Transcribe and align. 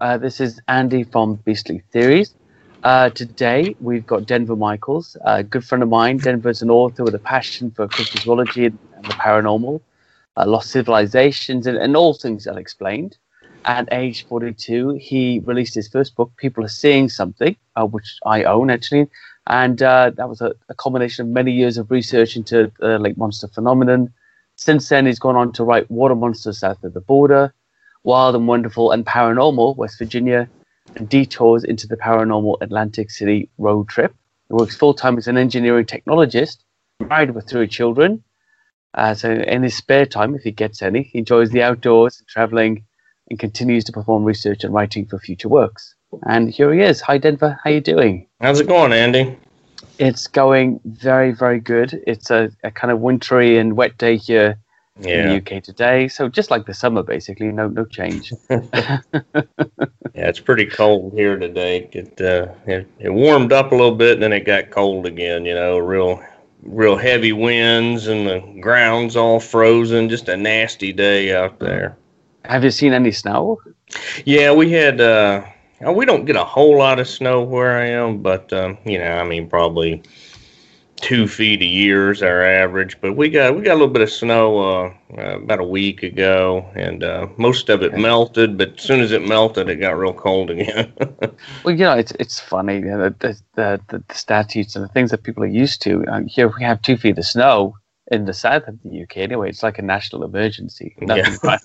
Uh, 0.00 0.18
this 0.18 0.40
is 0.40 0.60
Andy 0.68 1.04
from 1.04 1.36
Beastly 1.36 1.82
Theories. 1.90 2.34
Uh, 2.82 3.08
today 3.10 3.74
we've 3.80 4.06
got 4.06 4.26
Denver 4.26 4.56
Michaels, 4.56 5.16
a 5.24 5.42
good 5.42 5.64
friend 5.64 5.82
of 5.82 5.88
mine. 5.88 6.18
Denver's 6.18 6.60
an 6.60 6.70
author 6.70 7.04
with 7.04 7.14
a 7.14 7.18
passion 7.18 7.70
for 7.70 7.88
cryptozoology 7.88 8.66
and 8.66 9.04
the 9.04 9.14
paranormal, 9.14 9.80
uh, 10.36 10.46
lost 10.46 10.70
civilizations, 10.70 11.66
and, 11.66 11.78
and 11.78 11.96
all 11.96 12.12
things 12.12 12.46
unexplained. 12.46 13.16
At 13.64 13.88
age 13.90 14.26
42, 14.26 14.98
he 15.00 15.40
released 15.44 15.74
his 15.74 15.88
first 15.88 16.14
book, 16.14 16.30
People 16.36 16.64
Are 16.64 16.68
Seeing 16.68 17.08
Something, 17.08 17.56
uh, 17.74 17.86
which 17.86 18.18
I 18.26 18.44
own 18.44 18.70
actually. 18.70 19.08
And 19.46 19.82
uh, 19.82 20.10
that 20.16 20.28
was 20.28 20.40
a, 20.40 20.52
a, 20.68 20.74
combination 20.74 21.26
of 21.26 21.32
many 21.32 21.52
years 21.52 21.78
of 21.78 21.90
research 21.90 22.36
into 22.36 22.70
the 22.80 22.98
lake 22.98 23.16
monster 23.16 23.48
phenomenon. 23.48 24.12
Since 24.56 24.88
then, 24.88 25.06
he's 25.06 25.18
gone 25.18 25.36
on 25.36 25.52
to 25.52 25.64
write 25.64 25.90
Water 25.90 26.14
Monsters 26.14 26.58
South 26.58 26.82
of 26.84 26.92
the 26.94 27.00
Border, 27.00 27.54
Wild 28.06 28.36
and 28.36 28.46
Wonderful 28.46 28.92
and 28.92 29.04
Paranormal, 29.04 29.76
West 29.76 29.98
Virginia, 29.98 30.48
and 30.94 31.08
detours 31.08 31.64
into 31.64 31.88
the 31.88 31.96
paranormal 31.96 32.56
Atlantic 32.60 33.10
City 33.10 33.50
road 33.58 33.88
trip. 33.88 34.14
He 34.46 34.54
works 34.54 34.76
full 34.76 34.94
time 34.94 35.18
as 35.18 35.26
an 35.26 35.36
engineering 35.36 35.86
technologist, 35.86 36.58
married 37.00 37.32
with 37.32 37.48
three 37.48 37.66
children. 37.66 38.22
Uh, 38.94 39.12
so, 39.14 39.32
in 39.32 39.64
his 39.64 39.76
spare 39.76 40.06
time, 40.06 40.36
if 40.36 40.42
he 40.42 40.52
gets 40.52 40.82
any, 40.82 41.02
he 41.02 41.18
enjoys 41.18 41.50
the 41.50 41.64
outdoors 41.64 42.20
and 42.20 42.28
traveling 42.28 42.84
and 43.28 43.40
continues 43.40 43.82
to 43.82 43.92
perform 43.92 44.22
research 44.22 44.62
and 44.62 44.72
writing 44.72 45.04
for 45.04 45.18
future 45.18 45.48
works. 45.48 45.96
And 46.28 46.48
here 46.48 46.72
he 46.72 46.82
is. 46.82 47.00
Hi, 47.00 47.18
Denver. 47.18 47.58
How 47.64 47.70
you 47.70 47.80
doing? 47.80 48.28
How's 48.40 48.60
it 48.60 48.68
going, 48.68 48.92
Andy? 48.92 49.36
It's 49.98 50.28
going 50.28 50.78
very, 50.84 51.32
very 51.32 51.58
good. 51.58 52.00
It's 52.06 52.30
a, 52.30 52.52
a 52.62 52.70
kind 52.70 52.92
of 52.92 53.00
wintry 53.00 53.58
and 53.58 53.76
wet 53.76 53.98
day 53.98 54.16
here 54.16 54.60
yeah. 55.00 55.20
in 55.20 55.28
the 55.28 55.36
UK 55.36 55.62
today. 55.62 56.08
So 56.08 56.28
just 56.28 56.50
like 56.50 56.66
the 56.66 56.74
summer, 56.74 57.02
basically, 57.02 57.48
no 57.48 57.68
no 57.68 57.84
change. 57.84 58.32
yeah, 58.50 59.00
it's 60.14 60.40
pretty 60.40 60.66
cold 60.66 61.12
here 61.14 61.38
today. 61.38 61.88
It, 61.92 62.20
uh, 62.20 62.52
it 62.66 62.88
it 62.98 63.10
warmed 63.10 63.52
up 63.52 63.72
a 63.72 63.74
little 63.74 63.94
bit, 63.94 64.14
and 64.14 64.22
then 64.22 64.32
it 64.32 64.44
got 64.44 64.70
cold 64.70 65.06
again. 65.06 65.44
You 65.44 65.54
know, 65.54 65.78
real 65.78 66.22
real 66.62 66.96
heavy 66.96 67.32
winds, 67.32 68.06
and 68.06 68.26
the 68.26 68.40
ground's 68.60 69.16
all 69.16 69.40
frozen. 69.40 70.08
Just 70.08 70.28
a 70.28 70.36
nasty 70.36 70.92
day 70.92 71.34
out 71.34 71.58
there. 71.58 71.96
Have 72.44 72.64
you 72.64 72.70
seen 72.70 72.92
any 72.92 73.12
snow? 73.12 73.60
Yeah, 74.24 74.52
we 74.52 74.72
had. 74.72 75.00
Uh, 75.00 75.44
we 75.94 76.06
don't 76.06 76.24
get 76.24 76.36
a 76.36 76.44
whole 76.44 76.78
lot 76.78 76.98
of 76.98 77.06
snow 77.06 77.42
where 77.42 77.78
I 77.78 77.86
am, 77.86 78.22
but 78.22 78.52
um, 78.52 78.78
you 78.84 78.98
know, 78.98 79.18
I 79.18 79.24
mean, 79.24 79.48
probably 79.48 80.02
two 80.96 81.28
feet 81.28 81.60
a 81.62 81.66
year 81.66 82.10
is 82.10 82.22
our 82.22 82.42
average, 82.42 83.00
but 83.00 83.14
we 83.14 83.28
got 83.28 83.54
we 83.54 83.62
got 83.62 83.72
a 83.72 83.78
little 83.78 83.88
bit 83.88 84.02
of 84.02 84.10
snow 84.10 84.58
uh, 84.58 84.94
uh, 85.16 85.38
about 85.38 85.60
a 85.60 85.64
week 85.64 86.02
ago, 86.02 86.68
and 86.74 87.04
uh, 87.04 87.28
most 87.36 87.68
of 87.68 87.82
it 87.82 87.92
okay. 87.92 88.02
melted. 88.02 88.58
But 88.58 88.78
as 88.78 88.82
soon 88.82 89.00
as 89.00 89.12
it 89.12 89.26
melted, 89.26 89.68
it 89.68 89.76
got 89.76 89.98
real 89.98 90.12
cold 90.12 90.50
again. 90.50 90.92
well, 91.64 91.74
you 91.74 91.84
know, 91.84 91.92
it's 91.92 92.12
it's 92.12 92.40
funny 92.40 92.76
you 92.76 92.80
know, 92.82 93.08
the, 93.10 93.40
the, 93.54 93.80
the 93.88 94.02
the 94.08 94.14
statutes 94.14 94.74
and 94.74 94.84
the 94.84 94.88
things 94.88 95.10
that 95.10 95.22
people 95.22 95.44
are 95.44 95.48
used 95.48 95.82
to. 95.82 96.04
Uh, 96.06 96.22
here 96.26 96.48
we 96.48 96.64
have 96.64 96.82
two 96.82 96.96
feet 96.96 97.18
of 97.18 97.26
snow 97.26 97.76
in 98.10 98.24
the 98.24 98.34
south 98.34 98.66
of 98.66 98.78
the 98.82 99.02
UK. 99.02 99.18
Anyway, 99.18 99.48
it's 99.48 99.62
like 99.62 99.78
a 99.78 99.82
national 99.82 100.24
emergency. 100.24 100.94
Nothing 101.00 101.36
yeah. 101.44 101.58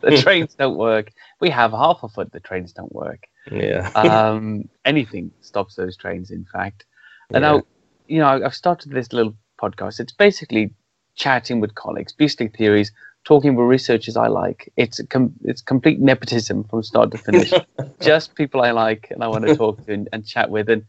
the 0.00 0.18
trains 0.18 0.54
don't 0.54 0.76
work. 0.76 1.10
We 1.40 1.50
have 1.50 1.72
half 1.72 2.02
a 2.02 2.08
foot. 2.08 2.32
The 2.32 2.40
trains 2.40 2.72
don't 2.72 2.94
work. 2.94 3.24
Yeah. 3.50 3.90
um, 3.94 4.68
anything 4.84 5.30
stops 5.40 5.74
those 5.74 5.96
trains. 5.96 6.30
In 6.30 6.44
fact, 6.44 6.84
and 7.30 7.42
yeah. 7.42 7.52
now 7.52 7.62
you 8.06 8.18
know, 8.18 8.42
I've 8.44 8.54
started 8.54 8.92
this 8.92 9.12
little 9.12 9.34
podcast. 9.60 10.00
It's 10.00 10.12
basically 10.12 10.72
chatting 11.16 11.60
with 11.60 11.74
colleagues, 11.74 12.12
beastly 12.12 12.48
theories, 12.48 12.92
talking 13.24 13.54
with 13.54 13.66
researchers 13.66 14.16
I 14.16 14.28
like. 14.28 14.72
It's 14.76 15.00
com- 15.08 15.34
it's 15.42 15.62
complete 15.62 16.00
nepotism 16.00 16.64
from 16.64 16.82
start 16.82 17.10
to 17.12 17.18
finish. 17.18 17.52
Just 18.00 18.34
people 18.34 18.62
I 18.62 18.70
like 18.72 19.08
and 19.10 19.22
I 19.22 19.28
want 19.28 19.46
to 19.46 19.56
talk 19.56 19.84
to 19.86 19.92
and, 19.92 20.08
and, 20.12 20.26
chat 20.26 20.50
with 20.50 20.68
and 20.68 20.84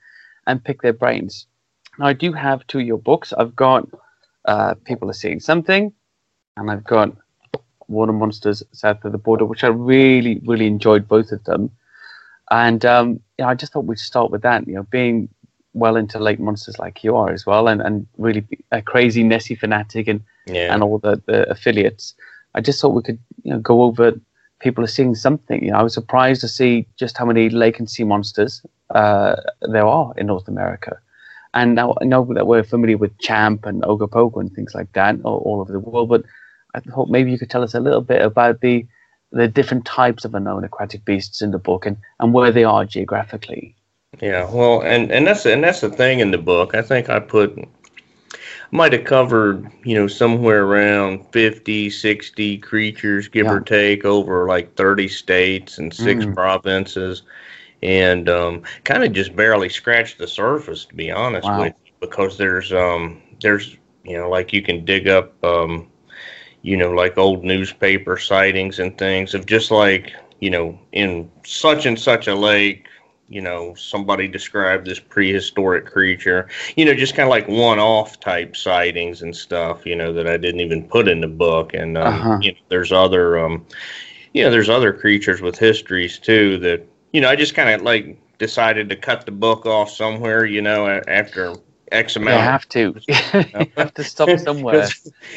and 0.48 0.64
pick 0.64 0.82
their 0.82 0.94
brains. 0.94 1.48
Now 1.98 2.08
I 2.08 2.14
do 2.14 2.34
have 2.34 2.68
two 2.68 2.80
of 2.80 2.86
your 2.86 2.98
books. 2.98 3.34
I've 3.34 3.56
got 3.56 3.88
uh, 4.46 4.76
People 4.84 5.10
Are 5.10 5.14
Seeing 5.14 5.40
Something, 5.40 5.94
and 6.58 6.70
I've 6.70 6.84
got 6.84 7.16
Water 7.88 8.14
Monsters 8.14 8.64
South 8.74 9.04
of 9.06 9.12
the 9.12 9.18
Border, 9.18 9.46
which 9.46 9.64
I 9.64 9.68
really 9.68 10.42
really 10.46 10.68
enjoyed 10.68 11.08
both 11.08 11.32
of 11.32 11.44
them. 11.46 11.72
And 12.52 12.86
um, 12.86 13.22
you 13.38 13.46
know, 13.46 13.48
I 13.48 13.56
just 13.56 13.74
thought 13.74 13.86
we'd 13.86 14.00
start 14.00 14.32
with 14.32 14.42
that. 14.42 14.68
You 14.68 14.76
know, 14.76 14.84
being 14.84 15.30
well 15.76 15.96
into 15.96 16.18
lake 16.20 16.40
monsters 16.40 16.80
like 16.80 17.04
you 17.04 17.16
are 17.16 17.32
as 17.32 17.46
well, 17.46 17.68
and, 17.68 17.82
and 17.82 18.08
really 18.18 18.44
a 18.72 18.82
crazy 18.82 19.24
Nessie 19.24 19.56
fanatic 19.56 20.08
and 20.08 20.22
yeah. 20.48 20.74
and 20.74 20.82
all 20.82 20.98
the, 21.00 21.22
the 21.28 21.50
affiliates. 21.50 22.16
I 22.56 22.62
just 22.62 22.82
thought 22.82 22.96
we 22.96 23.04
could 23.04 23.20
you 23.44 23.52
know, 23.52 23.60
go 23.60 23.84
over 23.84 24.14
people 24.60 24.84
are 24.84 24.88
seeing 24.88 25.16
something. 25.16 25.64
You 25.64 25.72
know, 25.72 25.78
I 25.78 25.84
was 25.84 25.94
surprised 25.94 26.42
to 26.42 26.48
see 26.48 26.88
just 26.98 27.18
how 27.18 27.26
many 27.26 27.50
lake 27.50 27.80
and 27.80 27.90
sea 27.90 28.04
monsters 28.04 28.66
uh, 28.90 29.36
there 29.62 29.86
are 29.86 30.14
in 30.18 30.28
North 30.28 30.48
America. 30.48 30.98
And 31.54 31.76
now 31.76 31.96
I 32.02 32.06
know 32.06 32.26
that 32.34 32.48
we're 32.48 32.64
familiar 32.64 32.98
with 32.98 33.18
Champ 33.20 33.66
and 33.66 33.82
Ogopogo 33.84 34.40
and 34.42 34.52
things 34.54 34.76
like 34.76 34.92
that 34.94 35.16
all, 35.24 35.38
all 35.46 35.62
over 35.62 35.72
the 35.72 35.80
world, 35.80 36.10
but 36.10 36.24
I 36.74 36.80
thought 36.82 37.10
maybe 37.10 37.32
you 37.32 37.38
could 37.38 37.50
tell 37.50 37.64
us 37.64 37.74
a 37.74 37.80
little 37.80 38.02
bit 38.02 38.22
about 38.22 38.62
the 38.62 38.86
the 39.32 39.48
different 39.48 39.86
types 39.86 40.24
of 40.24 40.34
unknown 40.34 40.64
aquatic 40.64 41.04
beasts 41.04 41.42
in 41.42 41.52
the 41.52 41.58
book 41.58 41.86
and, 41.86 41.98
and 42.20 42.34
where 42.34 42.52
they 42.52 42.64
are 42.64 42.86
geographically. 42.86 43.76
Yeah, 44.22 44.50
well, 44.50 44.82
and 44.82 45.12
and 45.12 45.28
that's 45.28 45.46
and 45.46 45.64
that's 45.64 45.82
the 45.82 45.90
thing 45.90 46.20
in 46.20 46.32
the 46.32 46.38
book. 46.38 46.76
I 46.76 46.82
think 46.82 47.10
I 47.10 47.20
put 47.20 47.58
might 48.72 48.94
have 48.94 49.06
covered, 49.06 49.72
you 49.84 49.96
know, 49.96 50.08
somewhere 50.08 50.66
around 50.66 51.26
50, 51.32 51.90
60 51.90 52.58
creatures, 52.60 53.28
give 53.28 53.46
yeah. 53.46 53.54
or 53.54 53.60
take, 53.62 54.06
over 54.06 54.48
like 54.48 54.76
30 54.76 55.08
states 55.08 55.78
and 55.78 55.94
6 55.94 56.26
mm. 56.26 56.34
provinces. 56.34 57.24
And 57.82 58.30
um, 58.30 58.64
kind 58.84 59.04
of 59.04 59.14
just 59.14 59.36
barely 59.36 59.70
scratched 59.70 60.18
the 60.18 60.28
surface, 60.28 60.86
to 60.86 60.96
be 60.96 61.12
honest 61.12 61.48
wow. 61.48 61.62
with 61.62 61.74
you, 61.86 61.92
because 62.00 62.38
there's, 62.38 62.74
um, 62.74 63.22
there's, 63.42 63.78
you 64.04 64.18
know, 64.18 64.30
like 64.30 64.54
you 64.54 64.62
can 64.62 64.86
dig 64.86 65.08
up, 65.08 65.44
um, 65.44 65.88
you 66.62 66.78
know, 66.78 66.92
like 66.92 67.18
old 67.18 67.44
newspaper 67.44 68.18
sightings 68.18 68.80
and 68.80 68.98
things 68.98 69.34
of 69.34 69.46
just 69.46 69.72
like, 69.72 70.14
you 70.40 70.50
know, 70.50 70.78
in 70.94 71.30
such 71.46 71.86
and 71.86 72.00
such 72.00 72.28
a 72.28 72.36
lake, 72.36 72.88
you 73.28 73.42
know, 73.42 73.74
somebody 73.76 74.28
described 74.28 74.86
this 74.86 75.00
prehistoric 75.00 75.86
creature, 75.86 76.48
you 76.76 76.86
know, 76.86 76.94
just 76.94 77.16
kind 77.16 77.28
of 77.28 77.32
like 77.32 77.48
one 77.48 77.80
off 77.80 78.20
type 78.20 78.56
sightings 78.56 79.22
and 79.22 79.36
stuff, 79.36 79.86
you 79.86 79.96
know, 79.96 80.14
that 80.14 80.28
I 80.28 80.38
didn't 80.38 80.62
even 80.62 80.88
put 80.88 81.08
in 81.08 81.22
the 81.22 81.28
book. 81.28 81.74
And, 81.74 81.98
um, 81.98 82.14
uh-huh. 82.14 82.40
you 82.42 82.52
know, 82.52 82.58
there's 82.70 82.92
other, 82.92 83.40
um, 83.40 83.66
you 84.34 84.44
know, 84.44 84.52
there's 84.52 84.70
other 84.70 84.94
creatures 84.94 85.42
with 85.42 85.58
histories 85.58 86.20
too 86.20 86.60
that, 86.60 86.86
you 87.14 87.22
know, 87.22 87.30
I 87.30 87.36
just 87.36 87.56
kind 87.56 87.70
of 87.70 87.82
like 87.82 88.20
decided 88.38 88.90
to 88.90 88.96
cut 88.96 89.26
the 89.26 89.32
book 89.32 89.66
off 89.66 89.90
somewhere, 89.90 90.46
you 90.46 90.62
know, 90.62 91.02
after 91.08 91.56
X 91.96 92.16
amount. 92.16 92.38
You 92.38 92.44
have 92.44 92.70
to. 92.70 92.96
you 93.08 93.72
have 93.78 93.94
to 93.94 94.04
stop 94.04 94.38
somewhere. 94.40 94.88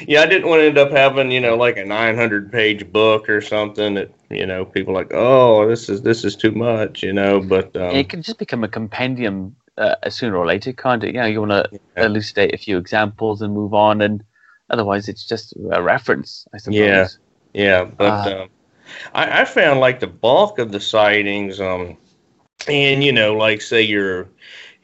yeah, 0.06 0.22
I 0.22 0.26
didn't 0.26 0.48
want 0.48 0.60
to 0.60 0.66
end 0.66 0.78
up 0.78 0.90
having, 0.90 1.30
you 1.30 1.40
know, 1.40 1.56
like 1.56 1.76
a 1.76 1.84
900 1.84 2.52
page 2.52 2.90
book 2.92 3.28
or 3.28 3.40
something 3.40 3.94
that, 3.94 4.12
you 4.30 4.46
know, 4.46 4.64
people 4.64 4.92
like, 4.92 5.10
oh, 5.12 5.68
this 5.68 5.88
is 5.88 6.02
this 6.02 6.24
is 6.24 6.36
too 6.36 6.52
much, 6.52 7.02
you 7.02 7.12
know. 7.12 7.40
But 7.40 7.76
um, 7.76 7.94
it 7.94 8.08
can 8.08 8.22
just 8.22 8.38
become 8.38 8.64
a 8.64 8.68
compendium 8.68 9.56
uh, 9.78 10.10
sooner 10.10 10.36
or 10.36 10.46
later, 10.46 10.72
can't 10.72 11.02
it? 11.04 11.14
You 11.14 11.20
know, 11.20 11.26
you 11.26 11.40
want 11.40 11.52
to 11.52 11.68
yeah. 11.72 12.06
elucidate 12.06 12.54
a 12.54 12.58
few 12.58 12.76
examples 12.76 13.40
and 13.40 13.54
move 13.54 13.72
on, 13.72 14.02
and 14.02 14.22
otherwise 14.70 15.08
it's 15.08 15.24
just 15.24 15.54
a 15.72 15.82
reference, 15.82 16.46
I 16.52 16.58
suppose. 16.58 16.76
Yeah, 16.76 17.08
yeah. 17.54 17.84
But 17.84 18.32
uh, 18.32 18.42
um, 18.42 18.48
I, 19.14 19.42
I 19.42 19.44
found 19.44 19.80
like 19.80 20.00
the 20.00 20.06
bulk 20.06 20.58
of 20.58 20.72
the 20.72 20.80
sightings, 20.80 21.60
um, 21.60 21.96
and 22.66 23.02
you 23.02 23.12
know, 23.12 23.34
like 23.34 23.62
say 23.62 23.82
you're 23.82 24.28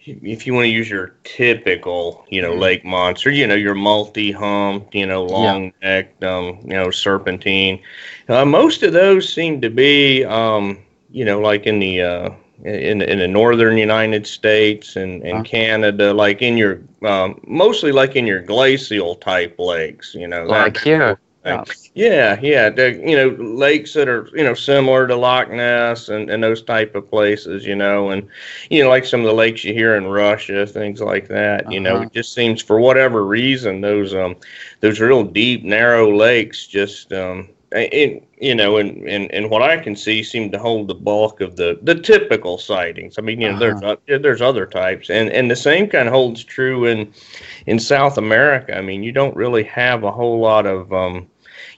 if 0.07 0.47
you 0.47 0.55
want 0.55 0.65
to 0.65 0.71
use 0.71 0.91
your 0.91 1.15
typical, 1.25 2.25
you 2.29 2.43
know, 2.43 2.51
mm-hmm. 2.51 2.61
lake 2.61 2.85
monster, 2.85 3.31
you 3.31 3.47
know, 3.47 3.55
your 3.55 3.75
multi-humped, 3.75 4.95
you 4.95 5.07
know, 5.07 5.25
long-necked, 5.25 6.23
um, 6.23 6.59
you 6.63 6.75
know, 6.75 6.91
serpentine. 6.91 7.81
Uh, 8.29 8.45
most 8.45 8.83
of 8.83 8.93
those 8.93 9.33
seem 9.33 9.61
to 9.61 9.71
be, 9.71 10.25
um, 10.25 10.79
you 11.11 11.25
know, 11.25 11.41
like 11.41 11.67
in 11.67 11.79
the 11.79 12.03
uh, 12.03 12.31
in 12.65 13.03
in 13.03 13.19
the 13.19 13.29
northern 13.29 13.77
United 13.77 14.27
States 14.27 14.97
and, 14.97 15.23
and 15.23 15.39
huh? 15.39 15.43
Canada, 15.45 16.13
like 16.13 16.43
in 16.43 16.57
your 16.57 16.81
um, 17.03 17.41
mostly 17.47 17.93
like 17.93 18.17
in 18.17 18.27
your 18.27 18.41
glacial 18.41 19.15
type 19.17 19.59
lakes, 19.59 20.15
you 20.15 20.29
know, 20.29 20.45
like 20.45 20.77
here. 20.79 21.19
Yeah, 21.95 22.41
yeah, 22.41 22.71
you 22.77 23.17
know, 23.17 23.29
lakes 23.39 23.93
that 23.93 24.09
are 24.09 24.29
you 24.33 24.43
know 24.43 24.55
similar 24.55 25.07
to 25.07 25.15
Loch 25.15 25.51
Ness 25.51 26.09
and, 26.09 26.31
and 26.31 26.43
those 26.43 26.63
type 26.63 26.95
of 26.95 27.09
places, 27.09 27.65
you 27.65 27.77
know, 27.77 28.11
and 28.11 28.27
you 28.71 28.83
know 28.83 28.89
like 28.89 29.05
some 29.05 29.21
of 29.21 29.27
the 29.27 29.33
lakes 29.33 29.63
you 29.63 29.75
hear 29.75 29.95
in 29.95 30.07
Russia, 30.07 30.67
things 30.67 31.01
like 31.01 31.29
that. 31.29 31.71
You 31.71 31.81
uh-huh. 31.81 31.99
know, 31.99 32.03
it 32.03 32.13
just 32.13 32.33
seems 32.33 32.63
for 32.63 32.81
whatever 32.81 33.25
reason 33.25 33.81
those 33.81 34.15
um 34.15 34.37
those 34.81 35.01
real 35.01 35.23
deep 35.23 35.63
narrow 35.65 36.15
lakes 36.15 36.67
just 36.67 37.13
um 37.13 37.49
in 37.75 38.25
you 38.41 38.55
know 38.55 38.77
and, 38.77 39.09
and 39.09 39.31
and 39.33 39.51
what 39.51 39.63
I 39.63 39.77
can 39.77 39.97
see 39.97 40.23
seem 40.23 40.51
to 40.53 40.59
hold 40.59 40.89
the 40.89 40.95
bulk 40.95 41.41
of 41.41 41.57
the 41.57 41.79
the 41.83 41.95
typical 41.95 42.59
sightings. 42.59 43.19
I 43.19 43.23
mean, 43.23 43.41
you 43.41 43.53
know, 43.53 43.57
uh-huh. 43.57 43.97
there's 44.07 44.19
uh, 44.19 44.23
there's 44.23 44.43
other 44.43 44.67
types, 44.67 45.11
and 45.11 45.29
and 45.31 45.51
the 45.51 45.57
same 45.57 45.89
kind 45.89 46.09
of 46.09 46.15
holds 46.15 46.43
true 46.43 46.87
in 46.87 47.13
in 47.67 47.79
South 47.79 48.19
America. 48.19 48.77
I 48.77 48.81
mean, 48.81 49.03
you 49.03 49.13
don't 49.13 49.37
really 49.37 49.65
have 49.65 50.05
a 50.05 50.13
whole 50.13 50.41
lot 50.41 50.67
of 50.67 50.93
um 50.93 51.29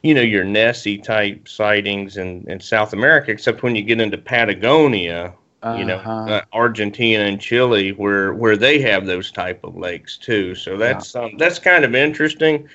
you 0.03 0.15
know, 0.15 0.21
your 0.21 0.45
Nessie 0.45 0.99
type 0.99 1.49
sightings 1.49 2.17
in, 2.17 2.49
in 2.51 2.61
South 2.61 2.93
America, 2.93 3.31
except 3.31 3.63
when 3.63 3.75
you 3.75 3.83
get 3.83 4.01
into 4.01 4.19
Patagonia, 4.19 5.35
uh-huh. 5.63 5.79
you 5.79 5.85
know, 5.85 5.97
uh-huh. 5.97 6.33
uh, 6.33 6.43
Argentina 6.53 7.25
and 7.25 7.41
Chile, 7.41 7.93
where 7.93 8.35
where 8.35 8.57
they 8.57 8.81
have 8.81 9.07
those 9.07 9.31
type 9.31 9.63
of 9.65 9.77
lakes 9.77 10.17
too. 10.17 10.55
So 10.55 10.77
that's 10.77 11.15
yeah. 11.15 11.23
um, 11.23 11.37
that's 11.39 11.59
kind 11.59 11.85
of 11.85 11.95
interesting. 11.95 12.69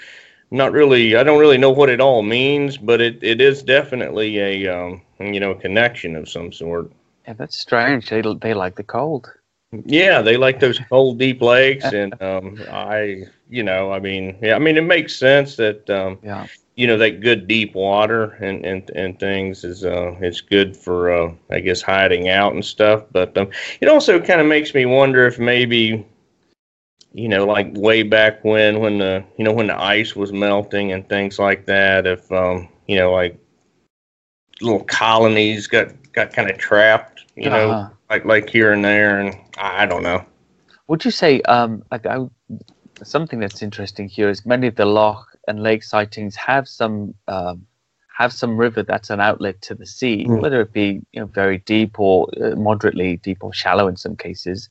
Not 0.54 0.74
really, 0.74 1.16
I 1.16 1.24
don't 1.24 1.40
really 1.40 1.58
know 1.58 1.72
what 1.72 1.90
it 1.90 2.02
all 2.02 2.24
means, 2.24 2.78
but 2.78 3.00
it, 3.00 3.24
it 3.24 3.40
is 3.40 3.63
definitely 3.63 4.40
a 4.40 4.68
um, 4.68 5.02
you 5.19 5.40
know 5.40 5.52
a 5.52 5.56
connection 5.56 6.16
of 6.16 6.28
some 6.28 6.52
sort. 6.52 6.92
Yeah, 7.28 7.34
that's 7.34 7.58
strange. 7.58 8.10
They 8.10 8.22
they 8.22 8.54
like 8.54 8.75
the 8.75 8.84
cold. 8.84 9.31
Yeah, 9.86 10.22
they 10.22 10.38
like 10.38 10.60
those 10.60 10.80
cold, 10.90 11.18
deep 11.18 11.42
lakes, 11.42 11.86
and 11.86 12.22
um, 12.22 12.62
I, 12.69 13.24
you 13.50 13.63
know, 13.63 13.92
I 13.92 14.00
mean, 14.00 14.38
yeah, 14.42 14.56
I 14.56 14.60
mean, 14.60 14.78
it 14.78 14.84
makes 14.84 15.16
sense 15.16 15.56
that, 15.56 15.90
um, 15.90 16.19
yeah, 16.24 16.48
you 16.81 16.88
know, 16.88 16.98
that 16.98 17.22
good 17.22 17.48
deep 17.48 17.75
water 17.75 18.31
and 18.42 18.66
and, 18.66 18.89
and 18.95 19.19
things 19.19 19.63
is 19.63 19.86
uh, 19.86 20.16
it's 20.19 20.42
good 20.42 20.75
for, 20.75 21.12
uh, 21.12 21.31
I 21.51 21.60
guess, 21.60 21.80
hiding 21.80 22.28
out 22.30 22.54
and 22.54 22.66
stuff. 22.66 23.04
But 23.12 23.38
um, 23.38 23.51
it 23.81 23.88
also 23.88 24.19
kind 24.19 24.42
of 24.42 24.48
makes 24.48 24.74
me 24.74 24.88
wonder 24.88 25.28
if 25.28 25.38
maybe, 25.38 26.04
you 27.13 27.30
know, 27.30 27.45
like 27.45 27.68
way 27.75 28.01
back 28.01 28.44
when, 28.44 28.80
when 28.80 28.98
the, 28.98 29.24
you 29.38 29.44
know, 29.44 29.54
when 29.54 29.68
the 29.68 29.80
ice 29.80 30.16
was 30.16 30.33
melting 30.33 30.92
and 30.92 31.07
things 31.07 31.38
like 31.38 31.68
that, 31.68 32.07
if, 32.07 32.31
um, 32.31 32.68
you 32.88 32.98
know, 32.98 33.12
like 33.13 33.38
little 34.60 34.84
colonies 34.86 35.68
got 35.68 35.89
got 36.13 36.34
kind 36.34 36.50
of 36.50 36.57
trapped, 36.57 37.25
you 37.36 37.48
uh-huh. 37.48 37.57
know 37.57 37.92
like 38.10 38.25
like 38.25 38.50
here 38.50 38.74
and 38.74 38.84
there, 38.84 39.19
and 39.19 39.36
I, 39.57 39.84
I 39.84 39.86
don't 39.86 40.01
know. 40.01 40.25
Would 40.88 41.06
you 41.06 41.12
say 41.12 41.42
um 41.44 41.84
like 41.92 42.07
I, 42.07 42.25
something 43.04 43.39
that's 43.39 43.62
interesting 43.62 44.10
here 44.10 44.30
is 44.30 44.48
many 44.48 44.66
of 44.66 44.75
the 44.75 44.86
loch 44.86 45.31
and 45.48 45.64
lake 45.64 45.84
sightings 45.84 46.36
have 46.36 46.68
some 46.68 47.14
um, 47.28 47.66
have 48.18 48.34
some 48.34 48.58
river 48.58 48.84
that's 48.84 49.10
an 49.10 49.20
outlet 49.20 49.62
to 49.62 49.76
the 49.76 49.86
sea, 49.86 50.26
mm. 50.26 50.42
whether 50.42 50.62
it 50.62 50.74
be 50.74 51.02
you 51.12 51.20
know 51.20 51.26
very 51.26 51.60
deep 51.60 52.00
or 52.00 52.30
uh, 52.42 52.56
moderately 52.56 53.18
deep 53.18 53.44
or 53.44 53.54
shallow 53.54 53.88
in 53.88 53.98
some 53.98 54.16
cases. 54.16 54.70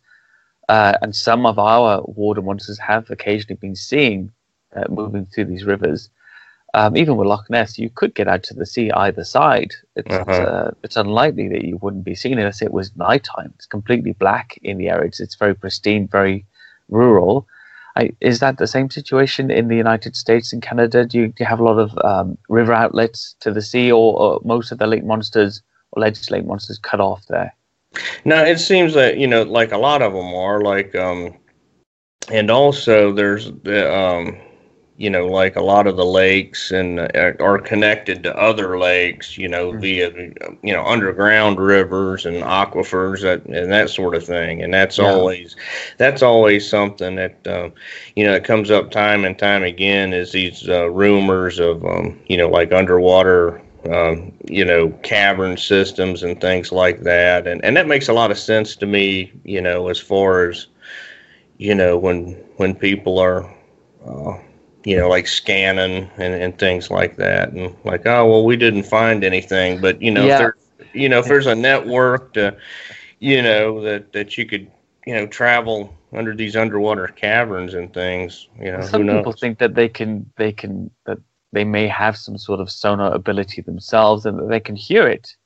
Uh, 0.68 0.96
and 1.02 1.16
some 1.16 1.46
of 1.46 1.58
our 1.58 2.00
water 2.02 2.40
monsters 2.40 2.78
have 2.78 3.10
occasionally 3.10 3.56
been 3.56 3.74
seen 3.74 4.30
uh, 4.76 4.84
moving 4.88 5.26
through 5.26 5.44
these 5.44 5.64
rivers 5.64 6.10
um, 6.74 6.96
even 6.96 7.16
with 7.16 7.26
Loch 7.26 7.48
Ness, 7.50 7.78
you 7.78 7.90
could 7.90 8.14
get 8.14 8.28
out 8.28 8.42
to 8.44 8.54
the 8.54 8.66
sea 8.66 8.90
either 8.92 9.24
side. 9.24 9.72
It's 9.96 10.14
uh-huh. 10.14 10.30
uh, 10.30 10.70
it's 10.84 10.96
unlikely 10.96 11.48
that 11.48 11.64
you 11.64 11.78
wouldn't 11.78 12.04
be 12.04 12.14
seen 12.14 12.38
unless 12.38 12.62
it 12.62 12.72
was 12.72 12.94
nighttime. 12.96 13.52
It's 13.56 13.66
completely 13.66 14.12
black 14.12 14.58
in 14.62 14.78
the 14.78 14.88
area. 14.88 15.08
It's, 15.08 15.20
it's 15.20 15.34
very 15.34 15.54
pristine, 15.54 16.06
very 16.06 16.46
rural. 16.88 17.46
I, 17.96 18.10
is 18.20 18.38
that 18.40 18.58
the 18.58 18.66
same 18.66 18.90
situation 18.90 19.50
in 19.50 19.68
the 19.68 19.76
United 19.76 20.16
States 20.16 20.52
and 20.52 20.62
Canada? 20.62 21.04
Do 21.04 21.18
you, 21.18 21.28
do 21.28 21.34
you 21.40 21.46
have 21.46 21.60
a 21.60 21.64
lot 21.64 21.78
of 21.78 21.96
um, 22.04 22.38
river 22.48 22.72
outlets 22.72 23.34
to 23.40 23.52
the 23.52 23.62
sea, 23.62 23.90
or, 23.90 24.18
or, 24.18 24.40
most 24.44 24.72
of 24.72 24.78
the 24.78 24.86
lake 24.86 25.04
monsters 25.04 25.62
or 25.92 26.02
alleged 26.02 26.30
lake 26.30 26.46
monsters 26.46 26.78
cut 26.78 27.00
off 27.00 27.26
there? 27.28 27.54
No, 28.24 28.44
it 28.44 28.58
seems 28.58 28.94
that 28.94 29.18
you 29.18 29.26
know, 29.26 29.42
like 29.42 29.72
a 29.72 29.78
lot 29.78 30.02
of 30.02 30.12
them 30.12 30.32
are 30.34 30.60
like, 30.60 30.94
um, 30.94 31.36
and 32.30 32.50
also 32.50 33.12
there's 33.12 33.46
the 33.64 33.92
um, 33.92 34.38
you 35.00 35.08
know, 35.08 35.26
like 35.26 35.56
a 35.56 35.62
lot 35.62 35.86
of 35.86 35.96
the 35.96 36.04
lakes 36.04 36.70
and 36.70 37.00
uh, 37.00 37.32
are 37.40 37.58
connected 37.58 38.22
to 38.22 38.36
other 38.36 38.78
lakes, 38.78 39.38
you 39.38 39.48
know, 39.48 39.70
mm-hmm. 39.70 39.80
via 39.80 40.10
you 40.62 40.74
know 40.74 40.84
underground 40.84 41.58
rivers 41.58 42.26
and 42.26 42.42
aquifers 42.42 43.22
that, 43.22 43.46
and 43.46 43.72
that 43.72 43.88
sort 43.88 44.14
of 44.14 44.22
thing. 44.22 44.62
And 44.62 44.74
that's 44.74 44.98
yeah. 44.98 45.06
always 45.06 45.56
that's 45.96 46.22
always 46.22 46.68
something 46.68 47.14
that 47.14 47.46
um, 47.48 47.72
you 48.14 48.24
know 48.24 48.34
it 48.34 48.44
comes 48.44 48.70
up 48.70 48.90
time 48.90 49.24
and 49.24 49.38
time 49.38 49.62
again 49.62 50.12
is 50.12 50.32
these 50.32 50.68
uh, 50.68 50.90
rumors 50.90 51.58
of 51.58 51.82
um, 51.86 52.20
you 52.26 52.36
know 52.36 52.50
like 52.50 52.70
underwater 52.70 53.62
um, 53.90 54.30
you 54.44 54.62
know, 54.62 54.90
cavern 55.02 55.56
systems 55.56 56.22
and 56.22 56.38
things 56.38 56.70
like 56.70 57.00
that. 57.04 57.46
And 57.46 57.64
and 57.64 57.74
that 57.78 57.88
makes 57.88 58.10
a 58.10 58.12
lot 58.12 58.30
of 58.30 58.38
sense 58.38 58.76
to 58.76 58.86
me, 58.86 59.32
you 59.44 59.62
know, 59.62 59.88
as 59.88 59.98
far 59.98 60.50
as 60.50 60.66
you 61.56 61.74
know 61.74 61.96
when 61.96 62.32
when 62.58 62.74
people 62.74 63.18
are 63.18 63.50
uh, 64.06 64.36
you 64.84 64.96
know, 64.96 65.08
like 65.08 65.26
scanning 65.26 66.10
and, 66.16 66.34
and 66.34 66.58
things 66.58 66.90
like 66.90 67.16
that. 67.16 67.52
And 67.52 67.74
like, 67.84 68.06
oh, 68.06 68.26
well, 68.26 68.44
we 68.44 68.56
didn't 68.56 68.84
find 68.84 69.24
anything. 69.24 69.80
But, 69.80 70.00
you 70.00 70.10
know, 70.10 70.24
yeah. 70.24 70.32
if 70.32 70.38
there, 70.38 70.56
you 70.94 71.08
know, 71.08 71.18
if 71.18 71.26
there's 71.26 71.46
a 71.46 71.54
network 71.54 72.32
to, 72.34 72.56
you 73.18 73.42
know, 73.42 73.82
that, 73.82 74.12
that 74.12 74.38
you 74.38 74.46
could, 74.46 74.70
you 75.06 75.14
know, 75.14 75.26
travel 75.26 75.94
under 76.12 76.34
these 76.34 76.56
underwater 76.56 77.08
caverns 77.08 77.74
and 77.74 77.92
things, 77.92 78.48
you 78.58 78.72
know, 78.72 78.80
some 78.80 79.06
people 79.06 79.32
think 79.32 79.58
that 79.58 79.74
they 79.74 79.88
can, 79.88 80.30
they 80.36 80.52
can, 80.52 80.90
that 81.06 81.18
they 81.52 81.64
may 81.64 81.86
have 81.86 82.16
some 82.16 82.38
sort 82.38 82.60
of 82.60 82.70
sonar 82.70 83.12
ability 83.12 83.60
themselves 83.60 84.24
and 84.24 84.38
that 84.38 84.48
they 84.48 84.60
can 84.60 84.76
hear 84.76 85.06
it. 85.06 85.36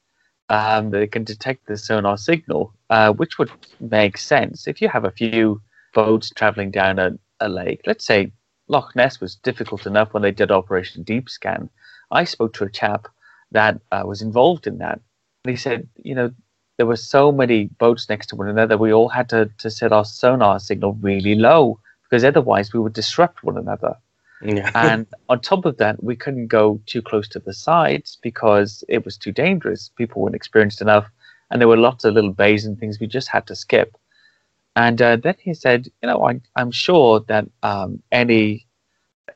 Um, 0.51 0.91
they 0.91 1.07
can 1.07 1.25
detect 1.25 1.67
the 1.67 1.77
sonar 1.77 2.19
signal, 2.19 2.75
uh, 2.91 3.13
which 3.13 3.39
would 3.39 3.51
make 3.81 4.19
sense 4.19 4.69
if 4.69 4.81
you 4.83 4.89
have 4.91 5.05
a 5.05 5.11
few 5.11 5.61
boats 5.95 6.31
traveling 6.31 6.71
down 6.71 6.99
a, 6.99 7.13
a 7.41 7.49
lake. 7.49 7.81
Let's 7.87 8.05
say 8.05 8.31
Loch 8.69 8.95
Ness 8.97 9.21
was 9.21 9.37
difficult 9.37 9.87
enough 9.87 10.15
when 10.15 10.23
they 10.23 10.31
did 10.31 10.51
Operation 10.51 11.03
Deep 11.03 11.29
Scan. 11.29 11.69
I 12.11 12.25
spoke 12.25 12.55
to 12.55 12.65
a 12.65 12.71
chap 12.71 13.09
that 13.51 13.81
uh, 13.93 14.03
was 14.07 14.23
involved 14.23 14.67
in 14.67 14.79
that. 14.79 15.01
And 15.45 15.51
he 15.51 15.57
said, 15.57 15.89
you 16.03 16.15
know, 16.15 16.33
there 16.77 16.87
were 16.87 16.97
so 16.97 17.31
many 17.31 17.67
boats 17.67 18.09
next 18.09 18.29
to 18.29 18.37
one 18.37 18.49
another, 18.49 18.77
we 18.77 18.93
all 18.93 19.09
had 19.09 19.29
to, 19.29 19.51
to 19.59 19.71
set 19.71 19.93
our 19.93 20.05
sonar 20.05 20.59
signal 20.59 20.99
really 21.01 21.35
low 21.35 21.79
because 22.03 22.25
otherwise 22.25 22.73
we 22.73 22.81
would 22.81 22.93
disrupt 22.93 23.45
one 23.45 23.57
another. 23.57 23.97
Yeah. 24.43 24.71
and 24.75 25.07
on 25.29 25.41
top 25.41 25.65
of 25.65 25.77
that, 25.79 26.03
we 26.03 26.17
couldn't 26.17 26.49
go 26.49 26.81
too 26.87 27.03
close 27.03 27.29
to 27.29 27.39
the 27.39 27.55
sides 27.55 28.19
because 28.23 28.83
it 28.89 29.05
was 29.05 29.17
too 29.17 29.33
dangerous. 29.33 29.91
People 29.97 30.23
weren't 30.23 30.35
experienced 30.35 30.81
enough, 30.81 31.09
and 31.51 31.61
there 31.61 31.69
were 31.69 31.77
lots 31.77 32.05
of 32.05 32.15
little 32.15 32.33
bays 32.33 32.65
and 32.65 32.79
things 32.79 32.99
we 32.99 33.07
just 33.07 33.29
had 33.29 33.47
to 33.47 33.55
skip. 33.55 33.97
And 34.77 35.01
uh, 35.01 35.17
then 35.17 35.35
he 35.39 35.55
said, 35.55 35.87
you 36.03 36.09
know, 36.09 36.27
I, 36.27 36.41
am 36.61 36.71
sure 36.71 37.21
that 37.29 37.47
um, 37.63 38.03
any 38.11 38.67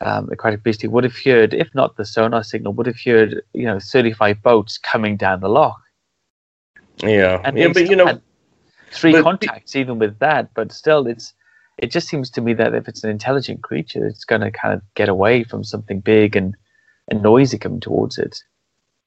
um, 0.01 0.29
aquatic 0.31 0.63
beastie 0.63 0.89
would 0.89 1.05
have 1.05 1.17
heard, 1.17 1.55
if 1.55 1.73
not 1.75 1.97
the 1.97 2.05
sonar 2.05 2.43
signal, 2.43 2.73
would 2.75 2.87
have 2.87 3.01
heard, 3.01 3.43
you 3.53 3.67
know, 3.67 3.79
35 3.79 4.43
boats 4.43 4.79
coming 4.79 5.17
down 5.17 5.41
the 5.41 5.49
loch. 5.49 5.81
Yeah, 6.99 7.41
and 7.45 7.57
yeah, 7.57 7.69
but 7.69 7.89
you 7.89 7.95
know, 7.95 8.21
three 8.91 9.13
contacts 9.23 9.77
even 9.77 10.01
with 10.01 10.19
that, 10.19 10.53
but 10.55 10.73
still, 10.73 11.07
it's 11.07 11.33
it 11.79 11.93
just 11.93 12.09
seems 12.09 12.29
to 12.31 12.41
me 12.41 12.55
that 12.55 12.75
if 12.75 12.89
it's 12.89 13.05
an 13.05 13.11
intelligent 13.11 13.63
creature, 13.63 14.05
it's 14.05 14.25
going 14.25 14.41
to 14.41 14.51
kind 14.51 14.75
of 14.75 14.83
get 14.95 15.09
away 15.09 15.45
from 15.45 15.63
something 15.63 16.01
big 16.01 16.35
and 16.35 16.57
and 17.09 17.23
noisy 17.23 17.57
coming 17.57 17.79
towards 17.79 18.19
it. 18.19 18.43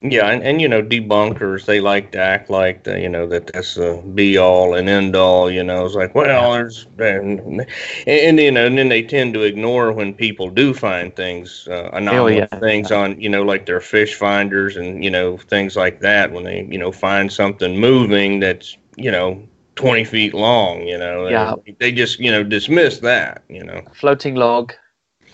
Yeah, 0.03 0.31
and, 0.31 0.41
and 0.41 0.59
you 0.59 0.67
know, 0.67 0.81
debunkers 0.81 1.65
they 1.65 1.79
like 1.79 2.11
to 2.13 2.17
act 2.17 2.49
like 2.49 2.85
the, 2.85 2.99
you 2.99 3.07
know 3.07 3.27
that 3.27 3.53
that's 3.53 3.77
a 3.77 4.01
be 4.01 4.35
all 4.35 4.73
and 4.73 4.89
end 4.89 5.15
all. 5.15 5.51
You 5.51 5.63
know, 5.63 5.85
it's 5.85 5.93
like 5.93 6.15
well, 6.15 6.53
there's 6.53 6.87
and, 6.97 7.39
and, 7.39 7.67
and 8.07 8.39
you 8.39 8.51
know, 8.51 8.65
and 8.65 8.79
then 8.79 8.89
they 8.89 9.03
tend 9.03 9.35
to 9.35 9.43
ignore 9.43 9.91
when 9.91 10.15
people 10.15 10.49
do 10.49 10.73
find 10.73 11.15
things 11.15 11.67
uh, 11.69 11.91
anomalous 11.93 12.47
oh, 12.51 12.55
yeah. 12.55 12.59
things 12.59 12.91
on 12.91 13.21
you 13.21 13.29
know 13.29 13.43
like 13.43 13.67
their 13.67 13.79
fish 13.79 14.15
finders 14.15 14.75
and 14.75 15.03
you 15.03 15.11
know 15.11 15.37
things 15.37 15.75
like 15.75 15.99
that 15.99 16.31
when 16.31 16.45
they 16.45 16.63
you 16.63 16.79
know 16.79 16.91
find 16.91 17.31
something 17.31 17.79
moving 17.79 18.39
that's 18.39 18.75
you 18.97 19.11
know 19.11 19.47
20 19.75 20.03
feet 20.03 20.33
long. 20.33 20.81
You 20.81 20.97
know, 20.97 21.27
yeah. 21.27 21.53
they 21.77 21.91
just 21.91 22.19
you 22.19 22.31
know 22.31 22.41
dismiss 22.41 22.97
that. 22.99 23.43
You 23.49 23.63
know, 23.63 23.83
floating 23.93 24.33
log 24.33 24.73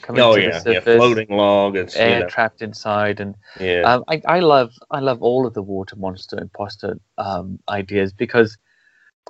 coming 0.07 0.21
oh, 0.21 0.35
to 0.35 0.41
yeah, 0.41 0.51
the 0.51 0.59
surface. 0.59 0.85
Yeah, 0.87 0.97
floating 0.97 1.27
log. 1.29 1.75
It's 1.75 1.95
air 1.95 2.19
you 2.19 2.19
know. 2.21 2.29
trapped 2.29 2.61
inside, 2.61 3.19
and 3.19 3.35
yeah, 3.59 3.81
um, 3.81 4.05
I, 4.07 4.21
I 4.25 4.39
love 4.39 4.73
I 4.89 4.99
love 4.99 5.21
all 5.21 5.45
of 5.45 5.53
the 5.53 5.61
water 5.61 5.97
monster 5.97 6.39
imposter 6.39 6.99
um, 7.17 7.59
ideas 7.69 8.13
because 8.13 8.57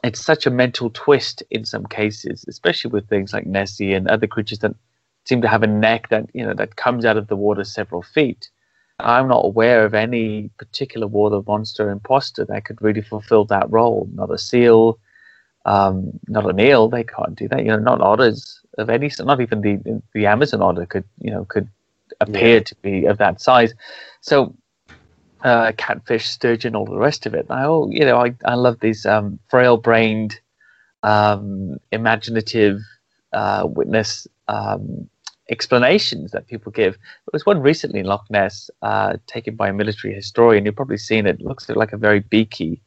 it's 0.04 0.24
such 0.24 0.46
a 0.46 0.52
mental 0.52 0.92
twist 0.92 1.42
in 1.50 1.66
some 1.66 1.86
cases, 1.88 2.46
especially 2.48 2.92
with 2.92 3.10
things 3.10 3.34
like 3.34 3.48
Nessie 3.48 3.94
and 3.94 4.08
other 4.08 4.28
creatures 4.28 4.60
that 4.60 4.76
seem 5.26 5.42
to 5.42 5.48
have 5.48 5.64
a 5.64 5.68
neck 5.68 6.10
that 6.10 6.30
you 6.34 6.46
know 6.46 6.54
that 6.54 6.76
comes 6.76 7.04
out 7.06 7.18
of 7.18 7.28
the 7.28 7.36
water 7.36 7.64
several 7.64 8.04
feet. 8.04 8.50
I'm 9.00 9.28
not 9.28 9.46
aware 9.46 9.84
of 9.84 9.94
any 9.94 10.50
particular 10.58 11.08
water 11.08 11.42
monster 11.46 11.90
imposter 11.90 12.46
that 12.46 12.66
could 12.66 12.82
really 12.82 13.02
fulfill 13.02 13.46
that 13.46 13.70
role. 13.72 14.10
Not 14.14 14.32
a 14.32 14.38
seal, 14.38 15.00
um, 15.66 16.20
not 16.28 16.50
an 16.50 16.60
eel. 16.60 16.88
They 16.88 17.04
can't 17.04 17.36
do 17.36 17.48
that. 17.50 17.60
You 17.60 17.72
know, 17.72 17.80
not 17.80 18.02
otters 18.02 18.62
of 18.78 18.90
any 18.90 19.12
not 19.20 19.42
even 19.42 19.62
the 19.62 20.02
the 20.14 20.26
Amazon 20.26 20.62
otter 20.62 20.86
could 20.86 21.04
you 21.20 21.32
know 21.32 21.46
could 21.46 21.68
appear 22.22 22.56
yeah. 22.56 22.64
to 22.64 22.76
be 22.82 23.06
of 23.06 23.18
that 23.18 23.42
size. 23.42 23.74
So 24.22 24.56
uh, 25.44 25.72
catfish, 25.78 26.28
sturgeon, 26.28 26.76
all 26.76 26.86
the 26.86 26.98
rest 26.98 27.26
of 27.26 27.34
it. 27.34 27.46
I 27.50 27.66
oh 27.66 27.90
you 27.92 28.06
know 28.06 28.18
I 28.18 28.36
I 28.46 28.56
love 28.56 28.80
these 28.80 29.06
um, 29.06 29.40
frail-brained, 29.50 30.40
um, 31.04 31.78
imaginative 31.92 32.82
uh, 33.34 33.68
witness 33.68 34.28
um, 34.48 35.10
explanations 35.50 36.32
that 36.32 36.48
people 36.48 36.72
give. 36.72 36.94
There 36.94 37.34
was 37.34 37.46
one 37.46 37.62
recently 37.62 38.00
in 38.00 38.06
Loch 38.06 38.26
Ness 38.30 38.70
uh, 38.82 39.18
taken 39.28 39.56
by 39.56 39.70
a 39.70 39.74
military 39.74 40.14
historian. 40.14 40.66
You've 40.66 40.76
probably 40.76 40.98
seen 40.98 41.26
it. 41.26 41.40
it 41.40 41.46
looks 41.46 41.70
like 41.70 41.94
a 41.94 41.98
very 41.98 42.20
beaky 42.20 42.82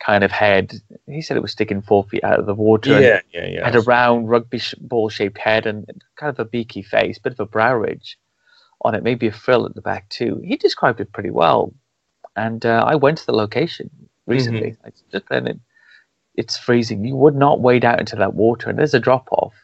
kind 0.00 0.22
of 0.24 0.30
head. 0.30 0.80
He 1.06 1.20
said 1.22 1.36
it 1.36 1.42
was 1.42 1.52
sticking 1.52 1.82
four 1.82 2.04
feet 2.04 2.24
out 2.24 2.38
of 2.38 2.46
the 2.46 2.54
water. 2.54 3.00
Yeah, 3.00 3.20
yeah, 3.32 3.46
yeah. 3.46 3.64
Had 3.64 3.76
a 3.76 3.80
round 3.80 4.28
rugby 4.28 4.60
ball 4.80 5.08
shaped 5.08 5.38
head 5.38 5.66
and 5.66 5.86
kind 6.16 6.30
of 6.30 6.38
a 6.38 6.44
beaky 6.44 6.82
face, 6.82 7.18
bit 7.18 7.32
of 7.32 7.40
a 7.40 7.46
brow 7.46 7.74
ridge. 7.74 8.16
on 8.82 8.94
it, 8.94 9.02
maybe 9.02 9.26
a 9.26 9.32
frill 9.32 9.66
at 9.66 9.74
the 9.74 9.80
back 9.80 10.08
too. 10.08 10.40
He 10.44 10.56
described 10.56 11.00
it 11.00 11.12
pretty 11.12 11.30
well, 11.30 11.72
and 12.36 12.64
uh, 12.64 12.84
I 12.86 12.94
went 12.94 13.18
to 13.18 13.26
the 13.26 13.32
location 13.32 13.90
recently. 14.26 14.70
Mm-hmm. 14.72 14.86
I 14.86 14.92
just 15.12 15.28
then 15.28 15.46
it, 15.46 15.60
it's 16.36 16.56
freezing. 16.56 17.04
You 17.04 17.16
would 17.16 17.34
not 17.34 17.60
wade 17.60 17.84
out 17.84 18.00
into 18.00 18.16
that 18.16 18.34
water, 18.34 18.70
and 18.70 18.78
there's 18.78 18.94
a 18.94 19.00
drop 19.00 19.28
off. 19.32 19.54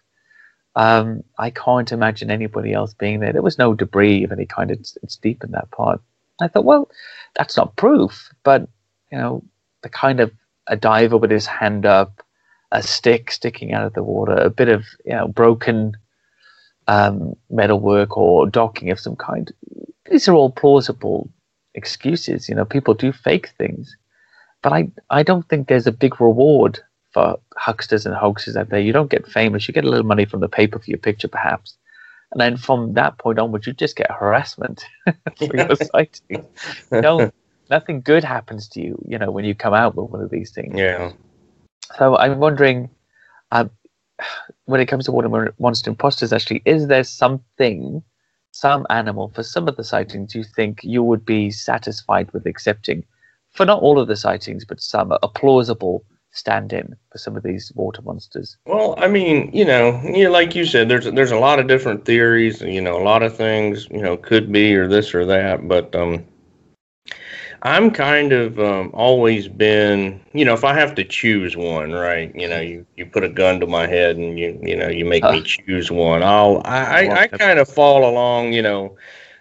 Um, 0.76 1.22
I 1.38 1.50
can't 1.50 1.92
imagine 1.92 2.30
anybody 2.30 2.72
else 2.72 2.94
being 2.94 3.20
there. 3.20 3.32
There 3.32 3.42
was 3.42 3.58
no 3.58 3.74
debris 3.74 4.24
of 4.24 4.32
any 4.32 4.46
kind. 4.46 4.72
It's, 4.72 4.98
it's 5.02 5.16
deep 5.16 5.44
in 5.44 5.52
that 5.52 5.70
part. 5.70 6.00
I 6.40 6.48
thought, 6.48 6.64
well, 6.64 6.90
that's 7.36 7.56
not 7.56 7.76
proof, 7.76 8.32
but 8.42 8.68
you 9.12 9.18
know, 9.18 9.44
the 9.84 9.88
kind 9.88 10.18
of 10.18 10.32
a 10.66 10.76
diver 10.76 11.16
with 11.16 11.30
his 11.30 11.46
hand 11.46 11.86
up, 11.86 12.22
a 12.72 12.82
stick 12.82 13.30
sticking 13.30 13.72
out 13.72 13.86
of 13.86 13.92
the 13.92 14.02
water, 14.02 14.32
a 14.32 14.50
bit 14.50 14.68
of 14.68 14.84
you 15.04 15.12
know 15.12 15.28
broken 15.28 15.96
um, 16.88 17.36
metalwork 17.50 18.16
or 18.16 18.48
docking 18.48 18.90
of 18.90 18.98
some 18.98 19.14
kind. 19.14 19.52
These 20.10 20.26
are 20.26 20.34
all 20.34 20.50
plausible 20.50 21.30
excuses. 21.74 22.48
You 22.48 22.56
know, 22.56 22.64
people 22.64 22.94
do 22.94 23.12
fake 23.12 23.50
things, 23.58 23.96
but 24.62 24.72
I 24.72 24.88
I 25.10 25.22
don't 25.22 25.48
think 25.48 25.68
there's 25.68 25.86
a 25.86 25.92
big 25.92 26.20
reward 26.20 26.80
for 27.12 27.38
hucksters 27.56 28.06
and 28.06 28.16
hoaxers 28.16 28.56
out 28.56 28.70
there. 28.70 28.80
You 28.80 28.92
don't 28.92 29.10
get 29.10 29.26
famous. 29.28 29.68
You 29.68 29.74
get 29.74 29.84
a 29.84 29.90
little 29.90 30.06
money 30.06 30.24
from 30.24 30.40
the 30.40 30.48
paper 30.48 30.80
for 30.80 30.90
your 30.90 30.98
picture, 30.98 31.28
perhaps. 31.28 31.76
And 32.32 32.40
then 32.40 32.56
from 32.56 32.94
that 32.94 33.18
point 33.18 33.38
onwards, 33.38 33.66
you 33.66 33.72
just 33.72 33.94
get 33.94 34.10
harassment 34.10 34.84
for 35.36 35.56
your 35.56 35.76
sighting. 35.76 36.44
No, 36.90 37.30
nothing 37.70 38.00
good 38.00 38.24
happens 38.24 38.68
to 38.68 38.80
you, 38.80 39.02
you 39.06 39.18
know, 39.18 39.30
when 39.30 39.44
you 39.44 39.54
come 39.54 39.74
out 39.74 39.94
with 39.94 40.10
one 40.10 40.22
of 40.22 40.30
these 40.30 40.50
things. 40.50 40.74
Yeah. 40.78 41.12
So 41.98 42.16
I'm 42.16 42.38
wondering, 42.38 42.90
uh, 43.52 43.66
when 44.66 44.80
it 44.80 44.86
comes 44.86 45.06
to 45.06 45.12
water 45.12 45.54
monster 45.58 45.90
imposters, 45.90 46.32
actually, 46.32 46.62
is 46.64 46.86
there 46.86 47.04
something, 47.04 48.02
some 48.52 48.86
animal 48.90 49.30
for 49.34 49.42
some 49.42 49.68
of 49.68 49.76
the 49.76 49.84
sightings 49.84 50.34
you 50.34 50.44
think 50.44 50.80
you 50.82 51.02
would 51.02 51.24
be 51.24 51.50
satisfied 51.50 52.32
with 52.32 52.46
accepting? 52.46 53.04
For 53.52 53.64
not 53.64 53.82
all 53.82 53.98
of 53.98 54.08
the 54.08 54.16
sightings, 54.16 54.64
but 54.64 54.80
some, 54.80 55.12
a 55.12 55.28
plausible 55.28 56.04
stand 56.34 56.72
in 56.72 56.96
for 57.10 57.18
some 57.18 57.36
of 57.36 57.42
these 57.42 57.72
water 57.74 58.02
monsters? 58.02 58.56
Well, 58.66 58.94
I 58.98 59.08
mean, 59.08 59.50
you 59.52 59.64
know, 59.64 60.00
know, 60.02 60.30
like 60.30 60.54
you 60.54 60.64
said, 60.66 60.88
there's 60.88 61.04
there's 61.04 61.30
a 61.30 61.38
lot 61.38 61.58
of 61.58 61.68
different 61.68 62.04
theories. 62.04 62.60
You 62.60 62.80
know, 62.80 63.00
a 63.00 63.04
lot 63.04 63.22
of 63.22 63.36
things, 63.36 63.88
you 63.90 64.02
know, 64.02 64.16
could 64.16 64.52
be 64.52 64.74
or 64.74 64.86
this 64.86 65.14
or 65.14 65.24
that. 65.26 65.66
But 65.66 65.94
um, 65.94 66.24
I'm 67.64 67.90
kind 67.90 68.32
of 68.32 68.60
um, 68.60 68.90
always 68.92 69.48
been, 69.48 70.20
you 70.34 70.44
know, 70.44 70.52
if 70.52 70.64
I 70.64 70.74
have 70.74 70.94
to 70.96 71.04
choose 71.04 71.56
one, 71.56 71.92
right? 71.92 72.30
You 72.34 72.46
know, 72.46 72.60
you, 72.60 72.86
you 72.96 73.06
put 73.06 73.24
a 73.24 73.28
gun 73.28 73.58
to 73.60 73.66
my 73.66 73.86
head 73.86 74.16
and 74.16 74.38
you 74.38 74.58
you 74.62 74.76
know 74.76 74.88
you 74.88 75.06
make 75.06 75.24
me 75.24 75.42
choose 75.42 75.90
one. 75.90 76.22
I'll 76.22 76.60
I 76.66 77.06
I, 77.06 77.22
I 77.22 77.26
kind 77.26 77.58
of 77.58 77.68
fall 77.68 78.08
along, 78.08 78.52
you 78.52 78.60
know, 78.60 78.96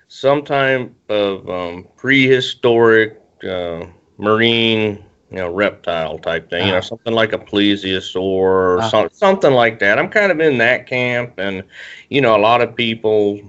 some 0.07 0.43
type 0.43 0.93
of 1.09 1.49
um, 1.49 1.85
prehistoric 1.97 3.21
uh, 3.43 3.85
marine 4.17 5.03
you 5.33 5.39
know, 5.39 5.51
reptile 5.51 6.19
type 6.19 6.47
thing, 6.51 6.61
uh-huh. 6.61 6.65
you 6.65 6.71
know, 6.73 6.77
uh-huh. 6.77 6.87
something 6.87 7.13
like 7.13 7.33
a 7.33 7.39
plesiosaur 7.39 8.21
or 8.21 8.77
uh-huh. 8.77 8.89
so, 8.89 9.09
something 9.11 9.51
like 9.51 9.79
that. 9.79 9.97
I'm 9.97 10.07
kind 10.07 10.31
of 10.31 10.39
in 10.39 10.59
that 10.59 10.85
camp, 10.85 11.33
and 11.39 11.63
you 12.09 12.21
know, 12.21 12.35
a 12.35 12.37
lot 12.37 12.61
of 12.61 12.75
people, 12.75 13.41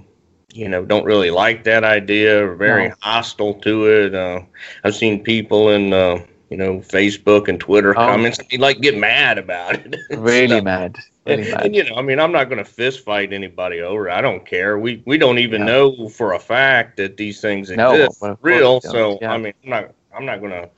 you 0.55 0.69
know, 0.69 0.85
don't 0.85 1.05
really 1.05 1.31
like 1.31 1.63
that 1.65 1.83
idea, 1.83 2.47
or 2.47 2.55
very 2.55 2.89
no. 2.89 2.95
hostile 3.01 3.55
to 3.55 3.87
it. 3.87 4.15
Uh, 4.15 4.41
I've 4.83 4.95
seen 4.95 5.21
people 5.21 5.69
in, 5.69 5.91
uh, 5.91 6.25
you 6.49 6.57
know, 6.57 6.77
Facebook 6.77 7.49
and 7.49 7.59
Twitter 7.59 7.91
oh. 7.91 8.05
comments, 8.05 8.39
like 8.57 8.79
get 8.79 8.97
mad 8.97 9.37
about 9.37 9.75
it. 9.75 9.97
really 10.17 10.61
mad. 10.61 10.97
Really 11.25 11.41
and, 11.41 11.51
mad. 11.51 11.65
and, 11.65 11.75
you 11.75 11.83
know, 11.83 11.95
I 11.95 12.01
mean, 12.01 12.19
I'm 12.19 12.31
not 12.31 12.45
going 12.45 12.63
to 12.63 12.69
fist 12.69 13.03
fight 13.03 13.33
anybody 13.33 13.81
over. 13.81 14.07
It. 14.07 14.13
I 14.13 14.21
don't 14.21 14.45
care. 14.45 14.79
We 14.79 15.03
we 15.05 15.17
don't 15.17 15.39
even 15.39 15.61
yeah. 15.61 15.67
know 15.67 16.09
for 16.09 16.33
a 16.33 16.39
fact 16.39 16.97
that 16.97 17.17
these 17.17 17.41
things 17.41 17.69
exist, 17.69 18.23
no, 18.23 18.37
real. 18.41 18.79
So 18.79 19.19
yeah. 19.21 19.33
I 19.33 19.37
mean, 19.37 19.53
I'm 19.63 19.69
not 19.69 19.91
I'm 20.15 20.25
not 20.25 20.39
going 20.39 20.51
to 20.51 20.69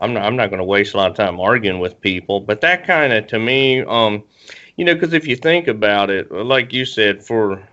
I'm 0.00 0.12
not 0.12 0.24
I'm 0.24 0.34
not 0.34 0.48
going 0.48 0.58
to 0.58 0.64
waste 0.64 0.94
a 0.94 0.96
lot 0.96 1.10
of 1.12 1.16
time 1.16 1.38
arguing 1.38 1.78
with 1.78 2.00
people, 2.00 2.40
but 2.40 2.60
that 2.62 2.84
kind 2.84 3.12
of 3.12 3.28
to 3.28 3.38
me, 3.38 3.82
um, 3.82 4.24
you 4.76 4.84
know, 4.84 4.94
because 4.94 5.12
if 5.12 5.28
you 5.28 5.36
think 5.36 5.68
about 5.68 6.10
it, 6.10 6.32
like 6.32 6.72
you 6.72 6.84
said, 6.84 7.24
for 7.24 7.68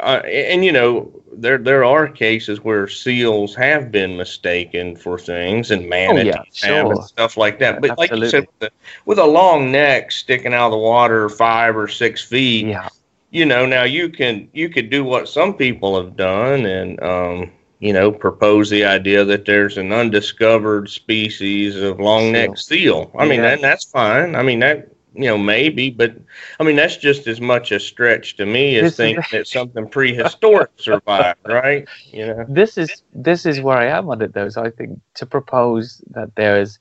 uh, 0.00 0.22
and 0.24 0.64
you 0.64 0.72
know 0.72 1.12
there 1.32 1.58
there 1.58 1.84
are 1.84 2.08
cases 2.08 2.60
where 2.60 2.88
seals 2.88 3.54
have 3.54 3.92
been 3.92 4.16
mistaken 4.16 4.96
for 4.96 5.18
things 5.18 5.70
and 5.70 5.88
manatees 5.88 6.34
oh, 6.34 6.68
yeah, 6.68 6.82
sure. 6.82 6.92
and 6.92 7.04
stuff 7.04 7.36
like 7.36 7.58
that. 7.58 7.80
But 7.80 7.90
Absolutely. 7.90 8.18
like 8.18 8.24
you 8.24 8.30
said, 8.30 8.48
with, 8.60 8.72
with, 9.06 9.18
a 9.18 9.26
long 9.26 9.70
neck 9.70 10.12
sticking 10.12 10.54
out 10.54 10.66
of 10.66 10.72
the 10.72 10.78
water 10.78 11.28
five 11.28 11.76
or 11.76 11.88
six 11.88 12.22
feet, 12.22 12.66
yeah. 12.66 12.88
you 13.30 13.44
know, 13.44 13.66
now 13.66 13.84
you 13.84 14.08
can 14.08 14.48
you 14.52 14.68
could 14.68 14.90
do 14.90 15.04
what 15.04 15.28
some 15.28 15.54
people 15.54 16.00
have 16.02 16.16
done 16.16 16.66
and 16.66 17.02
um, 17.02 17.52
you 17.82 17.92
know, 17.92 18.12
propose 18.12 18.70
the 18.70 18.84
idea 18.84 19.24
that 19.24 19.44
there's 19.44 19.76
an 19.76 19.92
undiscovered 19.92 20.88
species 20.88 21.74
of 21.76 21.98
long 21.98 22.30
necked 22.30 22.60
seal. 22.60 23.10
I 23.18 23.26
mean, 23.26 23.42
that, 23.42 23.60
that's 23.60 23.84
fine. 23.84 24.36
I 24.36 24.42
mean, 24.44 24.60
that, 24.60 24.91
you 25.14 25.26
know, 25.26 25.38
maybe, 25.38 25.90
but 25.90 26.14
I 26.58 26.64
mean, 26.64 26.76
that's 26.76 26.96
just 26.96 27.26
as 27.26 27.40
much 27.40 27.72
a 27.72 27.80
stretch 27.80 28.36
to 28.36 28.46
me 28.46 28.76
as 28.76 28.82
this 28.82 28.96
thinking 28.96 29.24
that 29.32 29.46
something 29.46 29.88
prehistoric 29.88 30.70
survived, 30.76 31.38
right? 31.46 31.86
You 32.12 32.26
know, 32.26 32.46
this 32.48 32.78
is 32.78 33.02
this 33.12 33.46
is 33.46 33.60
where 33.60 33.76
I 33.76 33.86
am 33.86 34.08
on 34.08 34.22
it, 34.22 34.34
though. 34.34 34.48
So 34.48 34.62
I 34.64 34.70
think 34.70 35.00
to 35.14 35.26
propose 35.26 36.02
that 36.10 36.34
there 36.36 36.60
is 36.60 36.78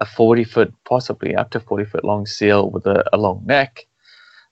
a 0.00 0.06
40 0.06 0.44
foot, 0.44 0.74
possibly 0.84 1.34
up 1.34 1.50
to 1.50 1.60
40 1.60 1.84
foot 1.84 2.04
long 2.04 2.26
seal 2.26 2.70
with 2.70 2.86
a, 2.86 3.04
a 3.12 3.18
long 3.18 3.42
neck 3.44 3.86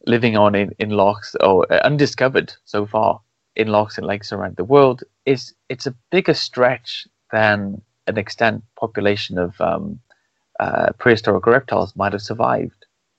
living 0.06 0.36
on 0.36 0.54
in, 0.54 0.70
in 0.78 0.90
lochs 0.90 1.34
or 1.40 1.70
uh, 1.72 1.80
undiscovered 1.84 2.52
so 2.64 2.86
far 2.86 3.20
in 3.56 3.68
lochs 3.68 3.98
and 3.98 4.06
lakes 4.06 4.32
around 4.32 4.56
the 4.56 4.64
world 4.64 5.02
is 5.26 5.54
it's 5.68 5.86
a 5.86 5.94
bigger 6.10 6.34
stretch 6.34 7.06
than 7.32 7.80
an 8.06 8.16
extent 8.16 8.62
population 8.78 9.36
of 9.38 9.60
um, 9.60 10.00
uh, 10.60 10.92
prehistoric 10.98 11.46
reptiles 11.46 11.94
might 11.96 12.12
have 12.12 12.22
survived. 12.22 12.77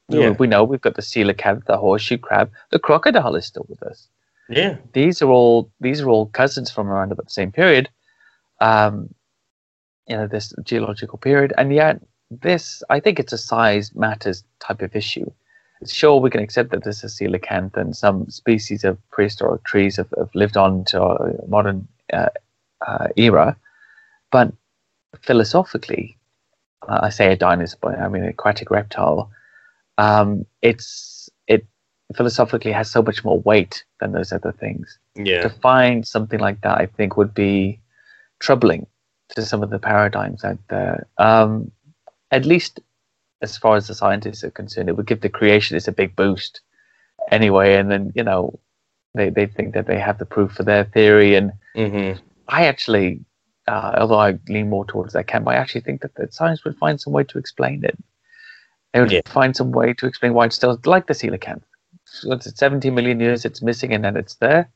Yeah. 0.10 0.30
We 0.32 0.48
know 0.48 0.64
we've 0.64 0.82
got 0.82 0.96
the 0.96 1.02
coelacanth, 1.02 1.66
the 1.66 1.78
horseshoe 1.78 2.18
crab, 2.18 2.52
the 2.72 2.80
crocodile 2.80 3.36
is 3.36 3.46
still 3.46 3.66
with 3.70 3.84
us. 3.84 4.08
Yeah, 4.50 4.78
these 4.94 5.22
are 5.22 5.30
all 5.30 5.70
these 5.80 6.02
are 6.02 6.10
all 6.10 6.26
cousins 6.28 6.72
from 6.72 6.88
around 6.90 7.12
about 7.12 7.26
the 7.26 7.32
same 7.32 7.52
period, 7.52 7.88
um, 8.62 9.14
you 10.08 10.18
know, 10.18 10.26
this 10.26 10.54
geological 10.64 11.20
period, 11.20 11.54
and 11.58 11.72
yet 11.72 12.02
this 12.32 12.82
I 12.90 13.00
think 13.00 13.20
it's 13.20 13.34
a 13.34 13.38
size 13.38 13.94
matters 13.94 14.44
type 14.60 14.82
of 14.82 14.96
issue 14.96 15.32
sure 15.88 16.20
we 16.20 16.30
can 16.30 16.42
accept 16.42 16.72
that 16.72 16.84
this 16.84 17.04
is 17.04 17.18
coelacanth 17.18 17.78
and 17.78 17.96
some 17.96 18.30
species 18.30 18.84
of 18.84 18.98
prehistoric 19.12 19.64
trees 19.64 19.96
have, 19.96 20.14
have 20.18 20.34
lived 20.34 20.58
on 20.58 20.84
to 20.86 21.02
our 21.02 21.34
modern 21.48 21.88
uh, 22.12 22.30
uh, 22.86 23.08
era, 23.16 23.56
but 24.32 24.52
philosophically, 25.22 26.18
uh, 26.88 27.00
I 27.04 27.10
say 27.10 27.32
a 27.32 27.36
dinosaur, 27.36 27.96
I 27.96 28.08
mean 28.10 28.24
an 28.24 28.30
aquatic 28.30 28.72
reptile. 28.72 29.32
Um, 30.00 30.46
it's 30.62 31.30
it 31.48 31.68
philosophically 32.16 32.72
has 32.72 32.90
so 32.90 33.02
much 33.02 33.24
more 33.26 33.40
weight 33.42 33.84
than 34.00 34.14
those 34.14 34.32
other 34.32 34.54
things. 34.54 34.98
Yeah. 35.16 35.42
To 35.42 35.50
find 35.50 36.08
something 36.08 36.40
like 36.40 36.62
that, 36.62 36.78
I 36.78 36.86
think, 36.86 37.18
would 37.18 37.34
be 37.34 37.80
troubling 38.40 38.88
to 39.36 39.42
some 39.42 39.62
of 39.62 39.70
the 39.70 39.80
paradigms 39.80 40.44
out 40.44 40.58
there. 40.70 41.06
Um, 41.18 41.72
at 42.32 42.46
least 42.46 42.80
as 43.42 43.58
far 43.58 43.76
as 43.76 43.88
the 43.88 43.94
scientists 43.94 44.44
are 44.44 44.52
concerned, 44.52 44.90
it 44.90 44.96
would 44.96 45.08
give 45.08 45.22
the 45.22 45.30
creationists 45.30 45.88
a 45.88 45.92
big 45.92 46.16
boost 46.16 46.62
anyway. 47.30 47.76
And 47.76 47.92
then, 47.92 48.12
you 48.16 48.24
know, 48.24 48.60
they, 49.16 49.30
they 49.30 49.48
think 49.48 49.74
that 49.74 49.88
they 49.88 50.00
have 50.00 50.18
the 50.18 50.26
proof 50.26 50.54
for 50.54 50.64
their 50.64 50.86
theory. 50.86 51.36
And 51.36 51.52
mm-hmm. 51.76 52.20
I 52.48 52.68
actually, 52.68 53.20
uh, 53.68 53.96
although 53.98 54.20
I 54.20 54.40
lean 54.48 54.70
more 54.70 54.86
towards 54.86 55.14
that 55.14 55.28
camp, 55.28 55.48
I 55.48 55.56
actually 55.56 55.82
think 55.82 56.02
that, 56.02 56.16
that 56.16 56.34
science 56.34 56.64
would 56.64 56.78
find 56.78 57.00
some 57.00 57.14
way 57.14 57.24
to 57.26 57.38
explain 57.38 57.84
it. 57.84 57.98
They 58.94 59.02
would 59.02 59.12
yeah. 59.12 59.22
find 59.26 59.56
some 59.56 59.72
way 59.72 59.94
to 59.94 60.08
explain 60.08 60.34
why 60.34 60.46
it's 60.46 60.56
still 60.56 60.80
like 60.86 61.08
the 61.08 61.14
coelacanth. 61.14 61.64
Once 62.24 62.48
it's 62.48 62.60
70 62.60 62.90
million 62.90 63.20
years, 63.20 63.46
it's 63.46 63.62
missing 63.62 63.94
and 63.94 64.04
then 64.04 64.18
it's 64.18 64.36
there 64.36 64.72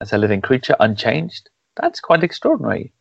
as 0.00 0.12
a 0.12 0.18
living 0.18 0.40
creature, 0.40 0.74
unchanged. 0.80 1.48
That's 1.76 2.00
quite 2.00 2.24
extraordinary. 2.24 2.92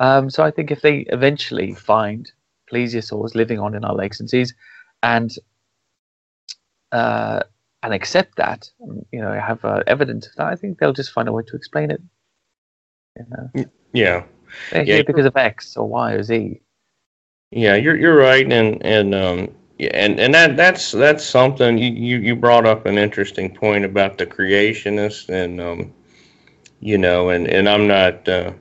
Um, 0.00 0.30
so 0.30 0.42
I 0.42 0.50
think 0.50 0.70
if 0.70 0.80
they 0.80 1.00
eventually 1.10 1.74
find 1.74 2.30
plesiosaurs 2.72 3.34
living 3.34 3.58
on 3.58 3.74
in 3.74 3.84
our 3.84 3.94
lakes 3.94 4.18
and 4.18 4.28
seas, 4.28 4.54
and 5.02 5.30
uh, 6.90 7.40
and 7.82 7.92
accept 7.92 8.36
that, 8.36 8.70
you 9.12 9.20
know, 9.20 9.32
have 9.32 9.64
uh, 9.64 9.82
evidence 9.86 10.26
of 10.26 10.34
that, 10.36 10.46
I 10.46 10.56
think 10.56 10.78
they'll 10.78 10.92
just 10.92 11.12
find 11.12 11.28
a 11.28 11.32
way 11.32 11.42
to 11.46 11.56
explain 11.56 11.90
it. 11.90 12.00
You 13.18 13.26
know? 13.28 13.50
Yeah. 13.92 14.24
They're 14.70 14.84
yeah, 14.84 15.02
because 15.02 15.26
of 15.26 15.36
X 15.36 15.76
or 15.76 15.88
Y 15.88 16.12
or 16.12 16.22
Z. 16.22 16.60
Yeah, 17.52 17.74
you're 17.76 17.96
you're 17.96 18.16
right, 18.16 18.50
and 18.50 18.84
and 18.84 19.14
um, 19.14 19.54
and 19.78 20.18
and 20.18 20.34
that 20.34 20.56
that's 20.56 20.92
that's 20.92 21.24
something 21.24 21.76
you, 21.76 22.18
you 22.18 22.34
brought 22.34 22.66
up 22.66 22.86
an 22.86 22.96
interesting 22.96 23.54
point 23.54 23.84
about 23.84 24.16
the 24.16 24.26
creationists 24.26 25.28
and 25.28 25.60
um, 25.60 25.92
you 26.80 26.96
know, 26.96 27.28
and 27.30 27.46
and 27.46 27.68
I'm 27.68 27.86
not 27.86 28.26
uh, 28.26 28.52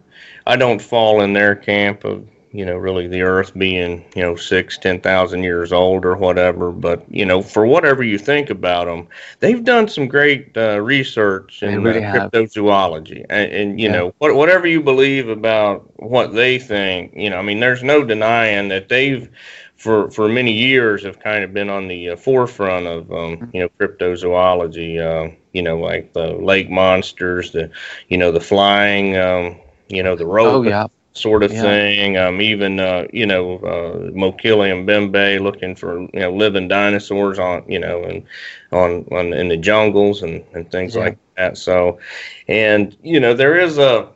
I 0.45 0.57
don't 0.57 0.81
fall 0.81 1.21
in 1.21 1.31
their 1.33 1.55
camp 1.55 2.03
of 2.03 2.27
you 2.53 2.65
know, 2.65 2.75
really 2.75 3.08
the 3.08 3.22
Earth 3.22 3.53
being, 3.58 4.05
you 4.13 4.22
know, 4.22 4.36
six, 4.36 4.77
ten 4.77 5.00
thousand 5.00 5.43
years 5.43 5.72
old 5.72 6.03
or 6.03 6.15
whatever. 6.15 6.72
But 6.72 7.05
you 7.10 7.25
know, 7.25 7.41
for 7.41 7.65
whatever 7.65 8.03
you 8.03 8.17
think 8.17 8.50
about 8.50 8.86
them, 8.86 9.08
they've 9.39 9.63
done 9.63 9.88
some 9.88 10.08
great 10.08 10.55
uh, 10.58 10.81
research 10.81 11.63
in 11.63 11.84
really 11.84 12.03
uh, 12.03 12.29
cryptozoology, 12.29 13.25
and, 13.29 13.51
and 13.51 13.79
you 13.79 13.88
yeah. 13.88 13.96
know, 13.96 14.13
what, 14.17 14.36
whatever 14.36 14.67
you 14.67 14.81
believe 14.81 15.29
about 15.29 15.89
what 15.98 16.34
they 16.34 16.60
think, 16.60 17.13
you 17.15 17.29
know, 17.29 17.38
I 17.38 17.41
mean, 17.41 17.62
there's 17.62 17.84
no 17.84 18.03
denying 18.03 18.67
that 18.67 18.89
they've 18.89 19.29
for 19.77 20.12
for 20.12 20.27
many 20.27 20.51
years 20.51 21.03
have 21.03 21.20
kind 21.20 21.43
of 21.43 21.53
been 21.53 21.70
on 21.70 21.88
the 21.88 22.10
uh, 22.10 22.15
forefront 22.17 22.86
of 22.86 23.12
um, 23.12 23.38
mm-hmm. 23.38 23.55
you 23.55 23.62
know 23.62 23.70
cryptozoology. 23.79 25.00
Uh, 25.00 25.34
you 25.53 25.62
know, 25.62 25.79
like 25.79 26.13
the 26.13 26.34
lake 26.34 26.70
monsters, 26.70 27.51
the 27.51 27.72
you 28.10 28.17
know 28.17 28.31
the 28.31 28.41
flying, 28.41 29.15
um, 29.15 29.58
you 29.88 30.03
know 30.03 30.17
the 30.17 30.25
ropen. 30.25 30.67
Oh, 30.67 30.70
yeah 30.70 30.88
sort 31.13 31.44
of 31.44 31.51
yeah. 31.51 31.62
thing. 31.62 32.18
Um, 32.18 32.41
even 32.41 32.80
uh, 32.80 33.08
you 33.12 33.25
know 33.25 33.56
uh, 33.58 34.12
Mokele 34.12 34.86
Mbembe 34.86 35.41
looking 35.41 35.75
for 35.75 36.01
you 36.01 36.10
know 36.20 36.34
living 36.34 36.68
dinosaurs 36.68 37.39
on 37.39 37.63
you 37.68 37.80
know 37.80 38.03
and 38.03 38.24
on, 38.72 39.06
on 39.12 39.34
in 39.34 39.48
the 39.50 39.58
jungles 39.58 40.24
and, 40.24 40.44
and 40.53 40.70
things 40.72 40.96
yeah. 40.96 41.01
like 41.01 41.18
that. 41.38 41.58
So, 41.58 42.00
and 42.48 42.96
you 43.01 43.20
know 43.20 43.34
there 43.34 43.60
is 43.60 43.77
a 43.77 44.10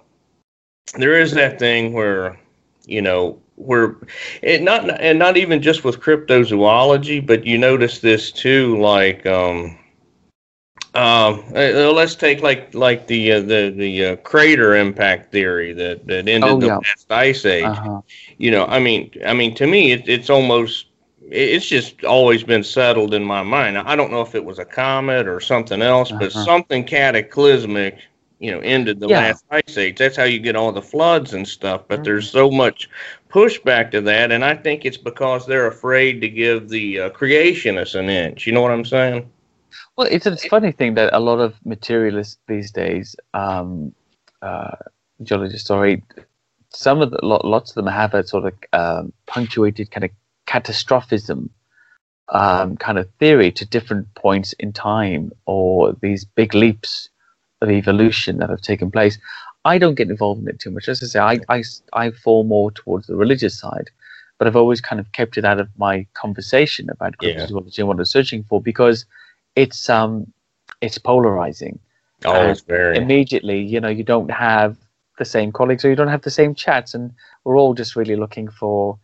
there 0.98 1.20
is 1.20 1.32
that 1.34 1.60
thing 1.60 1.94
where 1.94 2.40
you 2.86 3.02
know 3.02 3.40
where 3.56 3.96
it 4.42 4.62
not 4.62 4.90
and 5.02 5.18
not 5.20 5.38
even 5.38 5.62
just 5.62 5.84
with 5.84 6.00
cryptozoology, 6.00 7.26
but 7.26 7.46
you 7.46 7.58
notice 7.58 8.00
this 8.00 8.32
too, 8.32 8.80
like 8.80 9.26
um, 9.26 9.78
uh, 10.96 11.92
let's 11.92 12.16
take 12.16 12.42
like 12.42 12.74
like 12.74 13.08
the 13.08 13.34
uh, 13.34 13.40
the 13.42 13.74
the 13.76 14.06
uh, 14.06 14.16
crater 14.18 14.76
impact 14.76 15.32
theory 15.32 15.74
that 15.74 16.08
that 16.08 16.28
ended 16.28 16.44
oh, 16.44 16.60
the 16.60 16.68
yeah. 16.68 16.78
last 16.78 17.12
ice 17.12 17.46
age. 17.46 17.66
Uh-huh. 17.66 18.02
You 18.38 18.52
know, 18.52 18.66
I 18.66 18.80
mean, 18.80 19.12
I 19.26 19.34
mean, 19.34 19.54
to 19.56 19.68
me, 19.68 19.92
it, 19.92 20.08
it's 20.08 20.30
almost 20.30 20.88
it's 21.30 21.66
just 21.66 22.04
always 22.06 22.44
been 22.44 22.64
settled 22.64 23.14
in 23.14 23.24
my 23.24 23.44
mind. 23.44 23.78
I 23.78 23.96
don't 23.96 24.12
know 24.12 24.22
if 24.22 24.36
it 24.36 24.46
was 24.46 24.60
a 24.60 24.66
comet 24.66 25.28
or 25.28 25.40
something 25.40 25.82
else, 25.82 26.12
uh-huh. 26.12 26.20
but 26.20 26.32
something 26.32 26.84
cataclysmic, 26.84 27.98
you 28.40 28.52
know, 28.52 28.60
ended 28.60 29.00
the 29.00 29.08
yeah. 29.08 29.20
last 29.20 29.44
ice 29.52 29.78
age. 29.78 29.98
That's 29.98 30.16
how 30.16 30.24
you 30.24 30.40
get 30.40 30.56
all 30.56 30.72
the 30.72 30.82
floods 30.82 31.34
and 31.34 31.48
stuff. 31.48 31.84
But 31.88 31.96
mm-hmm. 31.96 32.04
there's 32.04 32.30
so 32.30 32.50
much 32.50 32.90
pushback 33.30 33.92
to 33.92 34.02
that, 34.02 34.32
and 34.32 34.46
I 34.46 34.56
think 34.56 34.86
it's 34.86 34.98
because 34.98 35.46
they're 35.46 35.68
afraid 35.68 36.22
to 36.22 36.30
give 36.30 36.70
the 36.70 37.02
uh, 37.02 37.10
creationists 37.10 38.00
an 38.00 38.10
inch. 38.10 38.48
You 38.48 38.54
know 38.54 38.62
what 38.62 38.72
I'm 38.72 38.86
saying? 38.86 39.30
Well, 39.98 40.08
it's 40.12 40.26
a 40.26 40.36
funny 40.36 40.72
thing 40.72 40.96
that 40.96 41.14
a 41.14 41.20
lot 41.20 41.40
of 41.40 41.56
materialists 41.64 42.38
these 42.48 42.70
days, 42.70 43.16
um, 43.34 43.94
uh, 44.42 44.76
geologists, 45.24 45.68
sorry, 45.68 46.04
some 46.70 47.02
of 47.02 47.12
the 47.12 47.20
lots 47.24 47.72
of 47.72 47.76
them 47.76 47.88
have 47.88 48.14
a 48.14 48.28
sort 48.28 48.46
of 48.46 48.54
um, 48.74 49.14
punctuated 49.26 49.92
kind 49.92 50.04
of 50.04 50.12
catastrophism 50.46 51.50
um, 52.30 52.76
kind 52.76 52.98
of 52.98 53.10
theory 53.20 53.52
to 53.54 53.66
different 53.66 54.14
points 54.16 54.52
in 54.54 54.74
time 54.74 55.32
or 55.46 55.94
these 56.02 56.26
big 56.26 56.54
leaps 56.54 57.08
of 57.62 57.70
evolution 57.70 58.38
that 58.38 58.50
have 58.50 58.62
taken 58.62 58.92
place. 58.92 59.18
I 59.64 59.78
don't 59.78 59.96
get 59.96 60.10
involved 60.10 60.42
in 60.42 60.50
it 60.50 60.60
too 60.60 60.72
much. 60.72 60.90
As 60.90 61.02
I 61.02 61.06
say, 61.06 61.20
I, 61.20 61.40
I, 61.48 61.64
I 61.94 62.12
fall 62.12 62.44
more 62.44 62.70
towards 62.72 63.08
the 63.08 63.16
religious 63.16 63.58
side, 63.58 63.90
but 64.38 64.48
I've 64.48 64.58
always 64.58 64.82
kind 64.82 65.00
of 65.00 65.10
kept 65.14 65.38
it 65.38 65.46
out 65.46 65.62
of 65.62 65.70
my 65.78 66.06
conversation 66.14 66.90
about 66.90 67.18
cryptozoology 67.18 67.78
yeah. 67.78 67.82
and 67.84 67.88
what 67.88 67.98
I'm 67.98 68.04
searching 68.06 68.44
for 68.44 68.62
because– 68.62 69.06
it's 69.56 69.90
um 69.90 70.32
it's 70.82 70.98
polarizing. 70.98 71.80
Oh, 72.24 72.50
it's 72.50 72.62
very 72.62 72.98
immediately. 72.98 73.62
You 73.62 73.80
know, 73.80 73.90
you 73.90 74.04
don't 74.04 74.32
have 74.32 74.78
the 75.18 75.26
same 75.26 75.52
colleagues 75.52 75.86
or 75.86 75.90
you 75.90 75.96
don't 75.96 76.08
have 76.08 76.24
the 76.24 76.32
same 76.32 76.56
chats, 76.56 76.94
and 76.94 77.12
we're 77.44 77.58
all 77.58 77.74
just 77.74 77.96
really 77.96 78.16
looking 78.16 78.50
for 78.50 78.98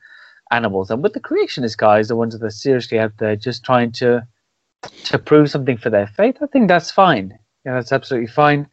animals. 0.51 0.91
And 0.91 1.01
with 1.01 1.13
the 1.13 1.19
creationist 1.19 1.77
guys, 1.77 2.07
the 2.07 2.15
ones 2.15 2.37
that 2.37 2.45
are 2.45 2.49
seriously 2.49 2.99
out 2.99 3.17
there 3.17 3.35
just 3.35 3.63
trying 3.63 3.91
to 3.93 4.25
to 5.05 5.19
prove 5.19 5.49
something 5.49 5.77
for 5.77 5.89
their 5.89 6.07
faith, 6.07 6.37
I 6.41 6.47
think 6.47 6.67
that's 6.67 6.91
fine. 6.91 7.37
Yeah, 7.65 7.75
that's 7.75 7.91
absolutely 7.91 8.31
fine, 8.31 8.67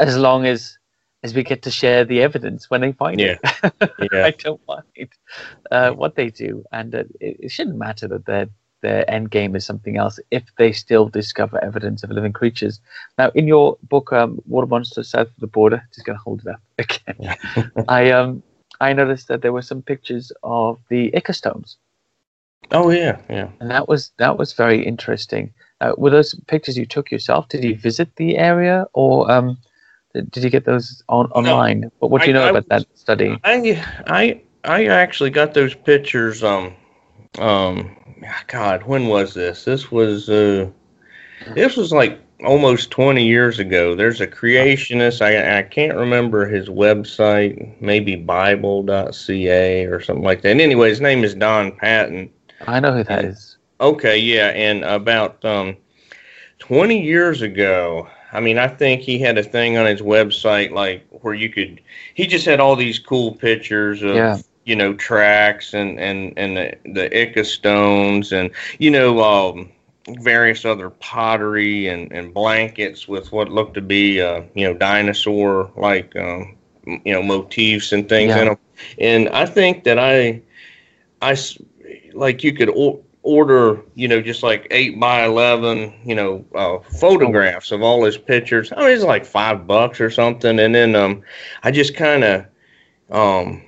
as 0.00 0.16
long 0.16 0.46
as 0.46 0.78
as 1.22 1.34
we 1.34 1.44
get 1.44 1.62
to 1.62 1.70
share 1.70 2.04
the 2.04 2.20
evidence 2.20 2.68
when 2.68 2.80
they 2.80 2.92
find 2.92 3.20
yeah. 3.20 3.36
it. 3.44 3.72
yeah. 4.12 4.24
I 4.26 4.30
don't 4.32 4.60
mind 4.66 5.08
uh, 5.70 5.92
what 5.92 6.16
they 6.16 6.30
do, 6.30 6.64
and 6.72 6.94
uh, 6.94 7.04
it, 7.20 7.36
it, 7.40 7.50
shouldn't 7.50 7.76
matter 7.76 8.08
that 8.08 8.26
they're 8.26 8.48
their 8.82 9.08
end 9.10 9.30
game 9.30 9.56
is 9.56 9.64
something 9.64 9.96
else 9.96 10.20
if 10.30 10.42
they 10.58 10.72
still 10.72 11.08
discover 11.08 11.62
evidence 11.64 12.02
of 12.02 12.10
living 12.10 12.32
creatures. 12.32 12.80
Now, 13.16 13.30
in 13.34 13.46
your 13.46 13.78
book, 13.84 14.12
um, 14.12 14.40
Water 14.46 14.66
Monsters 14.66 15.08
South 15.08 15.28
of 15.28 15.36
the 15.38 15.46
Border, 15.46 15.82
just 15.94 16.04
going 16.04 16.18
to 16.18 16.22
hold 16.22 16.42
it 16.42 16.48
up 16.48 16.60
again. 16.78 17.36
I 17.88 18.10
um 18.10 18.42
I 18.80 18.92
noticed 18.92 19.28
that 19.28 19.42
there 19.42 19.52
were 19.52 19.62
some 19.62 19.80
pictures 19.80 20.32
of 20.42 20.78
the 20.88 21.10
Ica 21.12 21.34
stones. 21.34 21.76
Oh 22.72 22.90
yeah, 22.90 23.18
yeah. 23.30 23.48
And 23.60 23.70
that 23.70 23.88
was 23.88 24.10
that 24.18 24.38
was 24.38 24.52
very 24.52 24.84
interesting. 24.84 25.52
Uh, 25.80 25.92
were 25.96 26.10
those 26.10 26.34
pictures 26.46 26.76
you 26.76 26.86
took 26.86 27.10
yourself? 27.10 27.48
Did 27.48 27.64
you 27.64 27.76
visit 27.76 28.14
the 28.16 28.36
area, 28.38 28.86
or 28.92 29.30
um, 29.30 29.58
did, 30.14 30.30
did 30.30 30.44
you 30.44 30.50
get 30.50 30.64
those 30.64 31.02
on 31.08 31.26
online? 31.32 31.80
No, 31.80 31.90
what, 31.98 32.10
what 32.10 32.22
do 32.22 32.28
you 32.28 32.32
know 32.32 32.44
I, 32.44 32.50
about 32.50 32.66
I, 32.70 32.78
that 32.78 32.86
study? 32.94 33.38
I 33.44 33.84
I 34.06 34.40
I 34.64 34.86
actually 34.86 35.30
got 35.30 35.54
those 35.54 35.74
pictures 35.74 36.42
um 36.42 36.74
um 37.38 37.96
God, 38.46 38.82
when 38.84 39.08
was 39.08 39.34
this? 39.34 39.64
This 39.64 39.90
was 39.90 40.28
uh, 40.28 40.68
this 41.54 41.76
was 41.76 41.92
like 41.92 42.20
almost 42.44 42.90
20 42.90 43.24
years 43.24 43.58
ago. 43.58 43.94
There's 43.94 44.20
a 44.20 44.26
creationist. 44.26 45.22
I 45.22 45.58
I 45.58 45.62
can't 45.62 45.96
remember 45.96 46.46
his 46.46 46.68
website. 46.68 47.80
Maybe 47.80 48.16
Bible.ca 48.16 49.86
or 49.86 50.00
something 50.00 50.24
like 50.24 50.42
that. 50.42 50.50
And 50.50 50.60
anyway, 50.60 50.90
his 50.90 51.00
name 51.00 51.24
is 51.24 51.34
Don 51.34 51.72
Patton. 51.72 52.30
I 52.66 52.80
know 52.80 52.92
who 52.92 53.04
that 53.04 53.24
is. 53.24 53.56
Okay, 53.80 54.16
yeah, 54.16 54.48
and 54.48 54.84
about 54.84 55.44
um, 55.44 55.76
20 56.60 57.02
years 57.02 57.42
ago. 57.42 58.08
I 58.34 58.40
mean, 58.40 58.56
I 58.56 58.68
think 58.68 59.02
he 59.02 59.18
had 59.18 59.36
a 59.36 59.42
thing 59.42 59.76
on 59.76 59.84
his 59.84 60.00
website 60.00 60.70
like 60.70 61.04
where 61.10 61.34
you 61.34 61.50
could. 61.50 61.82
He 62.14 62.26
just 62.26 62.46
had 62.46 62.60
all 62.60 62.76
these 62.76 62.98
cool 62.98 63.34
pictures 63.34 64.02
of. 64.02 64.14
Yeah 64.14 64.38
you 64.64 64.76
know 64.76 64.94
tracks 64.94 65.74
and 65.74 65.98
and 65.98 66.32
and 66.36 66.56
the 66.56 66.76
the 66.84 67.08
Ica 67.10 67.44
stones 67.44 68.32
and 68.32 68.50
you 68.78 68.90
know 68.90 69.22
um, 69.22 69.70
various 70.20 70.64
other 70.64 70.90
pottery 70.90 71.88
and 71.88 72.12
and 72.12 72.32
blankets 72.32 73.08
with 73.08 73.32
what 73.32 73.50
looked 73.50 73.74
to 73.74 73.80
be 73.80 74.20
uh, 74.20 74.42
you 74.54 74.66
know 74.66 74.74
dinosaur 74.74 75.70
like 75.76 76.14
um, 76.16 76.56
you 76.86 77.12
know 77.12 77.22
motifs 77.22 77.92
and 77.92 78.08
things 78.08 78.30
yeah. 78.30 78.40
in 78.40 78.46
them. 78.48 78.58
And 78.98 79.28
I 79.30 79.46
think 79.46 79.84
that 79.84 79.98
I 79.98 80.42
I 81.20 81.36
like 82.12 82.44
you 82.44 82.52
could 82.52 82.70
o- 82.70 83.02
order 83.22 83.80
you 83.94 84.08
know 84.08 84.20
just 84.20 84.42
like 84.42 84.66
eight 84.70 84.98
by 84.98 85.24
eleven 85.24 85.94
you 86.04 86.14
know 86.14 86.44
uh, 86.54 86.78
photographs 86.98 87.72
of 87.72 87.82
all 87.82 88.04
his 88.04 88.18
pictures. 88.18 88.72
I 88.76 88.80
mean 88.80 88.90
it's 88.90 89.04
like 89.04 89.24
five 89.24 89.66
bucks 89.66 90.00
or 90.00 90.10
something, 90.10 90.58
and 90.58 90.74
then 90.74 90.94
um 90.94 91.22
I 91.64 91.72
just 91.72 91.96
kind 91.96 92.22
of 92.22 92.46
um 93.10 93.62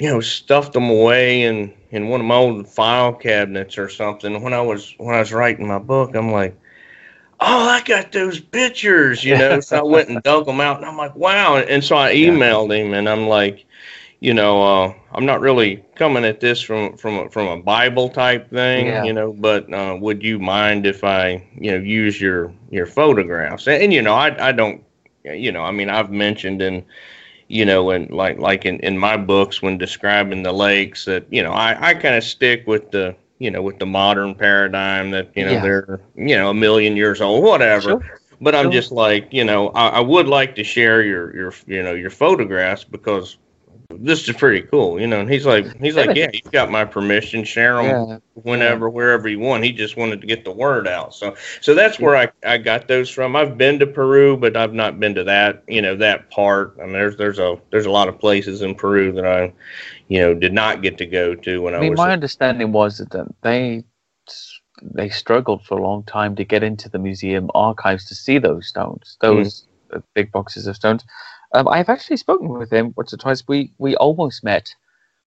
you 0.00 0.08
know, 0.08 0.20
stuffed 0.20 0.72
them 0.72 0.88
away 0.88 1.42
in 1.42 1.72
in 1.90 2.08
one 2.08 2.20
of 2.20 2.26
my 2.26 2.34
old 2.34 2.66
file 2.66 3.12
cabinets 3.12 3.76
or 3.76 3.88
something. 3.88 4.42
When 4.42 4.54
I 4.54 4.60
was 4.62 4.94
when 4.96 5.14
I 5.14 5.18
was 5.18 5.32
writing 5.32 5.68
my 5.68 5.78
book, 5.78 6.16
I'm 6.16 6.32
like, 6.32 6.58
oh, 7.38 7.68
I 7.68 7.82
got 7.82 8.10
those 8.10 8.40
pictures, 8.40 9.22
you 9.22 9.36
know. 9.36 9.60
so 9.60 9.78
I 9.78 9.82
went 9.82 10.08
and 10.08 10.22
dug 10.22 10.46
them 10.46 10.60
out, 10.60 10.78
and 10.78 10.86
I'm 10.86 10.96
like, 10.96 11.14
wow. 11.14 11.58
And 11.58 11.84
so 11.84 11.96
I 11.96 12.14
emailed 12.14 12.74
him, 12.74 12.94
and 12.94 13.10
I'm 13.10 13.28
like, 13.28 13.66
you 14.20 14.32
know, 14.32 14.62
uh, 14.62 14.94
I'm 15.12 15.26
not 15.26 15.42
really 15.42 15.84
coming 15.96 16.24
at 16.24 16.40
this 16.40 16.62
from 16.62 16.96
from 16.96 17.18
a, 17.18 17.28
from 17.28 17.48
a 17.48 17.62
Bible 17.62 18.08
type 18.08 18.48
thing, 18.48 18.86
yeah. 18.86 19.04
you 19.04 19.12
know, 19.12 19.34
but 19.34 19.70
uh, 19.70 19.98
would 20.00 20.22
you 20.22 20.38
mind 20.38 20.86
if 20.86 21.04
I, 21.04 21.46
you 21.54 21.72
know, 21.72 21.78
use 21.78 22.18
your 22.18 22.54
your 22.70 22.86
photographs? 22.86 23.66
And, 23.66 23.82
and 23.82 23.92
you 23.92 24.00
know, 24.00 24.14
I 24.14 24.48
I 24.48 24.52
don't, 24.52 24.82
you 25.24 25.52
know, 25.52 25.62
I 25.62 25.72
mean, 25.72 25.90
I've 25.90 26.10
mentioned 26.10 26.62
in 26.62 26.86
you 27.50 27.64
know, 27.64 27.90
and 27.90 28.10
like 28.10 28.38
like 28.38 28.64
in, 28.64 28.78
in 28.80 28.96
my 28.96 29.16
books 29.16 29.60
when 29.60 29.76
describing 29.76 30.42
the 30.44 30.52
lakes 30.52 31.04
that, 31.04 31.26
you 31.30 31.42
know, 31.42 31.52
I, 31.52 31.90
I 31.90 31.94
kind 31.94 32.14
of 32.14 32.22
stick 32.22 32.66
with 32.66 32.90
the 32.92 33.16
you 33.40 33.50
know, 33.50 33.62
with 33.62 33.78
the 33.78 33.86
modern 33.86 34.34
paradigm 34.34 35.10
that, 35.10 35.30
you 35.34 35.46
know, 35.46 35.52
yeah. 35.52 35.62
they're, 35.62 36.00
you 36.14 36.36
know, 36.36 36.50
a 36.50 36.54
million 36.54 36.94
years 36.94 37.22
old, 37.22 37.42
whatever. 37.42 37.80
Sure. 37.80 38.20
But 38.40 38.54
I'm 38.54 38.66
sure. 38.66 38.72
just 38.72 38.92
like, 38.92 39.32
you 39.32 39.44
know, 39.44 39.70
I, 39.70 39.88
I 39.88 40.00
would 40.00 40.28
like 40.28 40.54
to 40.56 40.64
share 40.64 41.02
your, 41.02 41.34
your, 41.34 41.54
you 41.66 41.82
know, 41.82 41.94
your 41.94 42.10
photographs 42.10 42.84
because 42.84 43.38
this 43.98 44.28
is 44.28 44.36
pretty 44.36 44.62
cool, 44.68 45.00
you 45.00 45.06
know. 45.06 45.20
And 45.20 45.30
he's 45.30 45.46
like, 45.46 45.76
he's 45.80 45.96
like, 45.96 46.16
yeah, 46.16 46.30
you've 46.32 46.52
got 46.52 46.70
my 46.70 46.84
permission. 46.84 47.44
Share 47.44 47.76
them 47.76 48.08
yeah. 48.08 48.18
whenever, 48.34 48.88
wherever 48.88 49.28
you 49.28 49.38
want. 49.38 49.64
He 49.64 49.72
just 49.72 49.96
wanted 49.96 50.20
to 50.20 50.26
get 50.26 50.44
the 50.44 50.52
word 50.52 50.86
out. 50.86 51.14
So, 51.14 51.36
so 51.60 51.74
that's 51.74 51.98
where 51.98 52.16
I, 52.16 52.28
I 52.44 52.58
got 52.58 52.88
those 52.88 53.10
from. 53.10 53.36
I've 53.36 53.58
been 53.58 53.78
to 53.80 53.86
Peru, 53.86 54.36
but 54.36 54.56
I've 54.56 54.72
not 54.72 55.00
been 55.00 55.14
to 55.16 55.24
that, 55.24 55.64
you 55.68 55.82
know, 55.82 55.96
that 55.96 56.30
part. 56.30 56.76
I 56.80 56.84
mean, 56.84 56.92
there's 56.92 57.16
there's 57.16 57.38
a 57.38 57.58
there's 57.70 57.86
a 57.86 57.90
lot 57.90 58.08
of 58.08 58.18
places 58.18 58.62
in 58.62 58.74
Peru 58.74 59.12
that 59.12 59.26
I, 59.26 59.52
you 60.08 60.20
know, 60.20 60.34
did 60.34 60.52
not 60.52 60.82
get 60.82 60.98
to 60.98 61.06
go 61.06 61.34
to 61.34 61.62
when 61.62 61.74
I, 61.74 61.78
I 61.78 61.80
mean, 61.80 61.90
was. 61.90 61.98
My 61.98 62.12
understanding 62.12 62.72
was 62.72 62.98
that 62.98 63.34
they 63.42 63.84
they 64.82 65.08
struggled 65.08 65.64
for 65.64 65.78
a 65.78 65.82
long 65.82 66.04
time 66.04 66.36
to 66.36 66.44
get 66.44 66.62
into 66.62 66.88
the 66.88 66.98
museum 66.98 67.50
archives 67.54 68.06
to 68.06 68.14
see 68.14 68.38
those 68.38 68.66
stones, 68.66 69.16
those 69.20 69.66
mm. 69.92 70.02
big 70.14 70.32
boxes 70.32 70.66
of 70.66 70.76
stones. 70.76 71.04
Um, 71.52 71.68
I've 71.68 71.88
actually 71.88 72.16
spoken 72.16 72.48
with 72.48 72.72
him 72.72 72.94
once 72.96 73.12
or 73.12 73.16
twice. 73.16 73.42
We 73.46 73.72
we 73.78 73.96
almost 73.96 74.44
met 74.44 74.74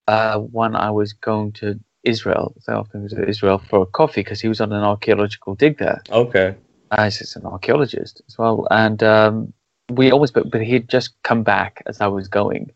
uh, 0.07 0.39
when 0.39 0.75
I 0.75 0.91
was 0.91 1.13
going 1.13 1.51
to 1.53 1.79
Israel. 2.03 2.53
So 2.61 2.73
I 2.73 2.77
was 2.77 2.87
going 2.89 3.07
to 3.07 3.29
Israel 3.29 3.59
for 3.69 3.81
a 3.81 3.85
coffee 3.85 4.21
because 4.21 4.41
he 4.41 4.47
was 4.47 4.61
on 4.61 4.71
an 4.71 4.83
archaeological 4.83 5.55
dig 5.55 5.77
there. 5.77 6.01
Okay. 6.09 6.55
Uh, 6.91 7.05
he's 7.05 7.35
an 7.35 7.45
archaeologist 7.45 8.21
as 8.27 8.37
well, 8.37 8.67
and 8.69 9.01
um, 9.01 9.53
we 9.89 10.11
always, 10.11 10.29
but, 10.29 10.51
but 10.51 10.61
he'd 10.61 10.87
just 10.87 11.15
come 11.23 11.41
back 11.41 11.81
as 11.87 11.99
I 12.01 12.07
was 12.07 12.27
going, 12.27 12.69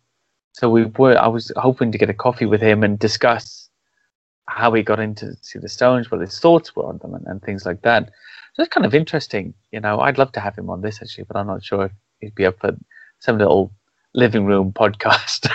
so 0.54 0.70
we 0.70 0.86
were. 0.86 1.16
I 1.16 1.28
was 1.28 1.52
hoping 1.56 1.92
to 1.92 2.00
get 2.00 2.10
a 2.10 2.16
coffee 2.16 2.48
with 2.48 2.62
him 2.62 2.84
and 2.84 2.98
discuss 2.98 3.70
how 4.48 4.74
he 4.74 4.82
got 4.82 5.00
into 5.00 5.36
see 5.42 5.60
the 5.60 5.70
stones, 5.70 6.10
what 6.10 6.22
his 6.22 6.40
thoughts 6.40 6.76
were 6.76 6.86
on 6.88 6.98
them, 6.98 7.14
and, 7.14 7.28
and 7.28 7.44
things 7.44 7.64
like 7.64 7.84
that. 7.84 8.10
So 8.56 8.64
it's 8.64 8.74
kind 8.74 8.88
of 8.88 8.96
interesting. 8.96 9.54
You 9.72 9.82
know, 9.82 10.00
I'd 10.00 10.18
love 10.18 10.32
to 10.32 10.40
have 10.40 10.58
him 10.58 10.72
on 10.72 10.82
this 10.82 11.00
actually, 11.00 11.26
but 11.26 11.38
I'm 11.38 11.46
not 11.46 11.64
sure 11.64 11.86
if 11.86 11.92
he'd 12.20 12.34
be 12.34 12.48
up 12.48 12.60
for 12.60 12.76
some 13.20 13.38
little 13.38 13.72
living 14.14 14.46
room 14.46 14.74
podcast. 14.74 15.48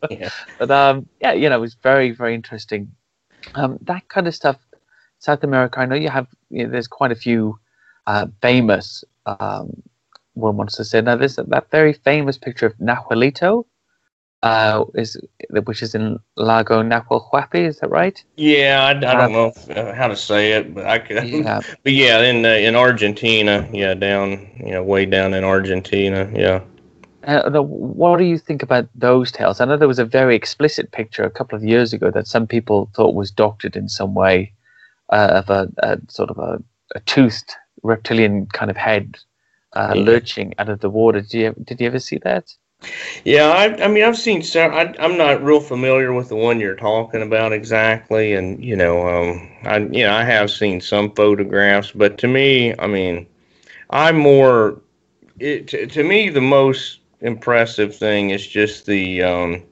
yeah. 0.10 0.30
But 0.58 0.70
um, 0.70 1.08
yeah, 1.20 1.32
you 1.32 1.48
know, 1.48 1.56
it 1.56 1.60
was 1.60 1.74
very, 1.74 2.10
very 2.10 2.34
interesting. 2.34 2.90
Um, 3.54 3.78
that 3.82 4.08
kind 4.08 4.26
of 4.26 4.34
stuff, 4.34 4.56
South 5.18 5.44
America. 5.44 5.80
I 5.80 5.86
know 5.86 5.94
you 5.94 6.08
have. 6.08 6.26
You 6.50 6.64
know, 6.64 6.70
there's 6.70 6.88
quite 6.88 7.12
a 7.12 7.16
few 7.16 7.58
uh, 8.06 8.26
famous. 8.42 9.04
Um, 9.26 9.82
one 10.34 10.56
wants 10.56 10.76
to 10.76 10.84
say 10.84 11.00
now. 11.00 11.16
There's 11.16 11.36
that 11.36 11.70
very 11.70 11.92
famous 11.92 12.38
picture 12.38 12.66
of 12.66 12.74
Nahuelito. 12.78 13.66
Uh, 14.42 14.84
is 14.94 15.18
which 15.64 15.82
is 15.82 15.94
in 15.94 16.18
Lago 16.36 16.82
Nahuel 16.82 17.30
Huapi, 17.30 17.66
is 17.66 17.78
that 17.78 17.88
right? 17.88 18.22
Yeah, 18.36 18.84
I, 18.84 18.90
I 18.90 19.14
don't 19.14 19.20
um, 19.20 19.32
know 19.32 19.52
if, 19.56 19.70
uh, 19.70 19.94
how 19.94 20.06
to 20.06 20.16
say 20.16 20.52
it, 20.52 20.74
but 20.74 20.84
I 20.84 20.98
could. 20.98 21.26
Yeah. 21.26 21.62
but 21.82 21.92
yeah, 21.94 22.20
in 22.20 22.44
uh, 22.44 22.50
in 22.50 22.76
Argentina, 22.76 23.66
yeah, 23.72 23.94
down 23.94 24.50
you 24.58 24.72
know 24.72 24.82
way 24.82 25.06
down 25.06 25.32
in 25.32 25.44
Argentina, 25.44 26.30
yeah. 26.34 26.60
Uh, 27.26 27.62
what 27.62 28.18
do 28.18 28.24
you 28.24 28.38
think 28.38 28.62
about 28.62 28.88
those 28.94 29.32
tales? 29.32 29.60
I 29.60 29.64
know 29.64 29.76
there 29.76 29.88
was 29.88 29.98
a 29.98 30.04
very 30.04 30.34
explicit 30.36 30.92
picture 30.92 31.24
a 31.24 31.30
couple 31.30 31.56
of 31.56 31.64
years 31.64 31.92
ago 31.92 32.10
that 32.10 32.26
some 32.26 32.46
people 32.46 32.90
thought 32.94 33.14
was 33.14 33.30
doctored 33.30 33.76
in 33.76 33.88
some 33.88 34.14
way 34.14 34.52
uh, 35.10 35.42
of 35.44 35.50
a, 35.50 35.68
a, 35.78 35.98
sort 36.08 36.30
of 36.30 36.38
a, 36.38 36.62
a, 36.94 37.00
toothed 37.00 37.52
reptilian 37.82 38.46
kind 38.46 38.70
of 38.70 38.76
head 38.76 39.16
uh, 39.74 39.92
yeah. 39.94 40.02
lurching 40.02 40.54
out 40.58 40.68
of 40.68 40.80
the 40.80 40.90
water. 40.90 41.20
Did 41.20 41.34
you 41.34 41.54
did 41.64 41.80
you 41.80 41.86
ever 41.86 41.98
see 41.98 42.18
that? 42.18 42.52
Yeah, 43.24 43.48
I, 43.48 43.84
I 43.84 43.88
mean, 43.88 44.04
I've 44.04 44.18
seen 44.18 44.42
several. 44.42 44.78
I, 44.78 44.94
am 44.98 45.16
not 45.16 45.42
real 45.42 45.60
familiar 45.60 46.12
with 46.12 46.28
the 46.28 46.36
one 46.36 46.60
you're 46.60 46.76
talking 46.76 47.22
about 47.22 47.52
exactly, 47.52 48.34
and 48.34 48.62
you 48.62 48.76
know, 48.76 49.08
um, 49.08 49.50
I 49.64 49.78
you 49.78 50.04
know, 50.04 50.12
I 50.12 50.24
have 50.24 50.50
seen 50.50 50.80
some 50.80 51.12
photographs, 51.14 51.92
but 51.92 52.18
to 52.18 52.28
me, 52.28 52.74
I 52.78 52.86
mean, 52.86 53.26
I'm 53.90 54.16
more. 54.16 54.80
It 55.38 55.68
to, 55.68 55.86
to 55.86 56.04
me, 56.04 56.28
the 56.28 56.40
most 56.40 57.00
impressive 57.24 57.96
thing 57.96 58.30
is 58.30 58.46
just 58.46 58.86
the 58.86 59.22
um, 59.22 59.62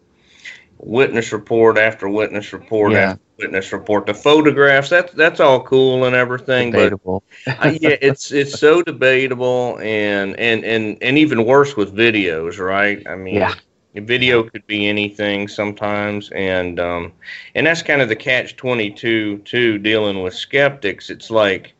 witness 0.78 1.32
report 1.32 1.78
after 1.78 2.08
witness 2.08 2.52
report 2.52 2.92
yeah. 2.92 3.12
after 3.12 3.22
witness 3.38 3.72
report. 3.72 4.06
The 4.06 4.14
photographs 4.14 4.90
that's 4.90 5.12
that's 5.12 5.38
all 5.38 5.62
cool 5.62 6.04
and 6.04 6.16
everything, 6.16 6.72
debatable. 6.72 7.22
but 7.44 7.64
uh, 7.64 7.78
yeah, 7.80 7.96
it's 8.00 8.32
it's 8.32 8.58
so 8.58 8.82
debatable 8.82 9.78
and 9.80 10.36
and 10.38 10.64
and 10.64 10.98
and 11.00 11.18
even 11.18 11.44
worse 11.44 11.76
with 11.76 11.94
videos, 11.94 12.58
right? 12.58 13.06
I 13.06 13.14
mean. 13.14 13.36
Yeah. 13.36 13.54
Video 13.94 14.42
could 14.42 14.66
be 14.66 14.88
anything 14.88 15.48
sometimes, 15.48 16.30
and 16.30 16.80
um, 16.80 17.12
and 17.54 17.66
that's 17.66 17.82
kind 17.82 18.00
of 18.00 18.08
the 18.08 18.16
catch 18.16 18.56
twenty 18.56 18.90
two 18.90 19.36
too. 19.40 19.76
Dealing 19.76 20.22
with 20.22 20.32
skeptics, 20.32 21.10
it's 21.10 21.30
like, 21.30 21.74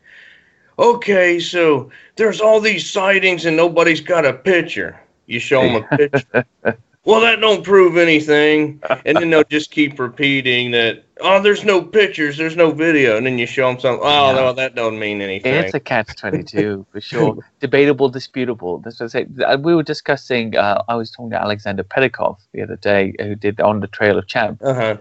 okay, 0.77 1.39
so 1.39 1.89
there's 2.15 2.39
all 2.39 2.59
these 2.59 2.87
sightings 2.87 3.45
and 3.47 3.57
nobody's 3.57 3.99
got 3.99 4.27
a 4.27 4.33
picture. 4.33 5.02
You 5.33 5.39
show 5.39 5.61
them 5.61 5.83
a 5.83 5.97
picture. 5.97 6.45
well, 7.05 7.21
that 7.21 7.41
don't 7.41 7.63
prove 7.63 7.97
anything. 7.97 8.81
And 9.05 9.17
then 9.17 9.29
they'll 9.29 9.43
just 9.43 9.71
keep 9.71 9.99
repeating 9.99 10.71
that. 10.71 11.03
Oh, 11.21 11.41
there's 11.41 11.63
no 11.63 11.81
pictures, 11.81 12.37
there's 12.37 12.55
no 12.55 12.71
video, 12.71 13.17
and 13.17 13.25
then 13.25 13.37
you 13.37 13.45
show 13.45 13.67
them 13.67 13.79
something. 13.79 14.01
Oh, 14.03 14.31
yeah. 14.31 14.35
no, 14.35 14.53
that 14.53 14.75
don't 14.75 14.99
mean 14.99 15.21
anything. 15.21 15.53
It's 15.53 15.73
a 15.73 15.79
catch 15.79 16.15
twenty 16.15 16.43
two 16.43 16.85
for 16.91 17.01
sure. 17.09 17.37
Debatable, 17.59 18.09
disputable. 18.09 18.79
That's 18.79 18.99
what 18.99 19.05
I 19.05 19.09
say. 19.09 19.27
Uh, 19.43 19.57
we 19.57 19.73
were 19.75 19.83
discussing. 19.83 20.55
Uh, 20.55 20.83
I 20.87 20.95
was 20.95 21.11
talking 21.11 21.31
to 21.31 21.41
Alexander 21.41 21.83
Pedikov 21.83 22.37
the 22.53 22.61
other 22.61 22.75
day, 22.75 23.13
who 23.19 23.35
did 23.35 23.59
on 23.59 23.79
the 23.79 23.87
Trail 23.87 24.17
of 24.17 24.27
Champ, 24.27 24.61
uh-huh. 24.63 24.97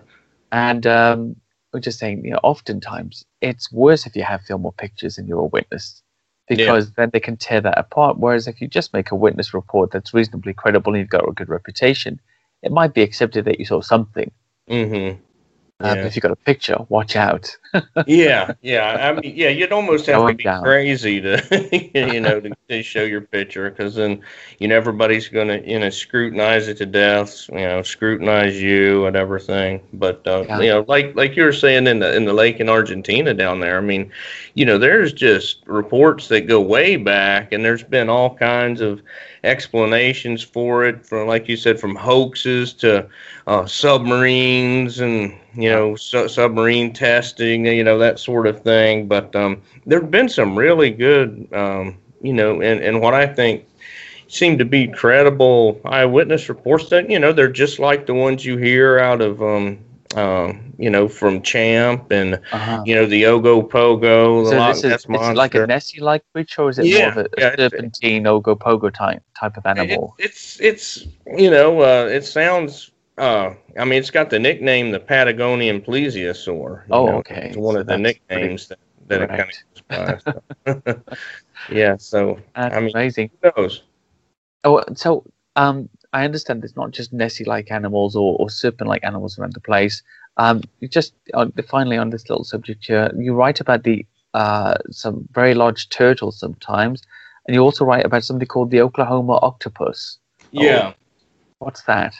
and 0.51 0.87
um, 0.87 1.37
we're 1.73 1.81
just 1.81 1.99
saying, 1.99 2.25
you 2.25 2.33
know, 2.33 2.41
oftentimes 2.43 3.25
it's 3.41 3.73
worse 3.73 4.07
if 4.07 4.15
you 4.15 4.23
have 4.23 4.43
film 4.43 4.65
or 4.67 4.73
pictures 4.73 5.19
and 5.19 5.29
you're 5.29 5.41
a 5.41 5.47
witness 5.47 6.02
because 6.57 6.87
yeah. 6.87 6.93
then 6.97 7.11
they 7.13 7.21
can 7.21 7.37
tear 7.37 7.61
that 7.61 7.79
apart. 7.79 8.19
Whereas 8.19 8.47
if 8.47 8.61
you 8.61 8.69
just 8.69 8.93
make 8.93 9.11
a 9.11 9.17
witness 9.17 9.55
report 9.55 9.91
that's 9.91 10.15
reasonably 10.15 10.55
credible 10.55 10.93
and 10.93 11.01
you've 11.01 11.11
got 11.11 11.29
a 11.29 11.33
good 11.33 11.49
reputation, 11.49 12.21
it 12.63 12.73
might 12.73 12.95
be 12.95 13.03
accepted 13.03 13.45
that 13.45 13.59
you 13.59 13.65
saw 13.65 13.81
something. 13.81 14.31
Mm-hmm. 14.69 15.21
Um, 15.85 15.97
yeah. 15.99 16.05
If 16.05 16.17
you've 16.17 16.23
got 16.23 16.33
a 16.33 16.37
picture, 16.37 16.79
watch 16.89 17.17
out. 17.17 17.57
Yeah, 18.07 18.53
yeah. 18.63 19.09
I 19.09 19.21
mean, 19.21 19.35
yeah, 19.35 19.49
you'd 19.49 19.73
almost 19.73 20.07
have 20.07 20.17
Going 20.17 20.35
to 20.35 20.37
be 20.37 20.45
down. 20.45 20.63
crazy 20.63 21.21
to, 21.21 21.89
you 22.13 22.21
know, 22.21 22.41
to, 22.41 22.53
to 22.69 22.83
show 22.83 23.03
your 23.03 23.23
picture 23.23 23.71
because 23.71 23.95
then, 23.95 24.21
you 24.59 24.69
know, 24.69 24.77
everybody's 24.77 25.29
going 25.29 25.49
to, 25.49 25.67
you 25.69 25.79
know, 25.79 25.91
scrutinize 25.91 26.69
it 26.69 26.79
to 26.79 26.87
death. 26.87 27.49
You 27.49 27.61
know, 27.61 27.83
scrutinize 27.83 28.61
you 28.61 29.07
and 29.07 29.17
everything. 29.17 29.81
But 29.93 30.27
uh, 30.27 30.45
yeah. 30.49 30.61
you 30.61 30.69
know, 30.69 30.85
like 30.89 31.15
like 31.17 31.37
you 31.37 31.45
were 31.45 31.53
saying 31.53 31.87
in 31.87 32.01
the 32.01 32.15
in 32.15 32.25
the 32.25 32.33
lake 32.33 32.61
in 32.61 32.69
Argentina 32.69 33.35
down 33.35 33.61
there. 33.61 33.79
I 33.79 33.83
mean, 33.83 34.11
you 34.55 34.65
know, 34.65 34.79
there's 34.79 35.13
just 35.13 35.67
reports 35.67 36.29
that 36.29 36.43
go 36.47 36.61
way 36.61 36.97
back, 36.97 37.53
and 37.53 37.65
there's 37.65 37.85
been 37.85 38.09
all 38.09 38.35
kinds 38.35 38.81
of 38.81 39.01
explanations 39.45 40.43
for 40.43 40.85
it, 40.85 41.05
from 41.05 41.27
like 41.27 41.49
you 41.49 41.57
said, 41.57 41.81
from 41.81 41.95
hoaxes 41.95 42.73
to 42.75 43.09
uh, 43.47 43.67
submarines 43.67 45.01
and 45.01 45.35
you 45.55 45.69
know 45.69 45.97
su- 45.97 46.29
submarine 46.29 46.93
testing, 46.93 47.62
you 47.65 47.85
know 47.85 47.99
that 47.99 48.19
sort 48.19 48.47
of 48.47 48.63
thing. 48.63 49.07
But 49.07 49.35
um, 49.35 49.63
there've 49.87 50.11
been 50.11 50.29
some 50.29 50.59
really 50.59 50.91
good, 50.91 51.49
um, 51.53 51.99
you 52.21 52.33
know, 52.33 52.61
and 52.61 52.81
and 52.81 53.01
what 53.01 53.15
I 53.15 53.27
think 53.27 53.67
seem 54.29 54.59
to 54.59 54.65
be 54.65 54.89
credible 54.89 55.81
eyewitness 55.85 56.49
reports 56.49 56.89
that 56.89 57.11
you 57.11 57.19
know 57.19 57.33
they're 57.33 57.53
just 57.53 57.79
like 57.79 58.07
the 58.07 58.15
ones 58.15 58.45
you 58.45 58.57
hear 58.57 58.99
out 58.99 59.21
of 59.21 59.43
um, 59.43 59.79
um, 60.17 60.75
you 60.79 60.91
know, 60.91 61.09
from 61.09 61.43
Champ 61.43 62.11
and 62.11 62.35
uh-huh. 62.53 62.83
you 62.85 62.95
know 62.95 63.07
the 63.07 63.23
Ogopogo, 63.25 64.45
the 64.45 64.51
so 64.51 64.57
Loch 64.57 64.85
Ness 64.85 65.09
monster. 65.09 65.35
like 65.35 65.55
a 65.55 65.67
Nessie-like 65.67 66.25
creature, 66.33 66.63
or 66.63 66.71
is 66.71 66.79
it 66.79 66.87
yeah, 66.87 66.99
more 66.99 67.09
of 67.09 67.17
a, 67.19 67.21
a 67.21 67.29
yeah, 67.41 67.57
serpentine 67.57 68.25
Ogopogo 68.25 68.93
type 68.93 69.23
type 69.39 69.57
of 69.57 69.67
animal? 69.67 70.15
It, 70.19 70.27
it's 70.27 70.61
it's 70.61 71.07
you 71.37 71.51
know 71.51 71.81
uh, 71.81 72.07
it 72.07 72.25
sounds. 72.25 72.91
Uh, 73.19 73.55
I 73.79 73.85
mean, 73.85 73.99
it's 73.99 74.11
got 74.11 74.31
the 74.31 74.39
nickname 74.39 74.91
the 74.91 75.01
Patagonian 75.01 75.81
plesiosaur. 75.81 76.85
Oh, 76.91 77.07
know? 77.07 77.13
okay. 77.19 77.49
It's 77.49 77.57
one 77.57 77.75
so 77.75 77.81
of 77.81 77.87
the 77.87 77.99
nicknames 77.99 78.67
pretty, 78.67 78.83
that, 79.09 79.29
that 79.29 79.31
right. 79.31 79.49
it 79.51 79.83
kind 79.89 80.11
of 80.11 80.85
goes 80.85 80.95
by. 80.95 81.15
yeah, 81.75 81.97
so 81.99 82.39
that's 82.55 82.75
I 82.75 82.81
mean, 82.81 82.91
amazing. 82.91 83.31
Who 83.43 83.51
knows? 83.57 83.83
Oh, 84.65 84.83
so 84.95 85.25
um, 85.57 85.89
I 86.13 86.25
understand 86.25 86.65
it's 86.65 86.77
not 86.77 86.93
just 86.93 87.13
Nessie-like 87.13 87.71
animals 87.71 88.17
or, 88.17 88.37
or 88.39 88.49
serpent-like 88.49 89.05
animals 89.05 89.39
around 89.39 89.53
the 89.53 89.61
place. 89.61 90.03
Um, 90.39 90.63
just 90.89 91.15
uh, 91.35 91.47
finally 91.69 91.99
on 91.99 92.11
this 92.11 92.31
little 92.31 92.45
subject 92.45 92.87
here, 92.87 93.11
you 93.17 93.35
write 93.35 93.61
about 93.61 93.83
the 93.83 94.07
uh, 94.35 94.77
some 94.91 95.29
very 95.33 95.53
large 95.53 95.91
turtles 95.91 96.39
sometimes, 96.39 97.03
and 97.47 97.55
you 97.55 97.61
also 97.61 97.85
write 97.85 98.07
about 98.07 98.25
something 98.25 98.49
called 98.49 98.71
the 98.71 98.81
Oklahoma 98.81 99.39
octopus. 99.43 100.19
Yeah. 100.53 100.93
Oh, 100.93 100.95
what's 101.59 101.83
that? 101.83 102.15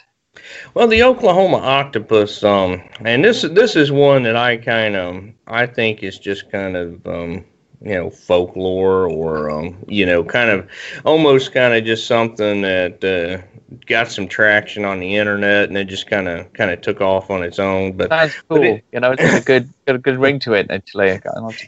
Well, 0.73 0.87
the 0.87 1.03
Oklahoma 1.03 1.57
octopus, 1.57 2.43
um, 2.43 2.81
and 3.05 3.23
this 3.23 3.43
this 3.43 3.75
is 3.75 3.91
one 3.91 4.23
that 4.23 4.35
I 4.35 4.57
kind 4.57 4.95
of 4.95 5.23
I 5.47 5.65
think 5.67 6.03
is 6.03 6.17
just 6.17 6.51
kind 6.51 6.75
of 6.75 7.05
um, 7.05 7.45
you 7.81 7.93
know 7.93 8.09
folklore 8.09 9.07
or 9.07 9.51
um, 9.51 9.77
you 9.87 10.05
know 10.05 10.23
kind 10.23 10.49
of 10.49 10.67
almost 11.05 11.53
kind 11.53 11.73
of 11.73 11.85
just 11.85 12.07
something 12.07 12.61
that 12.61 13.03
uh, 13.03 13.45
got 13.85 14.11
some 14.11 14.27
traction 14.27 14.85
on 14.85 14.99
the 14.99 15.15
internet 15.15 15.69
and 15.69 15.77
it 15.77 15.85
just 15.85 16.07
kind 16.07 16.27
of 16.27 16.51
kind 16.53 16.71
of 16.71 16.81
took 16.81 17.01
off 17.01 17.29
on 17.29 17.43
its 17.43 17.59
own. 17.59 17.93
But 17.93 18.09
that's 18.09 18.41
cool. 18.49 18.63
It, 18.63 18.85
you 18.91 18.99
know, 18.99 19.11
it's 19.11 19.21
got 19.21 19.41
a 19.41 19.45
good 19.45 19.69
got 19.85 19.95
a 19.95 19.99
good 19.99 20.17
ring 20.17 20.39
to 20.39 20.53
it 20.53 20.71
actually. 20.71 21.21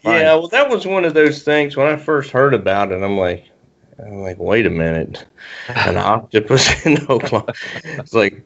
yeah, 0.03 0.33
well, 0.33 0.47
that 0.47 0.69
was 0.69 0.87
one 0.87 1.05
of 1.05 1.13
those 1.13 1.43
things 1.43 1.77
when 1.77 1.87
I 1.87 1.97
first 1.97 2.31
heard 2.31 2.55
about 2.55 2.91
it. 2.91 3.03
I'm 3.03 3.17
like, 3.17 3.45
I'm 3.99 4.21
like, 4.21 4.39
wait 4.39 4.65
a 4.65 4.71
minute, 4.71 5.25
an 5.67 5.97
octopus 5.97 6.85
in 6.85 7.05
Oklahoma. 7.07 7.53
It's 7.83 8.13
like 8.13 8.43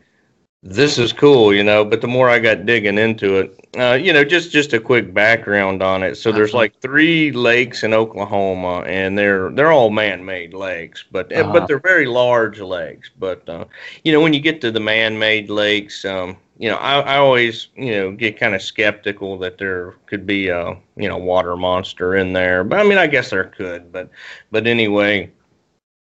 this 0.61 0.97
is 0.97 1.13
cool, 1.13 1.53
you 1.53 1.63
know. 1.63 1.85
But 1.85 2.01
the 2.01 2.07
more 2.07 2.29
I 2.29 2.39
got 2.39 2.65
digging 2.65 2.97
into 2.97 3.37
it, 3.37 3.67
uh, 3.77 3.93
you 3.93 4.11
know, 4.11 4.25
just 4.25 4.51
just 4.51 4.73
a 4.73 4.79
quick 4.79 5.13
background 5.13 5.81
on 5.81 6.03
it. 6.03 6.15
So 6.15 6.31
there's 6.31 6.53
like 6.53 6.77
three 6.81 7.31
lakes 7.31 7.83
in 7.83 7.93
Oklahoma, 7.93 8.83
and 8.85 9.17
they're 9.17 9.51
they're 9.51 9.71
all 9.71 9.89
man-made 9.89 10.53
lakes, 10.53 11.05
but 11.11 11.31
uh-huh. 11.31 11.53
but 11.53 11.67
they're 11.67 11.79
very 11.79 12.05
large 12.05 12.59
lakes. 12.59 13.09
But 13.17 13.47
uh, 13.47 13.65
you 14.03 14.11
know, 14.11 14.19
when 14.19 14.33
you 14.33 14.41
get 14.41 14.59
to 14.61 14.71
the 14.71 14.81
man-made 14.81 15.49
lakes, 15.49 16.03
um, 16.03 16.35
you 16.57 16.69
know, 16.69 16.77
I, 16.77 16.99
I 16.99 17.17
always 17.17 17.69
you 17.77 17.91
know 17.91 18.11
get 18.11 18.37
kind 18.37 18.53
of 18.53 18.61
skeptical 18.61 19.37
that 19.39 19.59
there 19.59 19.95
could 20.07 20.25
be 20.25 20.49
a 20.49 20.77
you 20.97 21.07
know 21.07 21.17
water 21.17 21.55
monster 21.55 22.17
in 22.17 22.33
there. 22.33 22.65
But 22.65 22.79
I 22.79 22.83
mean, 22.83 22.97
I 22.97 23.07
guess 23.07 23.29
there 23.29 23.45
could. 23.45 23.93
But 23.93 24.09
but 24.51 24.67
anyway 24.67 25.31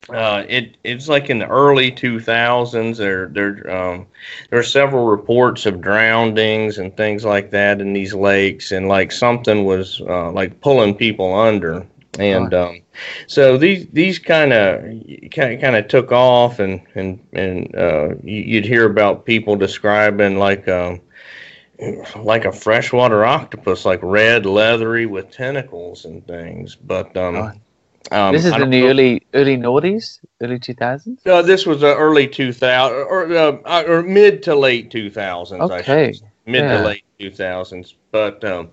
uh, 0.10 0.44
it 0.50 0.78
it's 0.84 1.08
like 1.08 1.30
in 1.30 1.40
the 1.40 1.48
early 1.48 1.92
2000s. 1.92 2.98
There 2.98 3.28
there 3.28 3.72
um, 3.72 4.08
there 4.50 4.60
are 4.60 4.64
several 4.64 5.06
reports 5.06 5.66
of 5.66 5.82
drownings 5.82 6.80
and 6.80 6.96
things 6.98 7.24
like 7.24 7.52
that 7.52 7.82
in 7.82 7.94
these 7.94 8.14
lakes, 8.14 8.72
and 8.72 8.88
like 8.88 9.12
something 9.12 9.64
was 9.64 10.02
uh, 10.02 10.32
like 10.32 10.60
pulling 10.62 10.96
people 10.96 11.34
under, 11.36 11.86
and 12.18 12.54
um, 12.54 12.82
so 13.28 13.58
these 13.58 13.88
these 13.90 14.18
kind 14.18 14.54
of 14.54 14.82
kind 15.32 15.76
of 15.76 15.88
took 15.88 16.12
off, 16.12 16.60
and 16.60 16.82
and 16.96 17.20
and 17.34 17.76
uh, 17.76 18.16
you'd 18.24 18.66
hear 18.66 18.86
about 18.86 19.26
people 19.26 19.56
describing 19.56 20.38
like. 20.38 20.68
Um, 20.68 21.02
like 22.16 22.46
a 22.46 22.52
freshwater 22.52 23.26
octopus, 23.26 23.86
like 23.86 24.00
red, 24.04 24.46
leathery 24.46 25.08
with 25.08 25.32
tentacles 25.32 26.06
and 26.06 26.24
things. 26.28 26.76
But 26.76 27.18
um, 27.18 27.60
um, 28.12 28.34
this 28.34 28.46
is 28.46 28.54
in 28.54 28.70
the 28.70 28.82
know. 28.82 28.88
early 28.88 29.28
early 29.34 29.58
noughties, 29.58 30.20
early 30.42 30.60
two 30.60 30.74
thousands. 30.74 31.22
No, 31.26 31.42
this 31.42 31.66
was 31.66 31.84
uh, 31.84 31.96
early 31.96 32.28
two 32.28 32.52
thousand 32.52 32.98
or 32.98 33.32
uh, 33.34 33.58
uh, 33.66 33.84
or 33.88 34.04
mid 34.04 34.44
to 34.44 34.56
late 34.56 34.90
two 34.92 35.10
thousands. 35.10 35.62
Okay, 35.62 36.14
mid 36.46 36.64
yeah. 36.64 36.78
to 36.78 36.84
late 36.84 37.04
two 37.20 37.32
thousands. 37.32 37.96
But 38.12 38.44
um, 38.44 38.72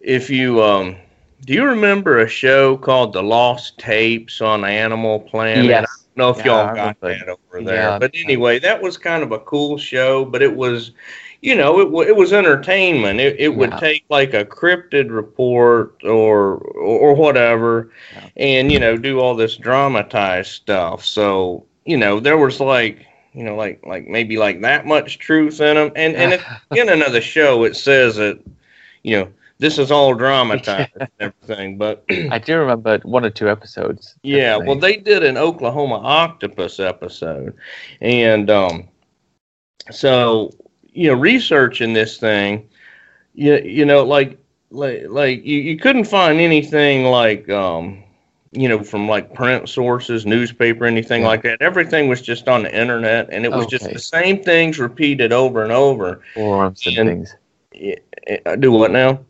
if 0.00 0.30
you 0.30 0.62
um, 0.62 0.96
do 1.44 1.52
you 1.54 1.64
remember 1.64 2.20
a 2.20 2.28
show 2.28 2.76
called 2.76 3.12
The 3.12 3.22
Lost 3.22 3.78
Tapes 3.78 4.40
on 4.40 4.64
Animal 4.64 5.20
Planet? 5.20 5.64
Yes. 5.64 5.84
I 5.84 6.20
don't 6.20 6.34
know 6.34 6.40
if 6.40 6.46
yeah, 6.46 6.66
y'all 6.66 6.74
got 6.74 7.00
that 7.00 7.28
over 7.28 7.64
there. 7.64 7.74
Yeah, 7.74 7.98
but 7.98 8.12
anyway, 8.14 8.60
that 8.60 8.80
was 8.80 8.96
kind 8.96 9.22
of 9.24 9.32
a 9.32 9.40
cool 9.40 9.76
show, 9.76 10.24
but 10.24 10.40
it 10.40 10.54
was 10.54 10.92
you 11.42 11.56
know, 11.56 11.80
it, 11.80 12.08
it 12.08 12.16
was 12.16 12.32
entertainment. 12.32 13.20
It, 13.20 13.38
it 13.38 13.48
would 13.48 13.72
take 13.78 14.04
like 14.08 14.32
a 14.32 14.44
cryptid 14.44 15.10
report 15.10 16.00
or 16.04 16.58
or 16.58 17.14
whatever, 17.14 17.90
yeah. 18.14 18.28
and 18.36 18.72
you 18.72 18.78
know, 18.78 18.96
do 18.96 19.18
all 19.18 19.34
this 19.34 19.56
dramatized 19.56 20.52
stuff. 20.52 21.04
So 21.04 21.66
you 21.84 21.96
know, 21.96 22.20
there 22.20 22.38
was 22.38 22.60
like 22.60 23.06
you 23.34 23.42
know, 23.42 23.56
like 23.56 23.84
like 23.84 24.06
maybe 24.06 24.38
like 24.38 24.60
that 24.60 24.86
much 24.86 25.18
truth 25.18 25.60
in 25.60 25.74
them. 25.74 25.90
And 25.96 26.14
and 26.14 26.44
in 26.76 26.88
another 26.88 27.20
show, 27.20 27.64
it 27.64 27.74
says 27.74 28.16
that 28.16 28.40
you 29.02 29.18
know 29.18 29.28
this 29.58 29.78
is 29.78 29.90
all 29.90 30.14
dramatized 30.14 30.90
and 31.00 31.08
everything. 31.18 31.76
But 31.76 32.04
I 32.30 32.38
do 32.38 32.56
remember 32.56 33.00
one 33.02 33.24
or 33.24 33.30
two 33.30 33.48
episodes. 33.48 34.14
Yeah, 34.22 34.56
well, 34.58 34.76
they 34.78 34.96
did 34.96 35.24
an 35.24 35.36
Oklahoma 35.36 35.96
octopus 35.96 36.78
episode, 36.78 37.56
and 38.00 38.48
um, 38.48 38.88
so 39.90 40.52
you 40.92 41.08
know, 41.08 41.14
researching 41.14 41.92
this 41.92 42.18
thing, 42.18 42.68
you, 43.34 43.56
you 43.58 43.84
know, 43.84 44.04
like, 44.04 44.38
like, 44.70 45.04
like 45.08 45.44
you, 45.44 45.58
you 45.58 45.76
couldn't 45.76 46.04
find 46.04 46.40
anything 46.40 47.04
like, 47.04 47.48
um, 47.48 48.02
you 48.52 48.68
know, 48.68 48.82
from 48.82 49.08
like 49.08 49.34
print 49.34 49.68
sources, 49.68 50.26
newspaper, 50.26 50.84
anything 50.84 51.22
yeah. 51.22 51.28
like 51.28 51.42
that. 51.42 51.60
Everything 51.62 52.08
was 52.08 52.20
just 52.20 52.48
on 52.48 52.62
the 52.62 52.78
internet, 52.78 53.28
and 53.32 53.44
it 53.44 53.50
was 53.50 53.64
okay. 53.66 53.78
just 53.78 53.90
the 53.90 53.98
same 53.98 54.42
things 54.42 54.78
repeated 54.78 55.32
over 55.32 55.62
and 55.62 55.72
over. 55.72 56.22
Forums 56.34 56.86
and, 56.86 56.98
and 56.98 57.08
things. 57.08 57.34
Yeah, 57.74 58.56
do 58.56 58.70
what 58.70 58.90
now? 58.90 59.24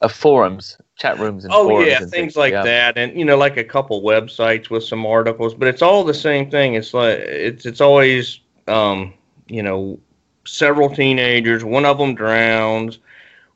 Uh, 0.00 0.08
forums, 0.08 0.76
chat 0.96 1.18
rooms, 1.20 1.44
and 1.44 1.54
oh 1.54 1.80
yeah, 1.80 2.00
things, 2.00 2.10
things 2.10 2.36
like 2.36 2.52
yeah. 2.52 2.64
that, 2.64 2.98
and 2.98 3.16
you 3.16 3.24
know, 3.24 3.36
like 3.36 3.56
a 3.56 3.64
couple 3.64 4.02
websites 4.02 4.70
with 4.70 4.82
some 4.82 5.06
articles, 5.06 5.54
but 5.54 5.68
it's 5.68 5.80
all 5.80 6.02
the 6.02 6.12
same 6.12 6.50
thing. 6.50 6.74
It's 6.74 6.92
like 6.92 7.18
it's 7.20 7.64
it's 7.64 7.80
always 7.80 8.40
um, 8.66 9.14
you 9.46 9.62
know 9.62 10.00
several 10.46 10.90
teenagers. 10.90 11.64
One 11.64 11.84
of 11.84 11.98
them 11.98 12.14
drowns. 12.14 12.98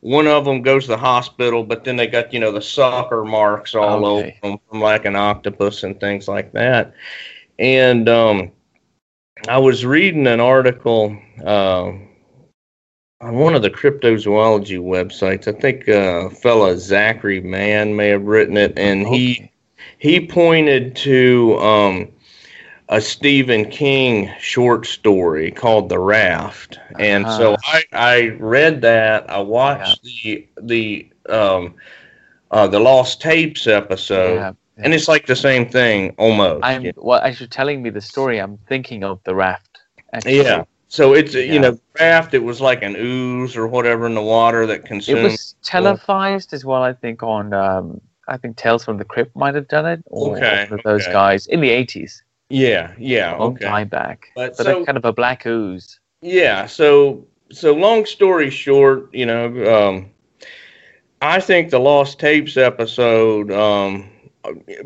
One 0.01 0.29
of 0.29 0.45
them 0.45 0.63
goes 0.63 0.85
to 0.85 0.91
the 0.91 0.97
hospital, 0.97 1.65
but 1.65 1.83
then 1.85 1.97
they 1.97 2.07
got 2.07 2.33
you 2.33 2.39
know 2.41 2.53
the 2.53 2.63
sucker 2.63 3.25
marks 3.25 3.75
all 3.75 4.07
okay. 4.07 4.39
over 4.43 4.55
them 4.55 4.61
from 4.69 4.81
like 4.81 5.05
an 5.05 5.17
octopus 5.17 5.83
and 5.83 5.99
things 5.99 6.29
like 6.29 6.53
that. 6.53 6.95
And 7.59 8.09
um, 8.09 8.53
I 9.49 9.59
was 9.59 9.85
reading 9.85 10.27
an 10.29 10.41
article 10.41 11.17
uh, 11.45 11.93
on 13.21 13.35
one 13.35 13.55
of 13.55 13.63
the 13.63 13.71
cryptozoology 13.71 14.79
websites. 14.79 15.49
I 15.49 15.59
think 15.59 15.89
uh, 15.89 16.31
fella 16.31 16.79
Zachary 16.79 17.41
Mann 17.41 17.97
may 17.97 18.09
have 18.09 18.23
written 18.23 18.57
it, 18.57 18.79
and 18.79 19.07
okay. 19.07 19.17
he 19.17 19.53
he 19.99 20.27
pointed 20.27 20.95
to 20.97 21.59
um, 21.59 22.09
a 22.89 23.01
Stephen 23.01 23.69
King 23.71 24.33
short 24.39 24.87
story 24.87 25.51
called 25.51 25.89
The 25.89 25.99
Raft, 25.99 26.79
and 26.99 27.27
uh-huh. 27.27 27.39
so 27.39 27.57
I, 27.65 27.85
I 27.93 28.29
read 28.39 28.81
that. 28.83 29.29
I 29.29 29.41
watched 29.41 30.01
yeah. 30.03 30.41
the 30.63 31.11
the 31.27 31.33
um, 31.33 31.75
uh, 32.51 32.67
the 32.67 32.81
Lost 32.81 33.21
Tapes 33.21 33.67
episode, 33.67 34.37
yeah. 34.37 34.53
Yeah. 34.77 34.85
and 34.85 34.95
it's 34.95 35.09
like 35.09 35.27
the 35.27 35.37
same 35.37 35.69
thing 35.69 36.15
almost. 36.19 36.65
I'm 36.65 36.91
well, 36.97 37.21
as 37.21 37.41
you're 37.41 37.49
telling 37.49 37.83
me 37.83 37.91
the 37.91 38.01
story, 38.01 38.39
I'm 38.39 38.59
thinking 38.69 39.05
of 39.05 39.21
The 39.25 39.35
Raft. 39.35 39.79
Actually. 40.13 40.39
Yeah. 40.39 40.65
So 40.91 41.13
it's 41.13 41.35
you 41.35 41.61
know 41.61 41.79
raft. 42.01 42.33
It 42.33 42.43
was 42.43 42.63
like 42.63 42.83
an 42.83 42.97
ooze 42.97 43.57
or 43.57 43.69
whatever 43.69 44.07
in 44.07 44.15
the 44.15 44.23
water 44.23 44.65
that 44.65 44.87
consumed. 44.87 45.19
It 45.19 45.23
was 45.23 45.55
televised 45.63 46.55
as 46.55 46.65
well. 46.65 46.83
I 46.83 46.95
think 46.95 47.23
on 47.23 47.53
um, 47.53 48.01
I 48.27 48.39
think 48.39 48.57
Tales 48.57 48.87
from 48.87 48.97
the 48.97 49.05
Crypt 49.05 49.37
might 49.37 49.55
have 49.55 49.69
done 49.69 49.85
it, 49.85 50.03
or 50.07 50.39
okay, 50.39 50.67
one 50.71 50.79
of 50.79 50.85
those 50.85 51.03
okay. 51.03 51.13
guys 51.13 51.47
in 51.47 51.61
the 51.61 51.69
eighties. 51.69 52.23
Yeah, 52.51 52.95
yeah, 52.99 53.37
a 53.37 53.39
long 53.39 53.53
okay. 53.55 53.67
time 53.67 53.89
back. 53.89 54.33
But, 54.35 54.57
but 54.57 54.65
so, 54.65 54.85
kind 54.85 54.97
of 54.97 55.05
a 55.05 55.13
black 55.13 55.45
ooze. 55.47 56.01
Yeah. 56.23 56.67
So 56.67 57.27
so 57.51 57.75
long 57.75 58.07
story 58.07 58.51
short, 58.51 59.13
you 59.15 59.27
know, 59.27 59.89
um, 59.89 60.11
I 61.21 61.41
think 61.41 61.71
the 61.71 61.79
Lost 61.79 62.19
Tapes 62.19 62.57
episode 62.57 63.51
um, 63.51 64.11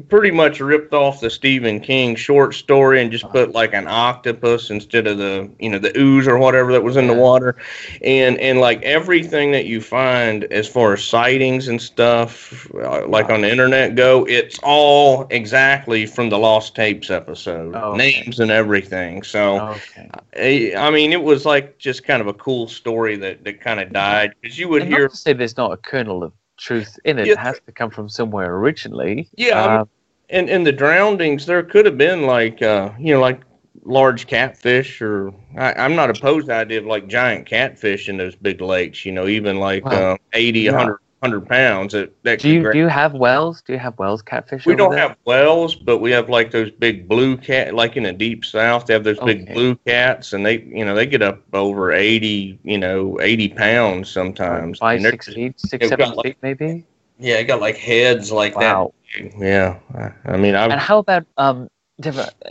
pretty 0.08 0.30
much 0.30 0.60
ripped 0.60 0.92
off 0.92 1.20
the 1.20 1.30
Stephen 1.30 1.80
King 1.80 2.14
short 2.14 2.54
story 2.54 3.00
and 3.00 3.10
just 3.10 3.28
put 3.30 3.52
like 3.52 3.74
an 3.74 3.86
octopus 3.86 4.70
instead 4.70 5.06
of 5.06 5.18
the 5.18 5.50
you 5.58 5.70
know 5.70 5.78
the 5.78 5.96
ooze 5.98 6.26
or 6.26 6.38
whatever 6.38 6.72
that 6.72 6.82
was 6.82 6.96
in 6.96 7.06
the 7.06 7.14
water, 7.14 7.56
and 8.02 8.38
and 8.38 8.60
like 8.60 8.82
everything 8.82 9.52
that 9.52 9.66
you 9.66 9.80
find 9.80 10.44
as 10.44 10.68
far 10.68 10.94
as 10.94 11.04
sightings 11.04 11.68
and 11.68 11.80
stuff, 11.80 12.68
uh, 12.74 13.06
like 13.06 13.30
on 13.30 13.42
the 13.42 13.50
internet 13.50 13.94
go, 13.94 14.24
it's 14.26 14.58
all 14.62 15.26
exactly 15.30 16.06
from 16.06 16.28
the 16.28 16.38
Lost 16.38 16.74
Tapes 16.74 17.10
episode, 17.10 17.74
oh, 17.74 17.92
okay. 17.92 17.98
names 17.98 18.40
and 18.40 18.50
everything. 18.50 19.22
So, 19.22 19.60
okay. 19.68 20.10
I, 20.36 20.86
I 20.86 20.90
mean, 20.90 21.12
it 21.12 21.22
was 21.22 21.44
like 21.44 21.78
just 21.78 22.04
kind 22.04 22.20
of 22.20 22.26
a 22.26 22.34
cool 22.34 22.68
story 22.68 23.16
that 23.16 23.44
that 23.44 23.60
kind 23.60 23.80
of 23.80 23.92
died 23.92 24.34
because 24.40 24.58
you 24.58 24.68
would 24.68 24.82
and 24.82 24.90
hear. 24.92 25.08
Say 25.08 25.32
there's 25.32 25.56
not 25.56 25.72
a 25.72 25.76
kernel 25.76 26.22
of 26.22 26.32
truth 26.62 26.98
in 27.04 27.18
it. 27.18 27.26
Yeah. 27.26 27.32
It 27.32 27.38
has 27.38 27.60
to 27.66 27.72
come 27.72 27.90
from 27.90 28.08
somewhere 28.08 28.54
originally. 28.56 29.28
Yeah, 29.36 29.60
uh, 29.60 29.84
and 30.30 30.48
and 30.48 30.66
the 30.66 30.72
drownings, 30.72 31.46
there 31.46 31.62
could 31.62 31.84
have 31.86 31.98
been 31.98 32.22
like 32.22 32.62
uh, 32.62 32.90
you 32.98 33.14
know 33.14 33.20
like 33.20 33.42
large 33.84 34.26
catfish, 34.26 35.02
or 35.02 35.32
I, 35.56 35.84
am 35.84 35.96
not 35.96 36.10
opposed 36.10 36.46
to 36.46 36.48
the 36.48 36.54
idea 36.54 36.78
of 36.78 36.86
like 36.86 37.08
giant 37.08 37.46
catfish 37.46 38.08
in 38.08 38.16
those 38.16 38.36
big 38.36 38.60
lakes. 38.60 39.04
You 39.04 39.12
know, 39.12 39.26
even 39.26 39.58
like 39.58 39.84
uh, 39.86 40.16
80, 40.32 40.60
yeah. 40.60 40.72
100 40.72 40.98
hundred 41.22 41.48
pounds. 41.48 41.92
That, 41.92 42.12
that 42.24 42.40
do 42.40 42.48
you 42.50 42.72
do 42.72 42.78
you 42.78 42.88
have 42.88 43.14
wels? 43.14 43.62
Do 43.62 43.72
you 43.72 43.78
have 43.78 43.96
wels 43.98 44.22
catfish? 44.22 44.66
We 44.66 44.74
don't 44.74 44.90
there? 44.90 45.08
have 45.08 45.16
wels, 45.24 45.74
but 45.74 45.98
we 45.98 46.10
have 46.10 46.28
like 46.28 46.50
those 46.50 46.70
big 46.70 47.08
blue 47.08 47.36
cat, 47.36 47.74
like 47.74 47.96
in 47.96 48.02
the 48.02 48.12
deep 48.12 48.44
south. 48.44 48.86
They 48.86 48.94
have 48.94 49.04
those 49.04 49.18
okay. 49.18 49.34
big 49.34 49.54
blue 49.54 49.76
cats, 49.86 50.32
and 50.32 50.44
they 50.44 50.62
you 50.62 50.84
know 50.84 50.94
they 50.94 51.06
get 51.06 51.22
up 51.22 51.42
over 51.54 51.92
eighty 51.92 52.58
you 52.64 52.76
know 52.76 53.20
eighty 53.20 53.48
pounds 53.48 54.10
sometimes. 54.10 54.78
Five 54.78 55.00
six 55.02 55.32
feet, 55.32 55.60
six 55.60 55.88
seven 55.88 56.08
feet 56.08 56.16
like, 56.16 56.36
maybe. 56.42 56.84
Yeah, 57.18 57.34
it 57.34 57.44
got 57.44 57.60
like 57.60 57.76
heads 57.76 58.32
like 58.32 58.56
wow. 58.56 58.92
that. 59.14 59.32
Yeah, 59.38 60.12
I 60.24 60.36
mean, 60.36 60.56
I. 60.56 60.64
And 60.64 60.80
how 60.80 60.98
about 60.98 61.24
um? 61.36 61.68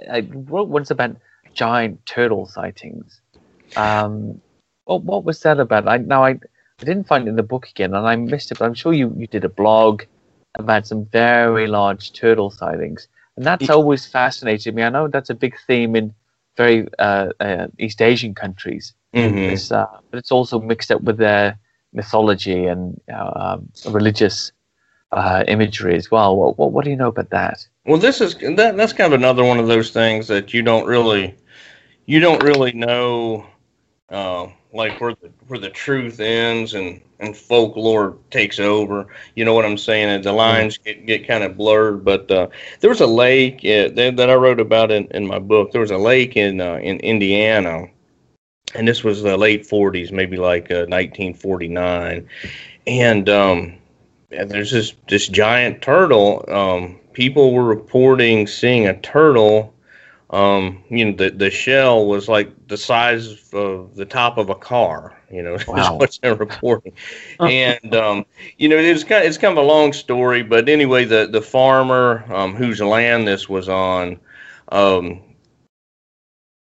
I 0.10 0.26
wrote 0.32 0.70
once 0.70 0.92
about 0.92 1.18
giant 1.54 2.06
turtle 2.06 2.48
sightings. 2.48 3.20
Um, 3.76 4.40
what 4.86 5.04
what 5.04 5.24
was 5.26 5.42
that 5.42 5.60
about? 5.60 5.90
I 5.90 5.98
now 5.98 6.24
I 6.24 6.40
I 6.82 6.86
didn't 6.86 7.08
find 7.08 7.28
it 7.28 7.30
in 7.30 7.36
the 7.36 7.44
book 7.44 7.68
again, 7.70 7.94
and 7.94 8.08
I 8.08 8.16
missed 8.16 8.52
it. 8.52 8.60
But 8.60 8.66
I'm 8.66 8.74
sure 8.74 8.94
you, 8.94 9.14
you 9.18 9.28
did 9.28 9.46
a 9.46 9.50
blog 9.50 10.04
about 10.56 10.88
some 10.88 11.06
very 11.06 11.68
large 11.68 12.14
turtle 12.14 12.52
sightings, 12.52 13.08
and 13.36 13.46
that's 13.46 13.70
always 13.70 14.06
fascinated 14.08 14.76
me. 14.76 14.84
I 14.84 14.90
know 14.90 15.08
that's 15.08 15.30
a 15.30 15.36
big 15.36 15.56
theme 15.68 15.96
in 15.96 16.14
very 16.58 16.88
uh, 17.00 17.30
uh, 17.40 17.68
East 17.80 18.02
Asian 18.02 18.34
countries, 18.36 18.94
mm-hmm. 19.14 19.38
it's, 19.38 19.72
uh, 19.72 19.88
but 20.10 20.18
it's 20.18 20.32
also 20.32 20.60
mixed 20.60 20.92
up 20.92 21.02
with 21.02 21.18
their 21.18 21.58
mythology 21.94 22.66
and 22.66 23.00
uh, 23.14 23.32
um, 23.36 23.70
religious 23.90 24.52
uh, 25.12 25.44
imagery 25.48 25.96
as 25.96 26.10
well. 26.10 26.36
What, 26.36 26.58
what, 26.58 26.72
what 26.72 26.84
do 26.84 26.92
you 26.92 26.96
know 26.96 27.10
about 27.10 27.30
that? 27.30 27.66
Well, 27.86 28.00
this 28.00 28.22
is 28.22 28.36
that, 28.36 28.78
that's 28.78 28.94
kind 28.94 29.14
of 29.14 29.20
another 29.20 29.44
one 29.44 29.60
of 29.60 29.68
those 29.68 29.92
things 29.92 30.28
that 30.28 30.54
you 30.54 30.62
don't 30.62 30.86
really 30.86 31.36
you 32.06 32.20
don't 32.20 32.44
really 32.44 32.74
know 32.74 33.46
uh, 34.10 34.48
like 34.74 35.00
where 35.02 35.16
the 35.16 35.30
where 35.48 35.60
the 35.60 35.70
truth 35.70 36.20
ends 36.20 36.74
and 36.74 37.02
and 37.20 37.36
folklore 37.36 38.18
takes 38.30 38.60
over. 38.60 39.08
You 39.36 39.46
know 39.46 39.54
what 39.54 39.66
I'm 39.66 39.78
saying? 39.78 40.10
And 40.10 40.24
the 40.24 40.34
lines 40.34 40.78
get, 40.78 41.06
get 41.06 41.28
kind 41.28 41.44
of 41.44 41.58
blurred. 41.58 42.04
But 42.04 42.30
uh, 42.32 42.48
there 42.80 42.90
was 42.90 43.02
a 43.02 43.08
lake 43.08 43.58
uh, 43.58 43.90
that, 43.96 44.16
that 44.18 44.30
I 44.30 44.36
wrote 44.36 44.60
about 44.60 44.92
in, 44.92 45.06
in 45.12 45.28
my 45.28 45.40
book. 45.40 45.72
There 45.72 45.82
was 45.82 45.92
a 45.92 45.98
lake 45.98 46.36
in 46.36 46.62
uh, 46.62 46.76
in 46.76 47.00
Indiana, 47.00 47.88
and 48.76 48.88
this 48.88 49.04
was 49.04 49.22
the 49.22 49.38
late 49.38 49.64
40s, 49.64 50.12
maybe 50.12 50.38
like 50.38 50.70
1949, 50.70 52.18
uh, 52.18 52.48
and 52.88 53.30
um, 53.30 53.78
there's 54.30 54.72
this 54.72 54.94
this 55.08 55.28
giant 55.28 55.82
turtle. 55.82 56.46
Um, 56.48 57.00
people 57.14 57.54
were 57.54 57.66
reporting 57.66 58.48
seeing 58.48 58.88
a 58.88 59.00
turtle 59.02 59.74
um, 60.32 60.84
you 60.90 61.06
know, 61.06 61.12
the 61.16 61.30
the 61.30 61.52
shell 61.52 62.06
was 62.06 62.30
like 62.30 62.68
the 62.68 62.78
size 62.78 63.52
of 63.54 63.96
the 63.96 64.06
top 64.06 64.38
of 64.38 64.50
a 64.50 64.56
car. 64.56 65.22
You 65.30 65.44
know, 65.44 65.58
wow. 65.68 65.76
is 65.78 65.90
what 66.00 66.20
they're 66.22 66.36
reporting. 66.36 66.94
and 67.40 67.94
um, 67.96 68.26
you 68.58 68.70
know, 68.70 68.78
it's 68.78 69.04
kind 69.04 69.24
of, 69.24 69.30
it's 69.30 69.38
kind 69.38 69.58
of 69.58 69.64
a 69.64 69.68
long 69.68 69.94
story, 69.94 70.42
but 70.42 70.70
anyway, 70.70 71.06
the 71.06 71.28
the 71.28 71.42
farmer 71.42 72.26
um, 72.34 72.56
whose 72.56 72.80
land 72.80 73.28
this 73.28 73.50
was 73.50 73.68
on, 73.68 74.20
um, 74.72 75.22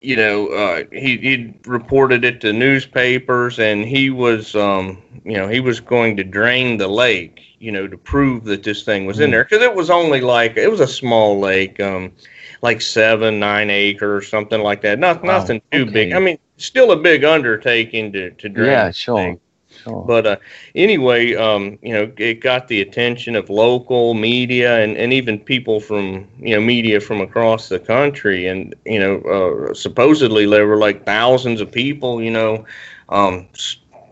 you 0.01 0.15
know, 0.15 0.47
uh, 0.47 0.83
he 0.91 1.17
he 1.17 1.53
reported 1.65 2.23
it 2.23 2.41
to 2.41 2.53
newspapers, 2.53 3.59
and 3.59 3.85
he 3.85 4.09
was, 4.09 4.55
um, 4.55 5.01
you 5.25 5.37
know, 5.37 5.47
he 5.47 5.59
was 5.59 5.79
going 5.79 6.15
to 6.17 6.23
drain 6.23 6.77
the 6.77 6.87
lake, 6.87 7.41
you 7.59 7.71
know, 7.71 7.87
to 7.87 7.97
prove 7.97 8.45
that 8.45 8.63
this 8.63 8.83
thing 8.83 9.05
was 9.05 9.19
in 9.19 9.29
there, 9.29 9.43
because 9.43 9.61
it 9.61 9.75
was 9.75 9.89
only 9.89 10.21
like 10.21 10.57
it 10.57 10.71
was 10.71 10.79
a 10.79 10.87
small 10.87 11.39
lake, 11.39 11.79
um, 11.79 12.13
like 12.61 12.81
seven, 12.81 13.39
nine 13.39 13.69
acres, 13.69 14.27
something 14.27 14.61
like 14.61 14.81
that. 14.81 14.99
Not 14.99 15.23
wow. 15.23 15.39
nothing 15.39 15.61
too 15.71 15.83
okay. 15.83 15.91
big. 15.91 16.13
I 16.13 16.19
mean, 16.19 16.37
still 16.57 16.91
a 16.91 16.97
big 16.97 17.23
undertaking 17.23 18.11
to 18.13 18.31
to 18.31 18.49
drain. 18.49 18.71
Yeah, 18.71 18.91
sure. 18.91 19.37
Sure. 19.83 20.03
But 20.05 20.27
uh, 20.27 20.37
anyway, 20.75 21.35
um, 21.35 21.77
you 21.81 21.93
know, 21.93 22.11
it 22.17 22.41
got 22.41 22.67
the 22.67 22.81
attention 22.81 23.35
of 23.35 23.49
local 23.49 24.13
media 24.13 24.83
and, 24.83 24.97
and 24.97 25.13
even 25.13 25.39
people 25.39 25.79
from 25.79 26.27
you 26.39 26.55
know 26.55 26.61
media 26.61 26.99
from 26.99 27.21
across 27.21 27.69
the 27.69 27.79
country, 27.79 28.47
and 28.47 28.75
you 28.85 28.99
know, 28.99 29.21
uh, 29.21 29.73
supposedly 29.73 30.45
there 30.45 30.67
were 30.67 30.77
like 30.77 31.05
thousands 31.05 31.61
of 31.61 31.71
people, 31.71 32.21
you 32.21 32.31
know, 32.31 32.65
um, 33.09 33.47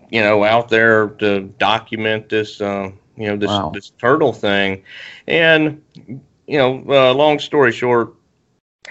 you 0.09 0.21
know, 0.21 0.43
out 0.43 0.69
there 0.69 1.07
to 1.19 1.41
document 1.59 2.29
this, 2.29 2.61
uh, 2.61 2.89
you 3.17 3.27
know, 3.27 3.35
this 3.35 3.49
wow. 3.49 3.71
this 3.73 3.89
turtle 3.97 4.33
thing, 4.33 4.83
and 5.27 5.81
you 6.47 6.57
know, 6.57 6.83
uh, 6.87 7.13
long 7.13 7.39
story 7.39 7.71
short, 7.71 8.13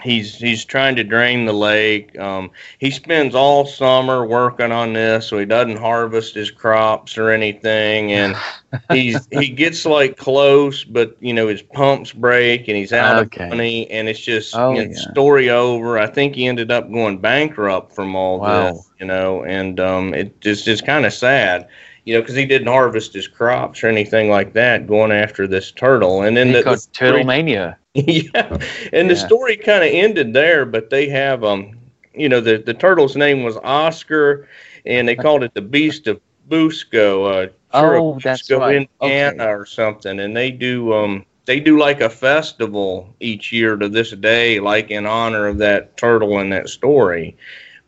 he's 0.03 0.35
he's 0.35 0.65
trying 0.65 0.95
to 0.95 1.03
drain 1.03 1.45
the 1.45 1.53
lake. 1.53 2.17
Um, 2.17 2.51
he 2.79 2.91
spends 2.91 3.35
all 3.35 3.65
summer 3.65 4.25
working 4.25 4.71
on 4.71 4.93
this, 4.93 5.27
so 5.27 5.37
he 5.37 5.45
doesn't 5.45 5.77
harvest 5.77 6.35
his 6.35 6.51
crops 6.51 7.17
or 7.17 7.29
anything. 7.29 8.11
And 8.11 8.35
he's 8.91 9.27
he 9.31 9.49
gets 9.49 9.85
like 9.85 10.17
close, 10.17 10.83
but 10.83 11.17
you 11.19 11.33
know 11.33 11.47
his 11.47 11.61
pumps 11.61 12.11
break 12.11 12.67
and 12.67 12.77
he's 12.77 12.93
out 12.93 13.25
okay. 13.25 13.45
of 13.45 13.49
money, 13.49 13.89
and 13.89 14.07
it's 14.07 14.19
just 14.19 14.55
oh, 14.55 14.73
you 14.73 14.85
know, 14.85 14.91
yeah. 14.91 15.11
story 15.11 15.49
over. 15.49 15.97
I 15.97 16.07
think 16.07 16.35
he 16.35 16.47
ended 16.47 16.71
up 16.71 16.91
going 16.91 17.19
bankrupt 17.19 17.93
from 17.93 18.15
all 18.15 18.39
wow. 18.39 18.71
this, 18.71 18.89
you 18.99 19.05
know, 19.05 19.43
and 19.43 19.79
um, 19.79 20.13
it 20.13 20.39
just 20.41 20.67
is 20.67 20.81
kind 20.81 21.05
of 21.05 21.13
sad 21.13 21.67
you 22.07 22.13
know, 22.13 22.21
because 22.21 22.35
he 22.35 22.45
didn't 22.45 22.69
harvest 22.69 23.13
his 23.13 23.27
crops 23.27 23.83
or 23.83 23.87
anything 23.87 24.29
like 24.29 24.53
that, 24.53 24.87
going 24.87 25.11
after 25.11 25.45
this 25.45 25.73
turtle. 25.73 26.21
And 26.21 26.37
then 26.37 26.53
the, 26.53 26.63
the 26.63 26.87
turtle 26.93 27.25
mania. 27.25 27.77
yeah, 27.93 28.57
and 28.93 29.09
the 29.09 29.15
story 29.17 29.57
kind 29.57 29.83
of 29.83 29.89
ended 29.91 30.33
there, 30.33 30.65
but 30.65 30.89
they 30.89 31.09
have 31.09 31.43
um, 31.43 31.77
you 32.13 32.29
know, 32.29 32.39
the 32.39 32.59
the 32.59 32.73
turtle's 32.73 33.17
name 33.17 33.43
was 33.43 33.57
Oscar, 33.57 34.47
and 34.85 35.05
they 35.05 35.17
called 35.17 35.43
it 35.43 35.53
the 35.53 35.61
Beast 35.61 36.07
of 36.07 36.21
Busco. 36.47 37.49
Uh, 37.49 37.51
oh, 37.73 38.17
that's 38.23 38.49
right. 38.51 38.87
Indiana 39.01 39.43
okay. 39.43 39.51
or 39.51 39.65
something, 39.65 40.21
and 40.21 40.33
they 40.33 40.49
do 40.49 40.93
um 40.93 41.25
they 41.43 41.59
do 41.59 41.77
like 41.77 41.99
a 41.99 42.09
festival 42.09 43.13
each 43.19 43.51
year 43.51 43.75
to 43.75 43.89
this 43.89 44.11
day, 44.11 44.61
like 44.61 44.91
in 44.91 45.05
honor 45.05 45.45
of 45.45 45.57
that 45.57 45.97
turtle 45.97 46.39
and 46.39 46.53
that 46.53 46.69
story. 46.69 47.35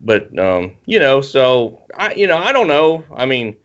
But 0.02 0.38
um, 0.38 0.76
you 0.84 1.00
know, 1.00 1.22
so 1.22 1.82
I 1.96 2.14
you 2.16 2.28
know 2.28 2.38
I 2.38 2.52
don't 2.52 2.68
know. 2.68 3.06
I 3.16 3.26
mean 3.26 3.56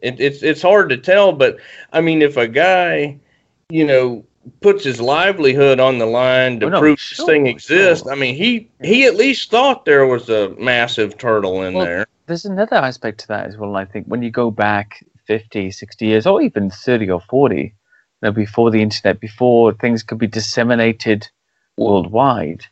it, 0.00 0.20
it's 0.20 0.42
it's 0.42 0.62
hard 0.62 0.88
to 0.90 0.96
tell, 0.96 1.32
but 1.32 1.58
I 1.92 2.00
mean, 2.00 2.22
if 2.22 2.36
a 2.36 2.48
guy, 2.48 3.18
you 3.68 3.86
know, 3.86 4.24
puts 4.60 4.84
his 4.84 5.00
livelihood 5.00 5.80
on 5.80 5.98
the 5.98 6.06
line 6.06 6.60
to 6.60 6.66
oh, 6.66 6.70
no, 6.70 6.80
prove 6.80 7.00
sure, 7.00 7.26
this 7.26 7.32
thing 7.32 7.46
exists, 7.46 8.04
sure. 8.04 8.12
I 8.12 8.16
mean, 8.16 8.34
he 8.34 8.68
he 8.82 9.06
at 9.06 9.16
least 9.16 9.50
thought 9.50 9.84
there 9.84 10.06
was 10.06 10.28
a 10.28 10.50
massive 10.58 11.18
turtle 11.18 11.62
in 11.62 11.74
well, 11.74 11.86
there. 11.86 12.06
There's 12.26 12.44
another 12.44 12.76
aspect 12.76 13.20
to 13.20 13.28
that 13.28 13.46
as 13.46 13.56
well. 13.56 13.76
I 13.76 13.84
think 13.84 14.06
when 14.06 14.22
you 14.22 14.30
go 14.30 14.50
back 14.50 15.04
50, 15.26 15.70
60 15.70 16.06
years, 16.06 16.26
or 16.26 16.42
even 16.42 16.70
30 16.70 17.10
or 17.10 17.20
40, 17.20 17.56
you 17.56 17.72
know, 18.22 18.32
before 18.32 18.70
the 18.70 18.82
internet, 18.82 19.20
before 19.20 19.72
things 19.72 20.02
could 20.02 20.18
be 20.18 20.26
disseminated 20.26 21.28
worldwide, 21.76 22.66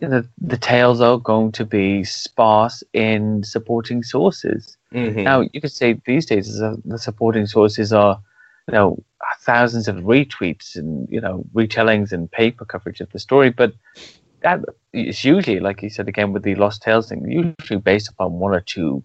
the, 0.00 0.26
the 0.40 0.56
tales 0.56 1.00
are 1.00 1.18
going 1.18 1.52
to 1.52 1.64
be 1.64 2.04
sparse 2.04 2.82
in 2.92 3.44
supporting 3.44 4.02
sources. 4.02 4.76
Mm-hmm. 4.94 5.22
Now, 5.22 5.42
you 5.52 5.60
could 5.60 5.72
say 5.72 6.00
these 6.06 6.26
days 6.26 6.58
the 6.58 6.98
supporting 6.98 7.46
sources 7.46 7.92
are, 7.92 8.20
you 8.66 8.72
know, 8.72 9.02
thousands 9.40 9.88
of 9.88 9.96
retweets 9.96 10.76
and 10.76 11.08
you 11.10 11.20
know 11.20 11.44
retellings 11.54 12.12
and 12.12 12.30
paper 12.30 12.64
coverage 12.64 13.00
of 13.00 13.10
the 13.12 13.18
story, 13.18 13.50
but 13.50 13.74
that 14.42 14.60
is 14.92 15.24
usually, 15.24 15.60
like 15.60 15.82
you 15.82 15.90
said 15.90 16.08
again 16.08 16.32
with 16.32 16.42
the 16.42 16.54
Lost 16.54 16.82
Tales 16.82 17.08
thing, 17.08 17.30
usually 17.30 17.80
based 17.80 18.08
upon 18.08 18.38
one 18.38 18.54
or 18.54 18.60
two 18.60 19.02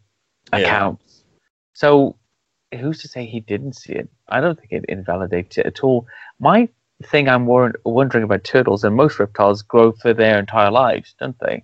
yeah. 0.54 0.60
accounts. 0.60 1.24
So, 1.74 2.16
who's 2.74 3.02
to 3.02 3.08
say 3.08 3.26
he 3.26 3.42
didn't 3.42 3.74
see 3.74 3.94
it? 3.94 4.10
I 4.30 4.40
don't 4.40 4.58
think 4.58 4.72
it 4.72 4.86
invalidates 4.88 5.58
it 5.58 5.66
at 5.66 5.82
all. 5.82 6.08
My 6.40 6.70
thing 7.04 7.28
I'm 7.28 7.46
wondering 7.46 8.24
about 8.24 8.44
turtles, 8.44 8.84
and 8.84 8.96
most 8.96 9.20
reptiles 9.20 9.62
grow 9.62 9.92
for 9.92 10.14
their 10.14 10.40
entire 10.40 10.72
lives, 10.72 11.16
don't 11.20 11.38
they? 11.40 11.64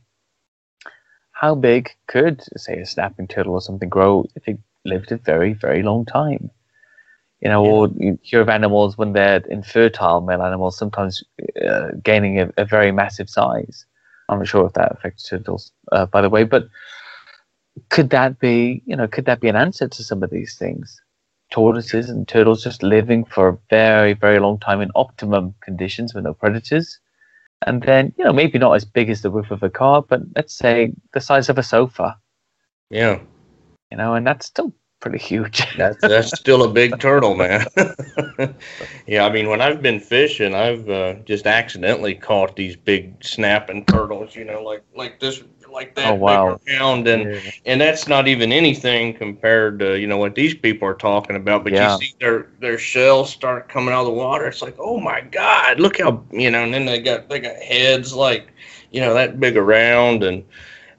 how 1.41 1.55
big 1.55 1.89
could, 2.07 2.43
say, 2.55 2.77
a 2.77 2.85
snapping 2.85 3.27
turtle 3.27 3.53
or 3.53 3.61
something 3.61 3.89
grow 3.89 4.25
if 4.35 4.47
it 4.47 4.59
lived 4.85 5.11
a 5.11 5.17
very, 5.17 5.53
very 5.53 5.81
long 5.81 6.05
time? 6.05 6.51
You 7.39 7.49
know, 7.49 7.65
yeah. 7.65 7.71
or 7.71 7.89
you 7.97 8.19
hear 8.21 8.41
of 8.41 8.49
animals 8.49 8.95
when 8.95 9.13
they're 9.13 9.37
infertile, 9.49 10.21
male 10.21 10.43
animals 10.43 10.77
sometimes 10.77 11.23
uh, 11.67 11.87
gaining 12.03 12.39
a, 12.39 12.51
a, 12.57 12.65
very 12.65 12.91
massive 12.91 13.27
size. 13.27 13.87
I'm 14.29 14.37
not 14.37 14.47
sure 14.47 14.67
if 14.67 14.73
that 14.73 14.91
affects 14.91 15.27
turtles, 15.27 15.71
uh, 15.91 16.05
by 16.05 16.21
the 16.21 16.29
way, 16.29 16.43
but 16.43 16.67
could 17.89 18.11
that 18.11 18.37
be, 18.37 18.83
you 18.85 18.95
know, 18.95 19.07
could 19.07 19.25
that 19.25 19.41
be 19.41 19.49
an 19.49 19.55
answer 19.55 19.87
to 19.87 20.03
some 20.03 20.21
of 20.21 20.29
these 20.29 20.59
things? 20.59 21.01
Tortoises 21.51 22.09
and 22.09 22.27
turtles 22.27 22.63
just 22.63 22.81
living 22.81 23.25
for 23.25 23.49
a 23.49 23.57
very, 23.69 24.13
very 24.13 24.39
long 24.39 24.59
time 24.59 24.81
in 24.81 24.89
optimum 24.95 25.53
conditions 25.61 26.13
with 26.13 26.23
no 26.23 26.33
predators 26.33 26.99
and 27.65 27.83
then 27.83 28.13
you 28.17 28.23
know 28.23 28.33
maybe 28.33 28.57
not 28.57 28.73
as 28.73 28.85
big 28.85 29.09
as 29.09 29.21
the 29.21 29.29
roof 29.29 29.51
of 29.51 29.63
a 29.63 29.69
car, 29.69 30.01
but 30.01 30.21
let's 30.35 30.53
say 30.53 30.93
the 31.13 31.21
size 31.21 31.49
of 31.49 31.57
a 31.57 31.63
sofa. 31.63 32.17
Yeah. 32.89 33.19
You 33.91 33.97
know, 33.97 34.15
and 34.15 34.25
that's 34.25 34.45
still 34.45 34.73
pretty 34.99 35.19
huge. 35.19 35.63
that's 35.77 36.01
that's 36.01 36.37
still 36.37 36.63
a 36.63 36.71
big 36.71 36.99
turtle, 36.99 37.35
man. 37.35 37.65
yeah, 39.07 39.25
I 39.25 39.31
mean, 39.31 39.49
when 39.49 39.61
I've 39.61 39.81
been 39.81 39.99
fishing, 39.99 40.55
I've 40.55 40.89
uh, 40.89 41.15
just 41.25 41.45
accidentally 41.45 42.15
caught 42.15 42.55
these 42.55 42.75
big 42.75 43.23
snapping 43.23 43.85
turtles. 43.85 44.35
You 44.35 44.45
know, 44.45 44.63
like 44.63 44.83
like 44.95 45.19
this 45.19 45.43
like 45.71 45.95
that 45.95 46.11
oh, 46.11 46.15
wow. 46.15 46.59
around 46.67 47.07
and 47.07 47.33
yeah. 47.33 47.51
and 47.65 47.79
that's 47.79 48.07
not 48.07 48.27
even 48.27 48.51
anything 48.51 49.13
compared 49.13 49.79
to 49.79 49.99
you 49.99 50.07
know 50.07 50.17
what 50.17 50.35
these 50.35 50.53
people 50.53 50.87
are 50.87 50.95
talking 50.95 51.35
about 51.35 51.63
but 51.63 51.73
yeah. 51.73 51.93
you 51.93 52.05
see 52.05 52.15
their 52.19 52.47
their 52.59 52.77
shells 52.77 53.31
start 53.31 53.69
coming 53.69 53.93
out 53.93 54.01
of 54.01 54.07
the 54.07 54.11
water 54.11 54.47
it's 54.47 54.61
like 54.61 54.75
oh 54.79 54.99
my 54.99 55.21
god 55.21 55.79
look 55.79 55.99
how 55.99 56.23
you 56.31 56.51
know 56.51 56.63
and 56.63 56.73
then 56.73 56.85
they 56.85 56.99
got 56.99 57.29
they 57.29 57.39
got 57.39 57.55
heads 57.55 58.13
like 58.13 58.51
you 58.91 58.99
know 59.01 59.13
that 59.13 59.39
big 59.39 59.57
around 59.57 60.23
and 60.23 60.43